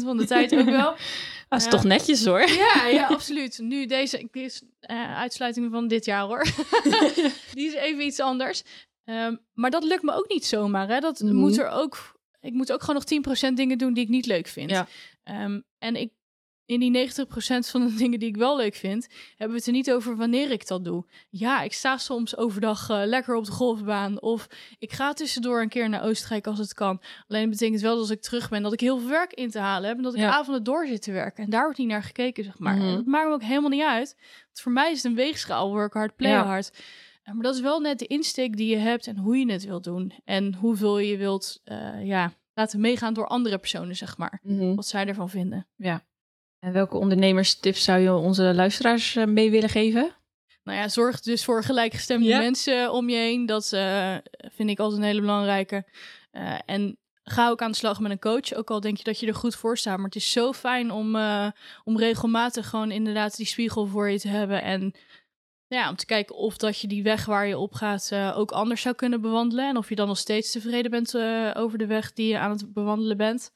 90% 0.00 0.04
van 0.04 0.16
de 0.16 0.26
tijd 0.26 0.54
ook 0.54 0.64
wel. 0.64 0.94
Dat 1.48 1.60
is 1.62 1.68
toch 1.68 1.84
netjes 1.84 2.24
hoor. 2.24 2.48
Ja, 2.48 2.86
ja, 2.86 3.06
absoluut. 3.14 3.58
Nu 3.58 3.86
deze, 3.86 4.28
is 4.32 4.62
eh, 4.80 5.16
uitsluiting 5.16 5.70
van 5.72 5.88
dit 5.88 6.04
jaar 6.04 6.22
hoor. 6.22 6.42
Die 7.54 7.66
is 7.66 7.72
even 7.72 8.04
iets 8.06 8.20
anders. 8.20 8.62
Ehm, 9.04 9.36
maar 9.54 9.70
dat 9.70 9.84
lukt 9.84 10.02
me 10.02 10.12
ook 10.12 10.28
niet 10.28 10.46
zomaar. 10.46 10.88
Hè? 10.88 11.00
Dat 11.00 11.20
Mhm. 11.20 11.34
moet 11.34 11.58
er 11.58 11.68
ook. 11.68 12.18
Ik 12.40 12.52
moet 12.52 12.72
ook 12.72 12.80
gewoon 12.80 12.94
nog 12.94 13.04
10% 13.04 13.56
dingen 13.56 13.78
doen 13.78 13.92
die 13.94 14.02
ik 14.02 14.08
niet 14.08 14.26
leuk 14.26 14.46
vind. 14.46 14.70
Ja. 14.70 14.86
Ehm, 15.22 15.60
en 15.78 15.96
ik, 15.96 16.12
in 16.66 16.80
die 16.80 17.08
90% 17.10 17.12
van 17.70 17.86
de 17.86 17.94
dingen 18.02 18.18
die 18.18 18.28
ik 18.28 18.36
wel 18.36 18.56
leuk 18.56 18.74
vind, 18.74 19.06
hebben 19.28 19.48
we 19.48 19.54
het 19.56 19.66
er 19.66 19.72
niet 19.72 19.92
over 19.92 20.16
wanneer 20.16 20.50
ik 20.50 20.66
dat 20.66 20.84
doe. 20.84 21.04
Ja, 21.30 21.62
ik 21.62 21.72
sta 21.72 21.96
soms 21.96 22.36
overdag 22.36 22.88
eh, 22.90 23.02
lekker 23.04 23.34
op 23.34 23.44
de 23.44 23.50
golfbaan. 23.52 24.20
Of 24.22 24.46
ik 24.78 24.92
ga 24.92 25.12
tussendoor 25.12 25.60
een 25.62 25.68
keer 25.68 25.88
naar 25.88 26.02
Oostenrijk 26.04 26.46
als 26.46 26.58
het 26.58 26.74
kan. 26.74 27.00
Alleen 27.28 27.50
betekent 27.50 27.80
wel 27.80 27.90
dat 27.92 28.00
als 28.00 28.10
ik 28.10 28.20
terug 28.22 28.48
ben, 28.48 28.62
dat 28.62 28.72
ik 28.72 28.80
heel 28.80 28.98
veel 28.98 29.08
werk 29.08 29.32
in 29.32 29.50
te 29.50 29.58
halen 29.58 29.88
heb. 29.88 29.96
En 29.96 30.02
dat 30.02 30.14
ik 30.14 30.20
Ja. 30.20 30.30
avonden 30.38 30.64
door 30.64 30.86
zit 30.86 31.02
te 31.02 31.12
werken. 31.12 31.44
En 31.44 31.50
daar 31.50 31.62
wordt 31.62 31.78
niet 31.78 31.88
naar 31.88 32.02
gekeken, 32.02 32.44
zeg 32.44 32.58
maar. 32.58 32.76
Mhm. 32.76 32.84
En 32.88 32.94
dat 32.94 33.06
maakt 33.06 33.26
me 33.28 33.32
ook 33.34 33.42
helemaal 33.42 33.70
niet 33.70 33.82
uit. 33.84 34.16
Want 34.44 34.60
voor 34.60 34.72
mij 34.72 34.90
is 34.90 34.96
het 34.96 35.04
een 35.06 35.14
weegschaal. 35.14 35.70
Work 35.70 35.92
hard, 35.94 36.16
play 36.16 36.30
Ja. 36.30 36.44
hard. 36.44 36.82
Maar 37.24 37.42
dat 37.42 37.54
is 37.54 37.60
wel 37.60 37.80
net 37.80 37.98
de 37.98 38.06
insteek 38.06 38.56
die 38.56 38.68
je 38.68 38.76
hebt 38.76 39.06
en 39.06 39.16
hoe 39.16 39.36
je 39.38 39.52
het 39.52 39.64
wilt 39.64 39.84
doen. 39.84 40.12
En 40.24 40.54
hoeveel 40.54 40.98
je 40.98 41.16
wilt 41.16 41.60
eh, 41.64 42.06
ja, 42.06 42.32
laten 42.54 42.80
meegaan 42.80 43.14
door 43.14 43.26
andere 43.26 43.58
personen, 43.58 43.96
zeg 43.96 44.16
maar. 44.18 44.40
Mhm. 44.42 44.74
Wat 44.74 44.86
zij 44.86 45.06
ervan 45.06 45.30
vinden. 45.30 45.66
En 46.64 46.72
welke 46.72 46.96
ondernemerstips 46.96 47.84
zou 47.84 48.00
je 48.00 48.12
onze 48.14 48.54
luisteraars 48.54 49.16
eh, 49.16 49.24
mee 49.24 49.50
willen 49.50 49.68
geven? 49.68 50.14
Nou 50.62 50.78
ja, 50.78 50.88
zorg 50.88 51.20
dus 51.20 51.44
voor 51.44 51.64
gelijkgestemde 51.64 52.26
Ja. 52.26 52.38
mensen 52.38 52.92
om 52.92 53.08
je 53.08 53.16
heen. 53.16 53.46
Dat 53.46 53.72
eh, 53.72 54.14
vind 54.30 54.70
ik 54.70 54.78
altijd 54.78 55.00
een 55.00 55.06
hele 55.06 55.20
belangrijke. 55.20 55.86
Eh, 56.30 56.58
en 56.66 56.98
ga 57.22 57.48
ook 57.48 57.62
aan 57.62 57.70
de 57.70 57.76
slag 57.76 58.00
met 58.00 58.10
een 58.10 58.18
coach. 58.18 58.54
Ook 58.54 58.70
al 58.70 58.80
denk 58.80 58.96
je 58.96 59.04
dat 59.04 59.20
je 59.20 59.26
er 59.26 59.34
goed 59.34 59.54
voor 59.54 59.78
staat. 59.78 59.96
Maar 59.96 60.06
het 60.06 60.16
is 60.16 60.32
zo 60.32 60.52
fijn 60.52 60.90
om, 60.90 61.16
om 61.84 61.98
regelmatig 61.98 62.68
gewoon 62.68 62.90
inderdaad 62.90 63.36
die 63.36 63.46
spiegel 63.46 63.86
voor 63.86 64.10
je 64.10 64.18
te 64.20 64.28
hebben. 64.28 64.62
En 64.62 64.94
ja, 65.66 65.88
om 65.88 65.96
te 65.96 66.06
kijken 66.06 66.36
of 66.36 66.56
dat 66.56 66.78
je 66.78 66.86
die 66.86 67.02
weg 67.02 67.24
waar 67.24 67.46
je 67.46 67.58
op 67.58 67.74
gaat 67.74 68.12
ook 68.34 68.52
anders 68.52 68.82
zou 68.82 68.94
kunnen 68.94 69.20
bewandelen. 69.20 69.68
En 69.68 69.76
of 69.76 69.88
je 69.88 69.94
dan 69.94 70.08
nog 70.08 70.18
steeds 70.18 70.50
tevreden 70.50 70.90
bent 70.90 71.16
over 71.56 71.78
de 71.78 71.86
weg 71.86 72.12
die 72.12 72.28
je 72.28 72.38
aan 72.38 72.50
het 72.50 72.72
bewandelen 72.72 73.16
bent. 73.16 73.52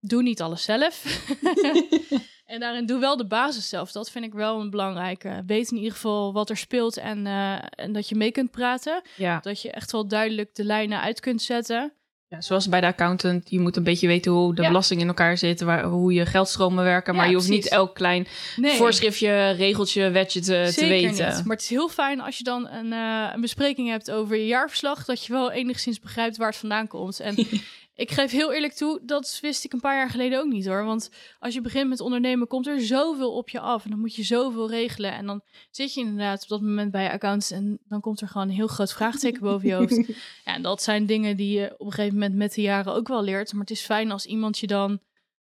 Doe 0.00 0.22
niet 0.22 0.42
alles 0.42 0.62
zelf. 0.62 1.04
En 2.46 2.60
daarin 2.60 2.86
doe 2.86 3.00
wel 3.00 3.16
de 3.16 3.26
basis 3.26 3.68
zelf. 3.68 3.92
Dat 3.92 4.10
vind 4.10 4.24
ik 4.24 4.32
wel 4.32 4.60
een 4.60 4.70
belangrijke. 4.70 5.42
Weet 5.46 5.70
in 5.70 5.76
ieder 5.76 5.92
geval 5.92 6.32
wat 6.32 6.50
er 6.50 6.56
speelt 6.56 6.96
en, 6.96 7.26
eh, 7.26 7.52
en 7.70 7.92
dat 7.92 8.08
je 8.08 8.14
mee 8.14 8.30
kunt 8.32 8.50
praten. 8.50 9.02
Ja. 9.16 9.38
Dat 9.42 9.62
je 9.62 9.70
echt 9.70 9.92
wel 9.92 10.08
duidelijk 10.08 10.54
de 10.54 10.64
lijnen 10.64 11.00
uit 11.00 11.20
kunt 11.20 11.42
zetten. 11.42 11.92
ja, 12.28 12.40
zoals 12.40 12.68
bij 12.68 12.80
de 12.80 12.86
accountant. 12.86 13.50
Je 13.50 13.60
moet 13.60 13.76
een 13.76 13.82
beetje 13.84 14.06
weten 14.06 14.32
hoe 14.32 14.54
de 14.54 14.62
Ja. 14.62 14.68
belasting 14.68 15.00
in 15.00 15.06
elkaar 15.08 15.38
zit. 15.38 15.60
Waar, 15.60 15.84
hoe 15.84 16.12
je 16.12 16.26
geldstromen 16.26 16.84
werken. 16.84 17.14
Maar 17.14 17.28
je 17.28 17.34
hoeft 17.34 17.48
niet 17.48 17.68
elk 17.68 17.94
klein 17.94 18.26
Nee, 18.56 18.76
voorschriftje, 18.76 19.50
regeltje, 19.50 20.10
wetje 20.10 20.40
te, 20.40 20.62
te 20.66 20.70
zeker 20.72 20.88
weten. 20.88 21.34
niet. 21.36 21.44
Maar 21.44 21.56
het 21.56 21.64
is 21.64 21.70
heel 21.70 21.88
fijn 21.88 22.20
als 22.20 22.38
je 22.38 22.44
dan 22.44 22.68
een, 22.68 22.92
eh, 22.92 23.30
een 23.34 23.40
bespreking 23.40 23.88
hebt 23.88 24.10
over 24.10 24.36
je 24.36 24.46
jaarverslag. 24.46 25.04
Dat 25.04 25.24
je 25.24 25.32
wel 25.32 25.50
enigszins 25.50 26.00
begrijpt 26.00 26.36
waar 26.36 26.48
het 26.48 26.56
vandaan 26.56 26.86
komt. 26.86 27.20
En 27.20 27.34
Ik 27.96 28.10
geef 28.10 28.30
heel 28.30 28.52
eerlijk 28.52 28.72
toe, 28.72 29.00
dat 29.02 29.38
wist 29.40 29.64
ik 29.64 29.72
een 29.72 29.80
paar 29.80 29.96
jaar 29.96 30.10
geleden 30.10 30.38
ook 30.38 30.52
niet 30.52 30.66
hoor. 30.66 30.84
Want 30.84 31.10
als 31.38 31.54
je 31.54 31.60
begint 31.60 31.88
met 31.88 32.00
ondernemen, 32.00 32.46
komt 32.46 32.66
er 32.66 32.80
zoveel 32.80 33.32
op 33.32 33.48
je 33.48 33.60
af. 33.60 33.84
En 33.84 33.90
dan 33.90 34.00
moet 34.00 34.14
je 34.14 34.22
zoveel 34.22 34.70
regelen. 34.70 35.12
En 35.12 35.26
dan 35.26 35.42
zit 35.70 35.94
je 35.94 36.00
inderdaad 36.00 36.42
op 36.42 36.48
dat 36.48 36.60
moment 36.60 36.90
bij 36.90 37.02
je 37.02 37.10
accounts. 37.10 37.50
En 37.50 37.78
dan 37.88 38.00
komt 38.00 38.20
er 38.20 38.28
gewoon 38.28 38.48
een 38.48 38.54
heel 38.54 38.66
groot 38.66 38.92
vraagteken 38.92 39.40
boven 39.50 39.68
je 39.68 39.74
hoofd. 39.74 40.06
Ja, 40.44 40.54
en 40.54 40.62
dat 40.62 40.82
zijn 40.82 41.06
dingen 41.06 41.36
die 41.36 41.58
je 41.58 41.74
op 41.78 41.86
een 41.86 41.92
gegeven 41.92 42.18
moment 42.18 42.34
met 42.34 42.54
de 42.54 42.62
jaren 42.62 42.94
ook 42.94 43.08
wel 43.08 43.22
leert. 43.22 43.52
Maar 43.52 43.60
het 43.60 43.70
is 43.70 43.80
fijn 43.80 44.10
als 44.10 44.26
iemand 44.26 44.58
je 44.58 44.66
dan 44.66 45.00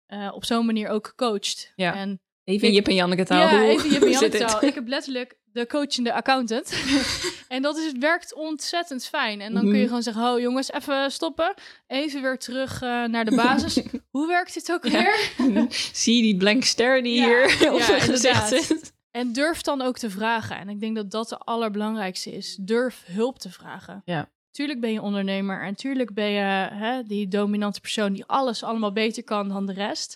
uh, 0.08 0.32
op 0.34 0.46
zo'n 0.46 0.66
manier 0.66 0.88
ook 0.90 1.14
coacht. 1.16 1.74
Ja. 1.76 1.96
En 1.96 2.22
Even 2.44 2.72
Jip 2.74 2.88
en 2.88 2.96
Janneke 2.96 3.26
taal. 3.26 3.40
ja, 3.40 3.64
even 3.64 3.90
Jip 3.90 4.02
en 4.02 4.14
zit 4.14 4.20
Janneke 4.20 4.38
taal. 4.38 4.64
Ik 4.64 4.74
heb 4.74 4.88
letterlijk 4.88 5.38
de 5.52 5.68
coachende 5.68 6.14
accountant. 6.14 6.70
en 7.56 7.62
dat 7.62 7.78
is, 7.78 7.86
het 7.86 7.98
werkt 7.98 8.34
ontzettend 8.34 9.06
fijn. 9.06 9.42
En 9.42 9.54
dan 9.54 9.62
kun 9.62 9.72
je 9.72 9.78
Mhm. 9.78 9.88
gewoon 9.88 10.04
zeggen, 10.04 10.24
oh 10.34 10.40
jongens, 10.40 10.72
even 10.72 11.12
stoppen. 11.12 11.54
Even 11.88 12.22
weer 12.22 12.38
terug 12.38 12.82
eh, 12.82 13.04
naar 13.04 13.26
de 13.26 13.36
basis. 13.36 13.80
Hoe 14.16 14.28
werkt 14.28 14.54
dit 14.54 14.72
ook 14.72 14.88
Ja. 14.88 14.92
weer? 15.38 15.66
Zie 15.94 16.16
je 16.16 16.22
die 16.22 16.38
blank 16.38 16.64
stare 16.64 17.02
die 17.02 17.16
Ja, 17.22 17.26
hier 17.48 17.74
op 17.74 17.82
zijn 17.82 18.02
gezicht 18.02 18.48
zit? 18.48 18.94
En 19.12 19.34
durf 19.34 19.62
dan 19.62 19.82
ook 19.82 19.98
te 19.98 20.10
vragen. 20.10 20.58
En 20.58 20.70
ik 20.70 20.80
denk 20.80 20.96
dat 20.96 21.12
dat 21.12 21.30
de 21.30 21.38
allerbelangrijkste 21.38 22.32
is. 22.32 22.58
Durf 22.60 23.04
hulp 23.06 23.40
te 23.40 23.52
vragen. 23.52 24.02
Ja. 24.06 24.30
Tuurlijk 24.52 24.80
ben 24.80 24.92
je 24.92 25.02
ondernemer 25.02 25.62
en 25.64 25.76
tuurlijk 25.76 26.14
ben 26.14 26.30
je 26.30 26.68
hè, 26.74 27.04
die 27.04 27.28
dominante 27.28 27.82
persoon 27.82 28.14
die 28.14 28.26
alles 28.26 28.64
allemaal 28.64 28.92
beter 28.92 29.24
kan 29.24 29.48
dan 29.50 29.66
de 29.66 29.74
rest. 29.74 30.16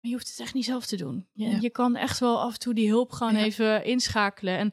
Maar 0.00 0.10
je 0.10 0.12
hoeft 0.12 0.28
het 0.30 0.40
echt 0.40 0.54
niet 0.54 0.64
zelf 0.64 0.86
te 0.86 0.96
doen. 0.96 1.26
Je, 1.32 1.48
Ja. 1.48 1.56
je 1.60 1.70
kan 1.70 1.96
echt 1.96 2.18
wel 2.18 2.40
af 2.40 2.52
en 2.52 2.58
toe 2.58 2.74
die 2.74 2.88
hulp 2.88 3.12
gewoon 3.12 3.36
Ja. 3.36 3.44
even 3.44 3.84
inschakelen. 3.84 4.58
En 4.58 4.72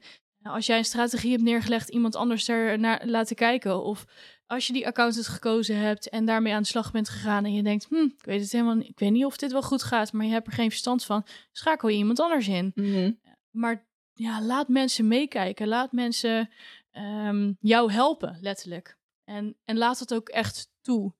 als 0.52 0.66
jij 0.66 0.78
een 0.78 0.86
strategie 0.86 1.32
hebt 1.32 1.44
neergelegd, 1.44 1.90
iemand 1.90 2.16
anders 2.16 2.48
er 2.48 2.80
naar 2.80 3.06
laten 3.06 3.36
kijken. 3.36 3.84
Of 3.84 4.06
als 4.48 4.68
je 4.68 4.74
die 4.74 4.88
accountant 4.88 5.28
gekozen 5.28 5.78
hebt 5.78 6.10
en 6.10 6.26
daarmee 6.26 6.54
aan 6.54 6.62
de 6.62 6.68
slag 6.68 6.92
bent 6.92 7.10
gegaan 7.10 7.46
en 7.46 7.54
je 7.54 7.64
denkt, 7.64 7.86
hm, 7.90 7.96
ik 7.96 8.26
weet 8.26 8.42
het 8.42 8.52
helemaal 8.52 8.76
niet, 8.76 8.90
ik 8.90 9.00
weet 9.00 9.12
niet 9.12 9.26
of 9.26 9.38
dit 9.38 9.52
wel 9.52 9.62
goed 9.62 9.84
gaat, 9.84 10.14
maar 10.14 10.26
je 10.26 10.32
hebt 10.32 10.48
er 10.48 10.54
geen 10.54 10.70
verstand 10.70 11.06
van, 11.06 11.26
schakel 11.52 11.90
je 11.90 11.98
iemand 11.98 12.20
anders 12.20 12.48
in. 12.48 12.72
Mhm. 12.76 13.12
Maar 13.52 13.88
ja, 14.14 14.42
laat 14.42 14.68
mensen 14.68 15.08
meekijken. 15.08 15.68
Laat 15.68 15.92
mensen 15.92 16.50
ehm, 16.92 17.54
jou 17.60 17.92
helpen, 17.92 18.38
letterlijk. 18.42 18.98
En, 19.24 19.58
en 19.66 19.78
laat 19.78 20.00
het 20.00 20.14
ook 20.14 20.30
echt 20.30 20.72
toe. 20.82 21.14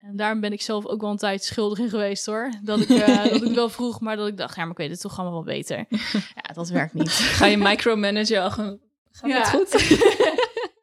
En 0.00 0.16
daarom 0.16 0.40
ben 0.40 0.52
ik 0.52 0.62
zelf 0.62 0.86
ook 0.86 1.00
wel 1.00 1.10
een 1.10 1.16
tijd 1.16 1.44
schuldig 1.44 1.78
in 1.78 1.88
geweest 1.88 2.26
hoor. 2.26 2.52
Dat 2.62 2.80
ik, 2.80 2.88
eh, 3.00 3.24
dat 3.24 3.42
ik 3.42 3.54
wel 3.54 3.68
vroeg, 3.68 4.00
maar 4.00 4.16
dat 4.16 4.26
ik 4.28 4.36
dacht, 4.36 4.56
ja, 4.56 4.62
maar 4.62 4.70
ik 4.70 4.76
weet 4.76 4.90
het 4.90 5.00
toch 5.00 5.18
allemaal 5.18 5.44
wel 5.44 5.54
beter. 5.54 5.84
Ja, 6.42 6.52
dat 6.54 6.68
werkt 6.68 6.94
niet. 6.94 7.10
Ga 7.38 7.46
je 7.46 7.56
micromanagen? 7.56 8.42
al 8.42 8.78
Gaat 9.12 9.30
Ja. 9.30 9.38
het 9.38 9.48
goed? 9.48 9.98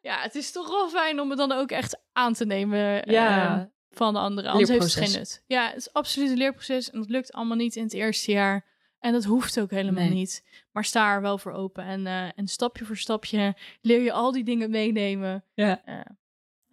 ja, 0.02 0.20
het 0.20 0.34
is 0.34 0.52
toch 0.52 0.68
wel 0.68 0.88
fijn 0.88 1.20
om 1.20 1.28
het 1.28 1.38
dan 1.38 1.52
ook 1.52 1.70
echt 1.70 1.98
aan 2.12 2.32
te 2.34 2.44
nemen 2.46 3.04
eh, 3.04 3.60
van 3.90 4.12
de 4.12 4.18
anderen. 4.20 4.50
Anders 4.50 4.68
heeft 4.70 4.82
het 4.84 4.92
geen 5.04 5.12
nut. 5.18 5.42
Ja, 5.46 5.66
het 5.68 5.76
is 5.76 5.92
absoluut 5.92 6.30
een 6.30 6.36
leerproces. 6.36 6.90
En 6.90 6.98
dat 6.98 7.08
lukt 7.08 7.32
allemaal 7.32 7.56
niet 7.56 7.76
in 7.76 7.82
het 7.82 7.92
eerste 7.92 8.32
jaar. 8.32 8.66
En 9.00 9.12
dat 9.12 9.24
hoeft 9.24 9.60
ook 9.60 9.70
helemaal 9.70 10.04
Nee. 10.04 10.12
niet. 10.14 10.44
Maar 10.72 10.84
sta 10.84 11.12
er 11.14 11.20
wel 11.20 11.38
voor 11.38 11.52
open. 11.52 11.84
En, 11.84 12.06
eh, 12.06 12.24
en 12.36 12.46
stapje 12.48 12.84
voor 12.84 12.96
stapje 12.96 13.56
leer 13.80 14.00
je 14.02 14.12
al 14.12 14.32
die 14.32 14.44
dingen 14.44 14.70
meenemen. 14.70 15.44
Ja. 15.54 15.82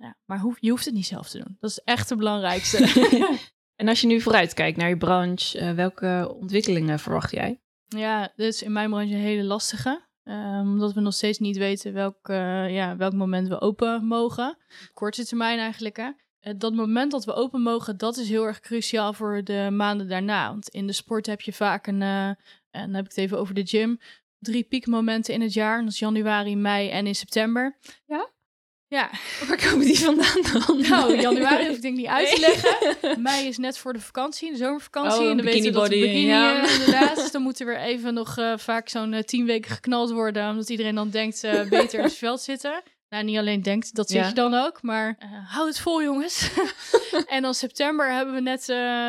Ja, 0.05 0.17
maar 0.25 0.39
hoef, 0.39 0.57
je 0.59 0.69
hoeft 0.69 0.85
het 0.85 0.93
niet 0.93 1.05
zelf 1.05 1.29
te 1.29 1.37
doen. 1.37 1.57
Dat 1.59 1.69
is 1.69 1.79
echt 1.83 2.09
het 2.09 2.17
belangrijkste. 2.17 2.77
En 3.75 3.87
als 3.87 4.01
je 4.01 4.07
nu 4.07 4.21
vooruitkijkt 4.21 4.77
naar 4.77 4.89
je 4.89 4.97
branche, 4.97 5.59
eh, 5.59 5.71
welke 5.71 6.35
ontwikkelingen 6.39 6.99
verwacht 6.99 7.31
jij? 7.31 7.61
Ja, 7.87 8.33
dit 8.35 8.53
is 8.53 8.63
in 8.63 8.71
mijn 8.71 8.89
branche 8.89 9.13
een 9.13 9.19
hele 9.19 9.43
lastige. 9.43 10.07
Ehm, 10.23 10.59
omdat 10.59 10.93
we 10.93 11.01
nog 11.01 11.13
steeds 11.13 11.39
niet 11.39 11.57
weten 11.57 11.93
welk, 11.93 12.29
eh, 12.29 12.73
ja, 12.73 12.97
welk 12.97 13.13
moment 13.13 13.47
we 13.47 13.61
open 13.61 14.05
mogen. 14.05 14.57
Korte 14.93 15.25
termijn 15.25 15.59
eigenlijk. 15.59 15.97
Hè? 15.97 16.11
Eh, 16.39 16.53
Dat 16.57 16.73
moment 16.73 17.11
dat 17.11 17.25
we 17.25 17.33
open 17.33 17.61
mogen, 17.61 17.97
dat 17.97 18.17
is 18.17 18.29
heel 18.29 18.43
erg 18.45 18.59
cruciaal 18.59 19.13
voor 19.13 19.43
de 19.43 19.69
maanden 19.71 20.07
daarna. 20.07 20.49
Want 20.49 20.69
in 20.69 20.87
de 20.87 20.93
sport 20.93 21.25
heb 21.25 21.41
je 21.41 21.53
vaak 21.53 21.87
een, 21.87 22.01
en 22.01 22.37
dan 22.71 22.93
heb 22.93 23.03
ik 23.05 23.09
het 23.09 23.17
even 23.17 23.39
over 23.39 23.53
de 23.53 23.65
gym, 23.65 23.99
drie 24.39 24.63
piekmomenten 24.63 25.33
in 25.33 25.41
het 25.41 25.53
jaar. 25.53 25.79
Dat 25.83 25.91
is 25.91 25.99
januari, 25.99 26.55
mei 26.55 26.89
en 26.89 27.07
in 27.07 27.15
september. 27.15 27.77
Ja? 28.05 28.29
Ja, 28.95 29.09
Waar 29.47 29.69
komen 29.69 29.85
die 29.85 29.99
vandaan 29.99 30.41
dan? 30.53 30.81
nou, 30.89 31.19
januari 31.19 31.67
hoef 31.67 31.75
ik 31.75 31.81
denk 31.81 31.97
niet 31.97 32.07
uit 32.07 32.29
te 32.29 32.39
leggen. 32.39 33.21
Mei 33.21 33.47
is 33.47 33.57
net 33.57 33.77
voor 33.77 33.93
de 33.93 33.99
vakantie, 33.99 34.51
de 34.51 34.57
zomervakantie. 34.57 35.21
Oh, 35.21 35.29
en 35.29 35.37
dan 35.37 35.45
weten 35.45 35.63
we 35.63 35.71
dat 35.71 35.89
de 35.89 35.99
bikini 35.99 36.25
ja. 36.25 36.63
eh, 36.63 36.73
inderdaad. 36.73 37.15
Dus 37.15 37.31
dan 37.31 37.41
moet 37.41 37.59
er 37.59 37.65
weer 37.65 37.79
even 37.79 38.13
nog 38.13 38.37
eh, 38.37 38.53
vaak 38.57 38.89
zo'n 38.89 39.13
eh, 39.13 39.23
tien 39.23 39.45
weken 39.45 39.71
geknald 39.71 40.11
worden. 40.11 40.49
Omdat 40.49 40.69
iedereen 40.69 40.95
dan 40.95 41.09
denkt, 41.09 41.41
beter 41.69 41.99
in 41.99 42.05
het 42.05 42.13
veld 42.13 42.41
zitten. 42.41 42.83
Nou, 43.09 43.23
niet 43.23 43.37
alleen 43.37 43.61
denkt, 43.61 43.95
dat 43.95 44.09
zit 44.09 44.21
Ja. 44.21 44.27
je 44.27 44.33
dan 44.33 44.53
ook. 44.53 44.81
Maar 44.81 45.15
hou 45.47 45.67
het 45.67 45.79
vol, 45.79 46.03
jongens. 46.03 46.49
en 47.27 47.41
dan 47.41 47.53
september 47.53 48.13
hebben 48.13 48.33
we 48.33 48.41
net 48.41 48.65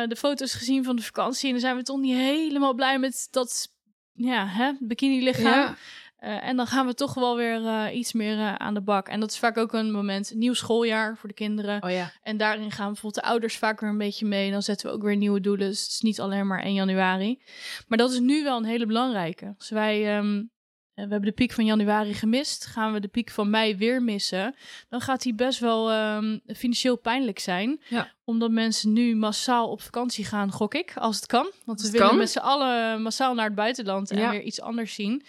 de 0.09 0.15
foto's 0.17 0.53
gezien 0.53 0.83
van 0.83 0.95
de 0.95 1.01
vakantie. 1.01 1.45
En 1.45 1.51
dan 1.51 1.61
zijn 1.61 1.75
we 1.75 1.83
toch 1.83 1.99
niet 1.99 2.15
helemaal 2.15 2.73
blij 2.73 2.99
met 2.99 3.27
dat 3.31 3.67
ja, 4.13 4.47
hè, 4.47 4.71
bikini 4.79 5.23
lichaam. 5.23 5.45
Ja. 5.45 5.75
Eh, 6.17 6.43
en 6.47 6.55
dan 6.55 6.67
gaan 6.67 6.85
we 6.85 6.93
toch 6.93 7.13
wel 7.13 7.35
weer 7.35 7.65
eh, 7.65 7.95
iets 7.97 8.13
meer 8.13 8.37
eh, 8.37 8.55
aan 8.55 8.73
de 8.73 8.81
bak. 8.81 9.07
En 9.07 9.19
dat 9.19 9.31
is 9.31 9.39
vaak 9.39 9.57
ook 9.57 9.73
een 9.73 9.91
moment, 9.91 10.31
nieuw 10.35 10.53
schooljaar 10.53 11.17
voor 11.17 11.29
de 11.29 11.35
kinderen. 11.35 11.83
Oh 11.83 11.89
ja. 11.89 12.11
En 12.23 12.37
daarin 12.37 12.71
gaan 12.71 12.87
bijvoorbeeld 12.87 13.23
de 13.23 13.29
ouders 13.29 13.57
vaak 13.57 13.79
weer 13.79 13.89
een 13.89 13.97
beetje 13.97 14.25
mee. 14.25 14.51
Dan 14.51 14.61
zetten 14.63 14.87
we 14.87 14.93
ook 14.93 15.03
weer 15.03 15.15
nieuwe 15.15 15.41
doelen. 15.41 15.67
Dus 15.67 15.81
het 15.81 15.91
is 15.91 16.01
niet 16.01 16.19
alleen 16.19 16.47
maar 16.47 16.63
1 16.63 16.73
januari. 16.73 17.41
Maar 17.87 17.97
dat 17.97 18.11
is 18.11 18.19
nu 18.19 18.43
wel 18.43 18.57
een 18.57 18.65
hele 18.65 18.85
belangrijke. 18.85 19.53
Als 19.57 19.69
wij, 19.69 20.17
ehm, 20.17 20.35
eh, 20.37 20.45
we 20.93 21.01
hebben 21.11 21.21
de 21.21 21.31
piek 21.31 21.51
van 21.51 21.65
januari 21.65 22.13
gemist. 22.13 22.65
Gaan 22.65 22.93
we 22.93 22.99
de 22.99 23.07
piek 23.07 23.29
van 23.29 23.49
mei 23.49 23.75
weer 23.77 24.01
missen. 24.03 24.55
Dan 24.89 25.01
gaat 25.01 25.21
die 25.21 25.35
best 25.35 25.59
wel 25.59 25.91
ehm, 25.91 26.37
financieel 26.55 26.97
pijnlijk 26.97 27.39
zijn. 27.39 27.81
Ja. 27.87 28.11
Omdat 28.23 28.51
mensen 28.51 28.93
nu 28.93 29.15
massaal 29.15 29.69
op 29.69 29.81
vakantie 29.81 30.25
gaan, 30.25 30.51
gok 30.51 30.73
ik. 30.73 30.93
Als 30.95 31.15
het 31.15 31.25
kan. 31.25 31.51
Want 31.65 31.81
we 31.81 31.91
willen 31.91 32.07
kan. 32.07 32.17
met 32.17 32.29
z'n 32.29 32.37
allen 32.39 33.01
massaal 33.01 33.33
naar 33.33 33.45
het 33.45 33.55
buitenland. 33.55 34.11
En 34.11 34.17
Ja. 34.17 34.29
weer 34.29 34.41
iets 34.41 34.61
anders 34.61 34.93
zien. 34.93 35.23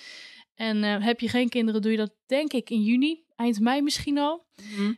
En 0.58 0.84
eh, 0.84 1.04
heb 1.04 1.20
je 1.20 1.28
geen 1.28 1.48
kinderen, 1.48 1.82
doe 1.82 1.90
je 1.90 1.96
dat 1.96 2.12
denk 2.26 2.52
ik 2.52 2.70
in 2.70 2.82
juni. 2.82 3.24
Eind 3.36 3.60
mei 3.60 3.82
misschien 3.82 4.18
al. 4.18 4.46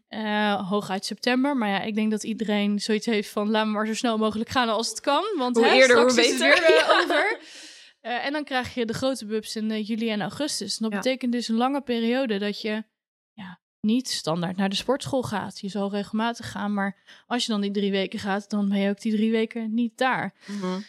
Eh, 0.08 0.68
hooguit 0.70 1.04
september. 1.04 1.56
Maar 1.56 1.68
ja, 1.68 1.80
ik 1.80 1.94
denk 1.94 2.10
dat 2.10 2.24
iedereen 2.24 2.78
zoiets 2.80 3.06
heeft 3.06 3.28
van... 3.30 3.50
laat 3.50 3.66
me 3.66 3.72
maar 3.72 3.86
zo 3.86 3.94
snel 3.94 4.18
mogelijk 4.18 4.50
gaan 4.50 4.68
als 4.68 4.88
het 4.88 5.00
kan. 5.00 5.24
Want 5.36 5.56
Hoe 5.56 5.64
hè, 5.66 5.74
eerder, 5.74 5.96
hoe 6.00 6.06
is 6.06 6.16
het 6.16 6.38
beter. 6.38 6.60
weer 6.60 6.76
eh, 6.76 6.90
over. 7.00 7.40
En 8.00 8.32
dan 8.32 8.44
krijg 8.44 8.74
je 8.74 8.86
de 8.86 8.92
grote 8.94 9.26
bubs 9.26 9.56
in 9.56 9.82
juli 9.82 10.10
en 10.10 10.20
augustus. 10.20 10.72
En 10.78 10.82
dat 10.82 10.92
Ja. 10.92 10.96
betekent 10.96 11.32
dus 11.32 11.48
een 11.48 11.56
lange 11.56 11.80
periode 11.80 12.38
dat 12.38 12.60
je 12.60 12.84
ja, 13.32 13.60
niet 13.80 14.08
standaard 14.08 14.56
naar 14.56 14.68
de 14.68 14.74
sportschool 14.76 15.22
gaat. 15.22 15.60
Je 15.60 15.68
zal 15.68 15.90
regelmatig 15.90 16.50
gaan, 16.50 16.74
maar 16.74 17.22
als 17.26 17.44
je 17.46 17.52
dan 17.52 17.60
die 17.60 17.70
drie 17.70 17.90
weken 17.90 18.18
gaat... 18.18 18.50
dan 18.50 18.68
ben 18.68 18.78
je 18.78 18.90
ook 18.90 19.00
die 19.00 19.12
drie 19.12 19.30
weken 19.30 19.74
niet 19.74 19.98
daar. 19.98 20.34
Mhm. 20.46 20.80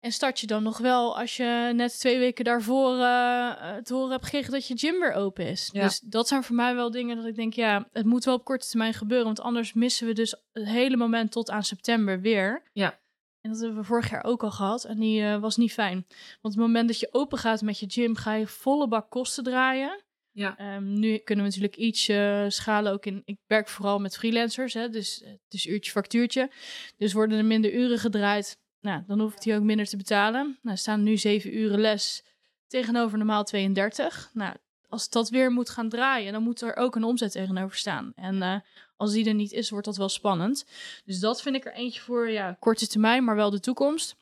En 0.00 0.12
start 0.12 0.40
je 0.40 0.46
dan 0.46 0.62
nog 0.62 0.78
wel 0.78 1.18
als 1.18 1.36
je 1.36 1.72
net 1.74 1.98
twee 1.98 2.18
weken 2.18 2.44
daarvoor 2.44 2.98
eh, 2.98 3.50
eh, 3.50 3.82
te 3.82 3.94
horen 3.94 4.10
hebt 4.10 4.24
gekregen 4.24 4.52
dat 4.52 4.66
je 4.66 4.78
gym 4.78 5.00
weer 5.00 5.12
open 5.12 5.46
is. 5.46 5.68
Ja. 5.72 5.82
Dus 5.82 6.00
dat 6.00 6.28
zijn 6.28 6.42
voor 6.42 6.56
mij 6.56 6.74
wel 6.74 6.90
dingen 6.90 7.16
dat 7.16 7.26
ik 7.26 7.34
denk, 7.34 7.52
ja, 7.52 7.88
het 7.92 8.06
moet 8.06 8.24
wel 8.24 8.34
op 8.34 8.44
korte 8.44 8.68
termijn 8.68 8.94
gebeuren. 8.94 9.26
Want 9.26 9.40
anders 9.40 9.72
missen 9.72 10.06
we 10.06 10.12
dus 10.12 10.34
het 10.52 10.66
hele 10.66 10.96
moment 10.96 11.32
tot 11.32 11.50
aan 11.50 11.62
september 11.62 12.20
weer. 12.20 12.62
Ja. 12.72 12.98
En 13.46 13.52
dat 13.52 13.60
hebben 13.60 13.78
we 13.78 13.84
vorig 13.84 14.10
jaar 14.10 14.24
ook 14.24 14.42
al 14.42 14.50
gehad. 14.50 14.84
En 14.84 14.98
die 14.98 15.22
eh, 15.22 15.38
was 15.38 15.56
niet 15.56 15.72
fijn. 15.72 16.06
Want 16.40 16.54
het 16.54 16.62
moment 16.62 16.88
dat 16.88 17.00
je 17.00 17.08
open 17.10 17.38
gaat 17.38 17.62
met 17.62 17.78
je 17.78 17.86
gym, 17.88 18.16
ga 18.16 18.34
je 18.34 18.46
volle 18.46 18.88
bak 18.88 19.10
kosten 19.10 19.44
draaien. 19.44 20.04
Ja. 20.30 20.58
Ehm, 20.58 20.92
nu 20.98 21.18
kunnen 21.18 21.44
we 21.44 21.50
natuurlijk 21.50 21.76
iets 21.76 22.08
eh, 22.08 22.44
schalen 22.48 22.92
ook 22.92 23.06
in. 23.06 23.22
Ik 23.24 23.38
werk 23.46 23.68
vooral 23.68 23.98
met 23.98 24.16
freelancers, 24.16 24.74
hè, 24.74 24.88
dus 24.88 25.22
eh, 25.22 25.28
het 25.30 25.54
is 25.54 25.66
uurtje 25.66 25.90
factuurtje. 25.90 26.50
Dus 26.96 27.12
worden 27.12 27.38
er 27.38 27.44
minder 27.44 27.72
uren 27.72 27.98
gedraaid. 27.98 28.58
Nou, 28.80 29.02
dan 29.06 29.20
hoef 29.20 29.32
ik 29.32 29.40
die 29.40 29.54
ook 29.54 29.62
minder 29.62 29.86
te 29.86 29.96
betalen. 29.96 30.42
Nou, 30.42 30.76
er 30.76 30.78
staan 30.78 31.02
nu 31.02 31.16
7 31.16 31.56
uren 31.56 31.80
les 31.80 32.24
tegenover 32.66 33.18
normaal 33.18 33.44
32. 33.44 34.30
Nou, 34.32 34.54
als 34.88 35.10
dat 35.10 35.28
weer 35.28 35.50
moet 35.50 35.70
gaan 35.70 35.88
draaien, 35.88 36.32
dan 36.32 36.42
moet 36.42 36.60
er 36.60 36.76
ook 36.76 36.96
een 36.96 37.04
omzet 37.04 37.32
tegenover 37.32 37.76
staan. 37.76 38.12
En 38.14 38.42
eh, 38.42 38.56
als 38.96 39.12
die 39.12 39.28
er 39.28 39.34
niet 39.34 39.52
is, 39.52 39.70
wordt 39.70 39.86
dat 39.86 39.96
wel 39.96 40.08
spannend. 40.08 40.66
Dus 41.04 41.20
dat 41.20 41.42
vind 41.42 41.56
ik 41.56 41.64
er 41.64 41.72
eentje 41.72 42.00
voor, 42.00 42.30
ja, 42.30 42.56
korte 42.58 42.86
termijn, 42.86 43.24
maar 43.24 43.36
wel 43.36 43.50
de 43.50 43.60
toekomst. 43.60 44.16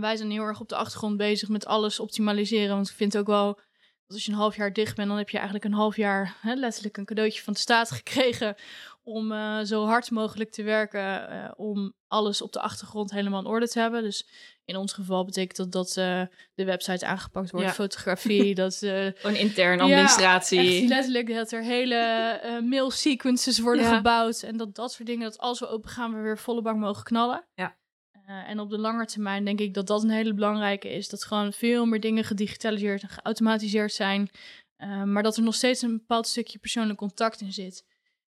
Wij 0.00 0.16
zijn 0.16 0.30
heel 0.30 0.44
erg 0.44 0.60
op 0.60 0.68
de 0.68 0.76
achtergrond 0.76 1.16
bezig 1.16 1.48
met 1.48 1.66
alles 1.66 2.00
optimaliseren. 2.00 2.74
Want 2.74 2.88
ik 2.88 2.94
vind 2.94 3.16
ook 3.16 3.26
wel 3.26 3.54
dat 4.06 4.16
als 4.16 4.24
je 4.24 4.32
een 4.32 4.38
half 4.38 4.56
jaar 4.56 4.72
dicht 4.72 4.96
bent, 4.96 5.08
dan 5.08 5.16
heb 5.16 5.28
je 5.28 5.36
eigenlijk 5.36 5.66
een 5.66 5.72
half 5.72 5.96
jaar 5.96 6.36
hè, 6.40 6.54
letterlijk 6.54 6.96
een 6.96 7.04
cadeautje 7.04 7.42
van 7.42 7.52
de 7.52 7.58
staat 7.58 7.90
gekregen 8.00 8.56
om 9.02 9.32
eh, 9.32 9.60
zo 9.60 9.84
hard 9.84 10.10
mogelijk 10.10 10.50
te 10.50 10.62
werken 10.62 11.28
eh, 11.28 11.50
om 11.56 11.92
alles 12.08 12.42
op 12.42 12.52
de 12.52 12.60
achtergrond 12.60 13.10
helemaal 13.10 13.40
in 13.40 13.46
orde 13.46 13.68
te 13.68 13.80
hebben. 13.80 14.02
Dus 14.02 14.28
in 14.64 14.76
ons 14.76 14.92
geval 14.92 15.24
betekent 15.24 15.56
dat 15.56 15.72
dat 15.72 15.96
eh, 15.96 16.22
de 16.54 16.64
website 16.64 17.06
aangepakt 17.06 17.50
wordt, 17.50 17.66
Ja. 17.66 17.72
fotografie, 17.72 18.54
dat 18.64 18.82
eh, 18.82 19.06
Gewoon 19.14 19.36
intern 19.36 19.76
Ja, 19.78 19.82
administratie. 19.84 20.58
Echt 20.80 20.88
letterlijk 20.88 21.34
dat 21.34 21.52
er 21.52 21.62
hele 21.62 22.60
mail 22.64 22.90
sequences 22.90 23.58
worden 23.58 23.84
Ja. 23.84 23.96
gebouwd. 23.96 24.42
En 24.42 24.56
dat 24.56 24.74
dat 24.74 24.92
soort 24.92 25.08
dingen, 25.08 25.22
dat 25.30 25.38
als 25.38 25.58
we 25.60 25.68
open 25.68 25.90
gaan, 25.90 26.14
we 26.14 26.20
weer 26.20 26.38
volle 26.38 26.62
bak 26.62 26.76
mogen 26.76 27.04
knallen. 27.04 27.44
Ja. 27.54 27.76
En 28.46 28.60
op 28.60 28.70
de 28.70 28.78
lange 28.78 29.06
termijn 29.06 29.44
denk 29.44 29.60
ik 29.60 29.74
dat 29.74 29.86
dat 29.86 30.02
een 30.02 30.10
hele 30.10 30.34
belangrijke 30.34 30.88
is. 30.88 31.08
Dat 31.08 31.24
gewoon 31.24 31.52
veel 31.52 31.86
meer 31.86 32.00
dingen 32.00 32.24
gedigitaliseerd 32.24 33.02
en 33.02 33.08
geautomatiseerd 33.08 33.92
zijn. 33.92 34.30
Maar 35.04 35.22
dat 35.22 35.36
er 35.36 35.42
nog 35.42 35.54
steeds 35.54 35.82
een 35.82 35.96
bepaald 35.98 36.26
stukje 36.26 36.58
persoonlijk 36.58 36.98
contact 36.98 37.40
in 37.40 37.52
zit. 37.52 37.84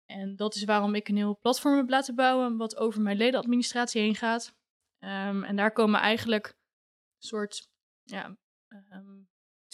En 0.07 0.37
dat 0.37 0.55
is 0.55 0.65
waarom 0.65 0.95
ik 0.95 1.09
een 1.09 1.17
heel 1.17 1.39
platform 1.39 1.77
heb 1.77 1.89
laten 1.89 2.15
bouwen, 2.15 2.57
wat 2.57 2.77
over 2.77 3.01
mijn 3.01 3.17
ledenadministratie 3.17 4.01
heen 4.01 4.15
gaat. 4.15 4.55
Ehm, 4.99 5.43
en 5.43 5.57
daar 5.57 5.73
komen 5.73 6.01
eigenlijk 6.01 6.57
soort 7.19 7.69
ja, 8.03 8.37
ehm, 8.69 9.23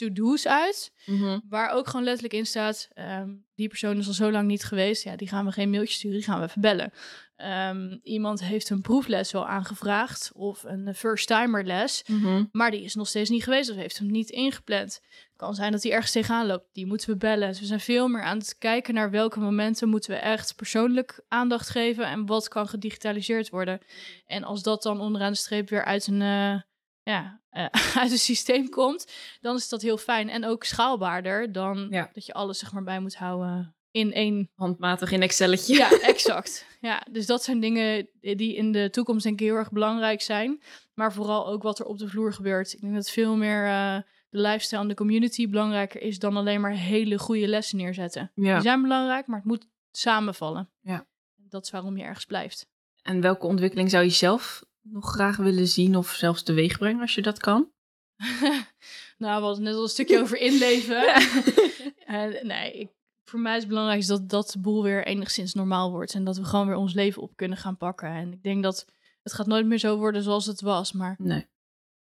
to-do's 0.09 0.47
uit, 0.47 0.93
Mhm. 1.07 1.39
waar 1.49 1.71
ook 1.71 1.87
gewoon 1.87 2.05
letterlijk 2.05 2.35
in 2.35 2.47
staat, 2.47 2.89
ehm, 2.93 3.29
die 3.55 3.69
persoon 3.69 3.99
is 3.99 4.07
al 4.07 4.13
zo 4.13 4.31
lang 4.31 4.47
niet 4.47 4.65
geweest, 4.65 5.03
ja, 5.05 5.17
die 5.17 5.29
gaan 5.29 5.45
we 5.45 5.53
geen 5.53 5.71
mailtje 5.71 5.95
sturen, 5.95 6.17
die 6.17 6.27
gaan 6.27 6.39
we 6.41 6.47
even 6.47 6.61
bellen. 6.61 6.93
Ehm, 7.37 7.99
iemand 8.03 8.45
heeft 8.45 8.71
een 8.71 8.81
proefles 8.81 9.33
wel 9.33 9.47
aangevraagd 9.49 10.31
of 10.35 10.63
een 10.65 10.95
first-timer 10.95 11.65
les, 11.65 12.05
Mhm. 12.07 12.45
maar 12.53 12.71
die 12.71 12.83
is 12.83 12.95
nog 12.95 13.09
steeds 13.09 13.31
niet 13.31 13.45
geweest 13.45 13.71
of 13.71 13.77
heeft 13.77 13.99
hem 13.99 14.11
niet 14.11 14.31
ingepland. 14.31 15.01
Kan 15.37 15.55
zijn 15.55 15.73
dat 15.73 15.83
hij 15.83 15.93
ergens 15.93 16.13
tegenaan 16.13 16.47
loopt. 16.47 16.69
Die 16.73 16.87
moeten 16.87 17.11
we 17.11 17.17
bellen. 17.17 17.49
Dus 17.49 17.61
we 17.61 17.67
zijn 17.67 17.81
veel 17.81 18.09
meer 18.09 18.23
aan 18.23 18.39
het 18.39 18.59
kijken 18.59 18.95
naar 18.95 19.11
welke 19.11 19.41
momenten 19.41 19.89
moeten 19.89 20.11
we 20.11 20.17
echt 20.17 20.57
persoonlijk 20.57 21.21
aandacht 21.29 21.69
geven 21.69 22.05
en 22.05 22.27
wat 22.27 22.49
kan 22.49 22.69
gedigitaliseerd 22.69 23.49
worden. 23.51 23.81
En 24.27 24.45
als 24.45 24.63
dat 24.63 24.83
dan 24.83 25.01
onderaan 25.01 25.33
de 25.33 25.39
streep 25.39 25.69
weer 25.69 25.85
uit 25.85 26.07
een, 26.07 26.23
eh, 26.23 26.61
ja, 27.11 27.41
eh, 27.51 27.67
uit 28.03 28.11
een 28.11 28.19
systeem 28.19 28.69
komt, 28.69 29.13
dan 29.41 29.57
is 29.57 29.69
dat 29.69 29.83
heel 29.83 29.99
fijn 29.99 30.29
en 30.29 30.45
ook 30.45 30.65
schaalbaarder 30.65 31.53
dan 31.53 31.87
Ja. 31.91 32.11
dat 32.13 32.27
je 32.27 32.33
alles 32.33 32.59
zeg 32.59 32.73
maar 32.73 32.83
bij 32.83 33.01
moet 33.01 33.17
houden 33.17 33.75
in 33.91 34.13
één 34.13 34.51
Handmatig 34.55 35.11
in 35.13 35.23
Excelletje. 35.23 35.75
ja, 35.77 35.91
exact. 36.15 36.67
Ja, 36.81 37.07
dus 37.11 37.27
dat 37.27 37.43
zijn 37.43 37.61
dingen 37.61 38.09
die 38.21 38.55
in 38.55 38.73
de 38.73 38.91
toekomst 38.91 39.23
denk 39.25 39.41
ik 39.41 39.47
heel 39.47 39.57
erg 39.57 39.71
belangrijk 39.73 40.21
zijn. 40.21 40.63
Maar 40.95 41.13
vooral 41.13 41.47
ook 41.47 41.63
wat 41.63 41.79
er 41.79 41.85
op 41.87 41.99
de 41.99 42.09
vloer 42.09 42.33
gebeurt. 42.33 42.73
Ik 42.73 42.81
denk 42.81 42.95
dat 42.95 43.11
veel 43.11 43.37
meer 43.37 43.67
eh, 43.67 43.97
de 44.29 44.39
lifestyle 44.41 44.81
en 44.81 44.89
de 44.89 44.95
community 44.95 45.49
belangrijker 45.49 46.03
is 46.03 46.19
dan 46.19 46.37
alleen 46.37 46.61
maar 46.61 46.73
hele 46.73 47.19
goede 47.19 47.49
lessen 47.49 47.77
neerzetten. 47.79 48.31
Ja. 48.35 48.53
Die 48.53 48.63
zijn 48.63 48.83
belangrijk, 48.83 49.27
maar 49.27 49.37
het 49.39 49.47
moet 49.47 49.67
samenvallen. 49.91 50.71
Ja. 50.81 51.07
Dat 51.37 51.65
is 51.65 51.71
waarom 51.71 51.97
je 51.97 52.03
ergens 52.03 52.25
blijft. 52.25 52.67
En 53.03 53.21
welke 53.21 53.47
ontwikkeling 53.47 53.91
zou 53.91 54.05
je 54.05 54.11
zelf 54.11 54.63
nog 54.83 55.11
graag 55.11 55.37
willen 55.37 55.67
zien 55.69 55.97
of 55.97 56.11
zelfs 56.11 56.43
teweeg 56.43 56.79
brengen 56.79 57.01
als 57.01 57.15
je 57.15 57.23
dat 57.23 57.39
kan? 57.39 57.71
nou, 59.19 59.41
we 59.41 59.47
hadden 59.47 59.63
net 59.63 59.75
al 59.75 59.83
een 59.83 59.89
stukje 59.89 60.21
over 60.21 60.37
inleven. 60.39 61.05
Eh, 62.11 62.43
nee, 62.43 62.73
ik, 62.73 62.89
voor 63.25 63.41
mij 63.41 63.53
is 63.55 63.61
het 63.61 63.69
belangrijk 63.69 64.07
dat, 64.07 64.29
dat 64.29 64.51
de 64.51 64.59
boel 64.59 64.83
weer 64.83 65.07
enigszins 65.07 65.55
normaal 65.55 65.91
wordt. 65.91 66.15
En 66.15 66.25
dat 66.25 66.37
we 66.37 66.45
gewoon 66.45 66.67
weer 66.67 66.77
ons 66.77 66.95
leven 66.95 67.23
op 67.23 67.37
kunnen 67.37 67.59
gaan 67.59 67.77
pakken. 67.77 68.09
En 68.09 68.33
ik 68.33 68.43
denk 68.43 68.63
dat 68.63 68.87
het 69.23 69.33
gaat 69.33 69.47
nooit 69.47 69.67
meer 69.67 69.79
zo 69.79 69.97
worden 69.97 70.23
zoals 70.23 70.47
het 70.47 70.61
was. 70.61 70.93
Maar 70.93 71.15
Nee. 71.19 71.47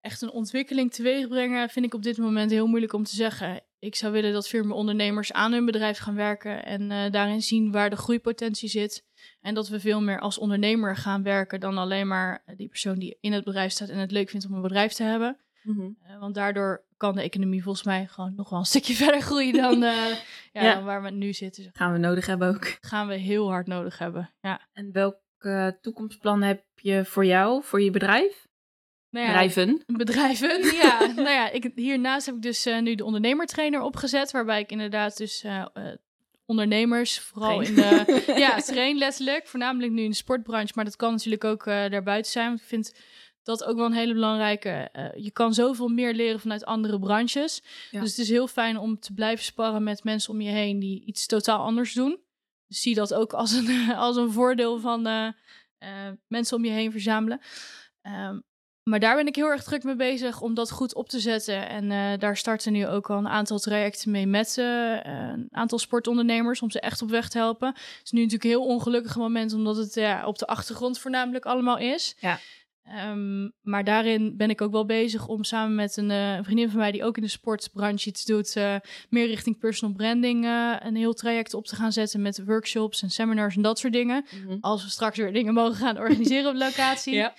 echt 0.01 0.21
een 0.21 0.31
ontwikkeling 0.31 0.93
teweeg 0.93 1.27
brengen 1.27 1.69
vind 1.69 1.85
ik 1.85 1.93
op 1.93 2.03
dit 2.03 2.17
moment 2.17 2.51
heel 2.51 2.67
moeilijk 2.67 2.93
om 2.93 3.03
te 3.03 3.15
zeggen. 3.15 3.63
Ik 3.81 3.95
zou 3.95 4.11
willen 4.13 4.33
dat 4.33 4.47
veel 4.47 4.63
meer 4.63 4.75
ondernemers 4.75 5.33
aan 5.33 5.51
hun 5.51 5.65
bedrijf 5.65 5.97
gaan 5.97 6.15
werken 6.15 6.65
en 6.65 6.91
eh, 6.91 7.11
daarin 7.11 7.41
zien 7.41 7.71
waar 7.71 7.89
de 7.89 7.95
groeipotentie 7.95 8.69
zit. 8.69 9.05
En 9.41 9.53
dat 9.53 9.67
we 9.67 9.79
veel 9.79 10.01
meer 10.01 10.19
als 10.19 10.37
ondernemer 10.37 10.95
gaan 10.95 11.23
werken 11.23 11.59
dan 11.59 11.77
alleen 11.77 12.07
maar 12.07 12.43
die 12.55 12.67
persoon 12.67 12.99
die 12.99 13.17
in 13.21 13.33
het 13.33 13.43
bedrijf 13.43 13.71
staat 13.71 13.89
en 13.89 13.97
het 13.97 14.11
leuk 14.11 14.29
vindt 14.29 14.45
om 14.45 14.53
een 14.53 14.61
bedrijf 14.61 14.93
te 14.93 15.03
hebben. 15.03 15.37
Mhm. 15.63 15.89
Eh, 16.03 16.19
want 16.19 16.35
daardoor 16.35 16.83
kan 16.97 17.15
de 17.15 17.21
economie 17.21 17.63
volgens 17.63 17.85
mij 17.85 18.07
gewoon 18.07 18.35
nog 18.35 18.49
wel 18.49 18.59
een 18.59 18.65
stukje 18.75 18.93
verder 18.93 19.21
groeien 19.21 19.53
dan, 19.53 19.83
eh, 19.83 20.05
ja, 20.53 20.63
Ja. 20.63 20.73
dan 20.73 20.83
waar 20.83 21.01
we 21.03 21.09
nu 21.09 21.33
zitten. 21.33 21.69
Gaan 21.73 21.91
we 21.91 21.97
nodig 21.97 22.25
hebben 22.25 22.47
ook. 22.49 22.77
gaan 22.81 23.07
we 23.07 23.15
heel 23.15 23.49
hard 23.49 23.67
nodig 23.67 23.97
hebben. 23.97 24.29
Ja. 24.41 24.67
En 24.73 24.91
welk 24.91 25.17
eh, 25.37 25.67
toekomstplan 25.81 26.41
heb 26.41 26.63
je 26.75 27.05
voor 27.05 27.25
jou, 27.25 27.63
voor 27.63 27.81
je 27.81 27.91
bedrijf? 27.91 28.47
Nou 29.11 29.25
ja, 29.25 29.31
Bedrijven? 29.31 29.83
Bedrijven, 29.87 30.75
ja. 30.83 31.05
nou 31.05 31.29
ja, 31.29 31.49
ik, 31.49 31.71
hiernaast 31.75 32.25
heb 32.25 32.35
ik 32.35 32.41
dus 32.41 32.65
eh, 32.65 32.79
nu 32.79 32.95
de 32.95 33.05
ondernemertrainer 33.05 33.81
opgezet, 33.81 34.31
waarbij 34.31 34.59
ik 34.59 34.71
inderdaad 34.71 35.17
dus 35.17 35.43
eh, 35.43 35.65
eh, 35.73 35.95
ondernemers, 36.45 37.19
vooral 37.19 37.63
Train. 37.63 37.67
in 37.67 37.75
de... 37.75 38.33
ja, 38.45 38.57
train 38.57 38.97
letterlijk, 38.97 39.47
voornamelijk 39.47 39.91
nu 39.91 40.01
in 40.03 40.09
de 40.09 40.15
sportbranche, 40.15 40.71
maar 40.75 40.85
dat 40.85 40.95
kan 40.95 41.11
natuurlijk 41.11 41.43
ook 41.43 41.65
daarbuiten 41.65 42.31
zijn. 42.31 42.47
Want 42.47 42.59
ik 42.59 42.65
vind 42.65 42.93
dat 43.43 43.63
ook 43.63 43.75
wel 43.75 43.85
een 43.85 43.93
hele 43.93 44.13
belangrijke... 44.13 44.69
eh, 44.69 45.23
je 45.23 45.31
kan 45.31 45.53
zoveel 45.53 45.87
meer 45.87 46.13
leren 46.13 46.39
vanuit 46.39 46.65
andere 46.65 46.99
branches. 46.99 47.63
Ja. 47.91 47.99
Dus 47.99 48.09
het 48.09 48.19
is 48.19 48.29
heel 48.29 48.47
fijn 48.47 48.77
om 48.77 48.99
te 48.99 49.13
blijven 49.13 49.45
sparren 49.45 49.83
met 49.83 50.03
mensen 50.03 50.33
om 50.33 50.41
je 50.41 50.49
heen 50.49 50.79
die 50.79 51.05
iets 51.05 51.25
totaal 51.25 51.63
anders 51.65 51.93
doen. 51.93 52.19
Dus 52.67 52.81
zie 52.81 52.95
dat 52.95 53.13
ook 53.13 53.33
als 53.33 53.51
een, 53.51 53.91
als 53.95 54.15
een 54.15 54.31
voordeel 54.31 54.79
van 54.79 55.33
mensen 56.27 56.57
om 56.57 56.65
je 56.65 56.71
heen 56.71 56.91
verzamelen. 56.91 57.41
Ehm, 58.01 58.39
maar 58.83 58.99
daar 58.99 59.15
ben 59.15 59.27
ik 59.27 59.35
heel 59.35 59.47
erg 59.47 59.63
druk 59.63 59.83
mee 59.83 59.95
bezig 59.95 60.41
om 60.41 60.53
dat 60.53 60.71
goed 60.71 60.95
op 60.95 61.09
te 61.09 61.19
zetten. 61.19 61.69
En 61.69 61.91
eh, 61.91 62.19
daar 62.19 62.37
starten 62.37 62.71
nu 62.71 62.87
ook 62.87 63.09
al 63.09 63.17
een 63.17 63.27
aantal 63.27 63.59
trajecten 63.59 64.11
mee 64.11 64.27
met 64.27 64.57
eh, 64.57 64.65
een 65.03 65.47
aantal 65.51 65.79
sportondernemers 65.79 66.61
om 66.61 66.71
ze 66.71 66.79
echt 66.79 67.01
op 67.01 67.09
weg 67.09 67.29
te 67.29 67.37
helpen. 67.37 67.67
Het 67.67 68.01
is 68.03 68.11
nu 68.11 68.19
natuurlijk 68.19 68.43
een 68.43 68.59
heel 68.59 68.65
ongelukkig 68.65 69.15
moment 69.15 69.53
omdat 69.53 69.77
het 69.77 69.93
ja, 69.93 70.25
op 70.25 70.37
de 70.37 70.47
achtergrond 70.47 70.99
voornamelijk 70.99 71.45
allemaal 71.45 71.77
is. 71.77 72.15
Ja. 72.19 72.39
Ehm, 72.83 73.49
maar 73.61 73.83
daarin 73.83 74.37
ben 74.37 74.49
ik 74.49 74.61
ook 74.61 74.71
wel 74.71 74.85
bezig 74.85 75.27
om 75.27 75.43
samen 75.43 75.75
met 75.75 75.97
een 75.97 76.11
eh, 76.11 76.37
vriendin 76.41 76.69
van 76.69 76.79
mij 76.79 76.91
die 76.91 77.03
ook 77.03 77.15
in 77.15 77.23
de 77.23 77.29
sportbranche 77.29 78.09
iets 78.09 78.25
doet, 78.25 78.55
meer 79.09 79.27
richting 79.27 79.57
personal 79.57 79.95
branding 79.95 80.45
een 80.79 80.95
heel 80.95 81.13
traject 81.13 81.53
op 81.53 81.65
te 81.65 81.75
gaan 81.75 81.91
zetten 81.91 82.21
met 82.21 82.43
workshops 82.45 83.01
en 83.01 83.09
seminars 83.09 83.55
en 83.55 83.61
dat 83.61 83.79
soort 83.79 83.93
dingen. 83.93 84.25
Mhm. 84.45 84.57
Als 84.61 84.83
we 84.83 84.89
straks 84.89 85.17
weer 85.17 85.33
dingen 85.33 85.53
mogen 85.53 85.75
gaan 85.75 85.97
organiseren 85.97 86.49
op 86.49 86.55
locatie. 86.55 87.13
Ja. 87.21 87.33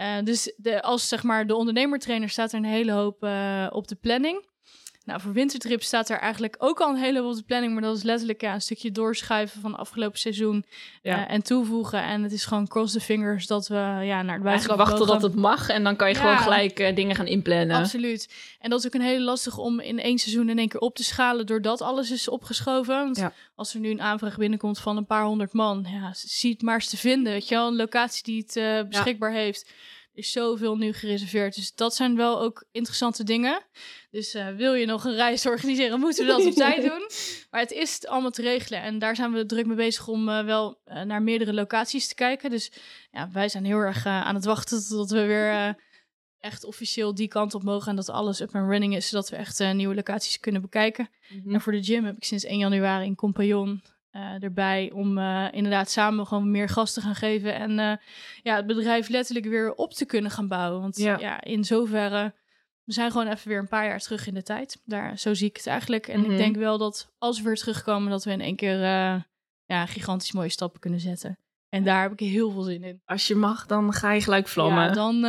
Eh, 0.00 0.22
dus 0.24 0.54
de, 0.56 0.82
als 0.82 1.08
zeg 1.08 1.22
maar 1.22 1.46
de 1.46 1.54
ondernemertrainer 1.54 2.28
staat 2.28 2.52
er 2.52 2.58
een 2.58 2.64
hele 2.64 2.92
hoop 2.92 3.22
eh, 3.22 3.66
op 3.70 3.88
de 3.88 3.94
planning. 3.94 4.44
Nou, 5.04 5.20
voor 5.20 5.32
wintertrip 5.32 5.82
staat 5.82 6.08
er 6.08 6.18
eigenlijk 6.18 6.56
ook 6.58 6.80
al 6.80 6.88
een 6.88 6.96
hele 7.00 7.20
hoop 7.20 7.30
op 7.30 7.36
de 7.36 7.42
planning. 7.42 7.72
Maar 7.72 7.82
dat 7.82 7.96
is 7.96 8.02
letterlijk 8.02 8.40
ja, 8.40 8.54
een 8.54 8.60
stukje 8.60 8.92
doorschuiven 8.92 9.60
van 9.60 9.76
afgelopen 9.76 10.18
seizoen 10.18 10.64
Ja. 11.02 11.26
eh, 11.28 11.34
en 11.34 11.42
toevoegen. 11.42 12.02
En 12.02 12.22
het 12.22 12.32
is 12.32 12.44
gewoon 12.44 12.68
cross 12.68 12.92
the 12.92 13.00
fingers 13.00 13.46
dat 13.46 13.68
we 13.68 13.74
ja, 13.74 14.22
naar 14.22 14.34
het 14.34 14.42
buitenland 14.42 14.78
wachten 14.80 14.98
mogen. 14.98 15.12
tot 15.20 15.22
het 15.30 15.40
mag 15.40 15.68
en 15.68 15.84
dan 15.84 15.96
kan 15.96 16.08
je 16.08 16.14
Ja. 16.14 16.20
gewoon 16.20 16.38
gelijk 16.38 16.78
eh, 16.78 16.94
dingen 16.94 17.16
gaan 17.16 17.26
inplannen. 17.26 17.76
Absoluut. 17.76 18.34
En 18.60 18.70
dat 18.70 18.78
is 18.78 18.86
ook 18.86 18.94
een 18.94 19.00
hele 19.00 19.24
lastig 19.24 19.58
om 19.58 19.80
in 19.80 19.98
één 20.00 20.18
seizoen 20.18 20.48
in 20.48 20.58
één 20.58 20.68
keer 20.68 20.80
op 20.80 20.94
te 20.96 21.04
schalen, 21.04 21.46
doordat 21.46 21.80
alles 21.80 22.10
is 22.10 22.28
opgeschoven. 22.28 22.94
Want 22.94 23.16
Ja. 23.16 23.32
als 23.54 23.74
er 23.74 23.80
nu 23.80 23.90
een 23.90 24.00
aanvraag 24.02 24.36
binnenkomt 24.36 24.78
van 24.78 24.96
een 24.96 25.06
paar 25.06 25.24
honderd 25.24 25.52
man, 25.52 25.86
ja, 25.90 26.12
zie 26.14 26.52
het 26.52 26.62
maar 26.62 26.74
eens 26.74 26.88
te 26.88 26.96
vinden. 26.96 27.32
Weet 27.32 27.48
je 27.48 27.54
wel, 27.54 27.66
een 27.66 27.76
locatie 27.76 28.22
die 28.22 28.40
het 28.46 28.56
eh, 28.56 28.82
beschikbaar 28.88 29.32
heeft. 29.32 29.70
Is 30.20 30.32
zoveel 30.32 30.76
nu 30.76 30.92
gereserveerd. 30.92 31.54
Dus 31.54 31.74
dat 31.74 31.94
zijn 31.94 32.16
wel 32.16 32.40
ook 32.40 32.64
interessante 32.70 33.24
dingen. 33.24 33.62
Dus 34.10 34.34
eh, 34.34 34.48
wil 34.48 34.74
je 34.74 34.86
nog 34.86 35.04
een 35.04 35.14
reis 35.14 35.46
organiseren, 35.46 36.00
moeten 36.00 36.26
we 36.26 36.32
dat 36.32 36.46
op 36.46 36.52
tijd 36.52 36.82
doen. 36.90 37.10
Maar 37.50 37.60
het 37.60 37.70
is 37.70 38.06
allemaal 38.06 38.30
te 38.30 38.42
regelen. 38.42 38.82
En 38.82 38.98
daar 38.98 39.16
zijn 39.16 39.32
we 39.32 39.46
druk 39.46 39.66
mee 39.66 39.76
bezig 39.76 40.08
om 40.08 40.28
eh, 40.28 40.44
wel 40.44 40.80
eh, 40.84 41.02
naar 41.02 41.22
meerdere 41.22 41.52
locaties 41.52 42.08
te 42.08 42.14
kijken. 42.14 42.50
Dus 42.50 42.72
ja, 43.10 43.30
wij 43.32 43.48
zijn 43.48 43.64
heel 43.64 43.78
erg 43.78 44.06
aan 44.06 44.34
het 44.34 44.44
wachten 44.44 44.88
tot 44.88 45.10
we 45.10 45.24
weer 45.24 45.76
echt 46.38 46.64
officieel 46.64 47.14
die 47.14 47.28
kant 47.28 47.54
op 47.54 47.62
mogen. 47.62 47.88
En 47.88 47.96
dat 47.96 48.08
alles 48.08 48.40
up 48.40 48.54
and 48.54 48.70
running 48.70 48.96
is, 48.96 49.08
zodat 49.08 49.28
we 49.28 49.36
echt 49.36 49.58
nieuwe 49.72 49.94
locaties 49.94 50.40
kunnen 50.40 50.62
bekijken. 50.62 51.10
Mhm. 51.28 51.54
En 51.54 51.60
voor 51.60 51.72
de 51.72 51.82
gym 51.82 52.04
heb 52.04 52.16
ik 52.16 52.24
sinds 52.24 52.44
1 52.44 52.58
januari 52.58 53.06
een 53.06 53.14
compagnon 53.14 53.82
eh, 54.10 54.42
erbij 54.42 54.90
om 54.94 55.18
eh, 55.18 55.46
inderdaad 55.50 55.90
samen 55.90 56.26
gewoon 56.26 56.50
meer 56.50 56.68
gas 56.68 56.92
te 56.92 57.00
gaan 57.00 57.14
geven. 57.14 57.54
En 57.54 57.78
eh, 57.78 57.92
ja, 58.42 58.56
het 58.56 58.66
bedrijf 58.66 59.08
letterlijk 59.08 59.46
weer 59.46 59.74
op 59.74 59.92
te 59.92 60.04
kunnen 60.06 60.30
gaan 60.30 60.48
bouwen. 60.48 60.80
Want 60.80 60.96
Ja. 60.96 61.18
ja, 61.18 61.40
in 61.42 61.64
zoverre, 61.64 62.34
we 62.84 62.92
zijn 62.92 63.10
gewoon 63.10 63.26
even 63.28 63.48
weer 63.48 63.58
een 63.58 63.68
paar 63.68 63.86
jaar 63.86 64.00
terug 64.00 64.26
in 64.26 64.34
de 64.34 64.42
tijd. 64.42 64.80
Daar, 64.84 65.18
zo 65.18 65.34
zie 65.34 65.48
ik 65.48 65.56
het 65.56 65.66
eigenlijk. 65.66 66.08
En 66.08 66.20
Mhm. 66.20 66.30
ik 66.30 66.36
denk 66.36 66.56
wel 66.56 66.78
dat 66.78 67.12
als 67.18 67.38
we 67.38 67.44
weer 67.44 67.56
terugkomen, 67.56 68.10
dat 68.10 68.24
we 68.24 68.30
in 68.30 68.40
één 68.40 68.56
keer 68.56 68.78
ja, 69.64 69.86
gigantisch 69.86 70.32
mooie 70.32 70.48
stappen 70.48 70.80
kunnen 70.80 71.00
zetten. 71.00 71.38
En 71.68 71.84
daar 71.84 72.02
heb 72.02 72.12
ik 72.12 72.20
heel 72.20 72.50
veel 72.50 72.62
zin 72.62 72.84
in. 72.84 73.02
Als 73.04 73.26
je 73.26 73.34
mag, 73.34 73.66
dan 73.66 73.92
ga 73.92 74.12
je 74.12 74.20
gelijk 74.20 74.48
vlammen. 74.48 74.84
Ja, 74.84 74.92
dan 74.92 75.24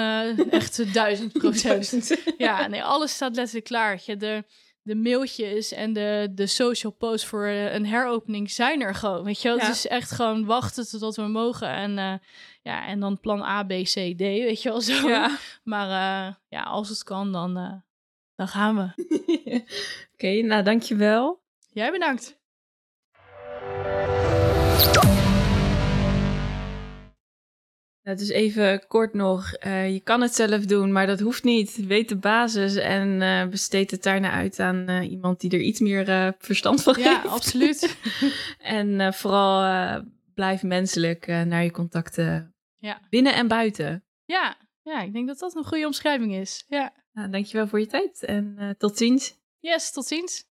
echt 0.50 0.94
duizend 0.94 1.34
procent. 1.34 2.16
Ja, 2.38 2.68
nee, 2.68 2.84
alles 2.84 3.14
staat 3.14 3.36
letterlijk 3.36 3.66
klaar. 3.66 4.02
Je, 4.06 4.18
de, 4.18 4.44
de 4.84 4.96
mailtjes 4.96 5.72
en 5.72 5.94
de, 5.94 6.28
de 6.32 6.48
social 6.48 6.92
posts 6.92 7.28
voor 7.28 7.46
eh, 7.46 7.74
een 7.74 7.86
heropening 7.86 8.52
zijn 8.52 8.82
er 8.82 8.96
gewoon. 8.96 9.24
Weet 9.24 9.42
je 9.42 9.48
wel? 9.48 9.58
Ja. 9.58 9.64
Het 9.66 9.76
is 9.76 9.88
echt 9.88 10.12
gewoon 10.12 10.46
wachten 10.46 10.90
totdat 10.90 11.16
we 11.16 11.22
mogen. 11.22 11.70
En, 11.70 11.98
eh, 11.98 12.14
ja, 12.62 12.88
en 12.88 13.00
dan 13.00 13.20
plan 13.20 13.42
A, 13.42 13.64
B, 13.64 13.70
C, 13.70 13.94
D, 13.94 14.20
weet 14.20 14.62
je 14.62 14.70
wel 14.70 14.82
zo. 14.82 15.08
Ja. 15.08 15.38
Maar 15.64 15.88
eh, 15.88 16.34
ja, 16.48 16.64
als 16.64 16.90
het 16.90 17.04
kan, 17.04 17.32
dan, 17.32 17.84
dan 18.36 18.48
gaan 18.48 18.76
we. 18.76 19.04
Oké, 20.14 20.42
nou 20.42 20.64
dankjewel. 20.64 21.42
Jij 21.74 21.92
bedankt. 21.92 22.40
Nou, 28.04 28.18
dus 28.18 28.30
even 28.30 28.88
kort 28.88 29.14
nog. 29.14 29.54
eh, 29.54 29.94
je 29.94 30.00
kan 30.00 30.22
het 30.22 30.36
zelf 30.36 30.66
doen, 30.66 30.92
maar 30.92 31.08
dat 31.08 31.20
hoeft 31.20 31.44
niet. 31.44 31.86
Weet 31.86 32.10
de 32.10 32.16
basis 32.18 32.76
en 32.76 33.22
eh, 33.22 33.48
besteed 33.48 33.92
het 33.92 34.04
daarna 34.04 34.32
uit 34.32 34.60
aan 34.60 34.88
eh, 34.88 35.12
iemand 35.12 35.40
die 35.40 35.52
er 35.52 35.60
iets 35.60 35.80
meer 35.80 36.36
verstand 36.40 36.84
van 36.84 36.96
Ja, 37.00 37.14
heeft. 37.22 37.28
absoluut. 37.34 37.98
En 38.60 39.14
vooral 39.14 40.02
blijf 40.34 40.64
menselijk 40.64 41.28
naar 41.28 41.64
je 41.64 41.72
contacten 41.72 42.54
Ja. 42.78 43.02
binnen 43.10 43.34
en 43.36 43.48
buiten. 43.48 44.04
Ja, 44.26 44.58
ja, 44.84 45.02
ik 45.02 45.14
denk 45.14 45.28
dat 45.28 45.40
dat 45.40 45.56
een 45.56 45.64
goede 45.66 45.86
omschrijving 45.86 46.36
is. 46.36 46.66
Ja. 46.68 46.94
Nou, 47.14 47.30
dankjewel 47.30 47.68
voor 47.68 47.80
je 47.80 47.88
tijd 47.88 48.24
en 48.24 48.76
tot 48.78 48.98
ziens. 48.98 49.34
Yes, 49.60 49.92
tot 49.92 50.06
ziens. 50.06 50.46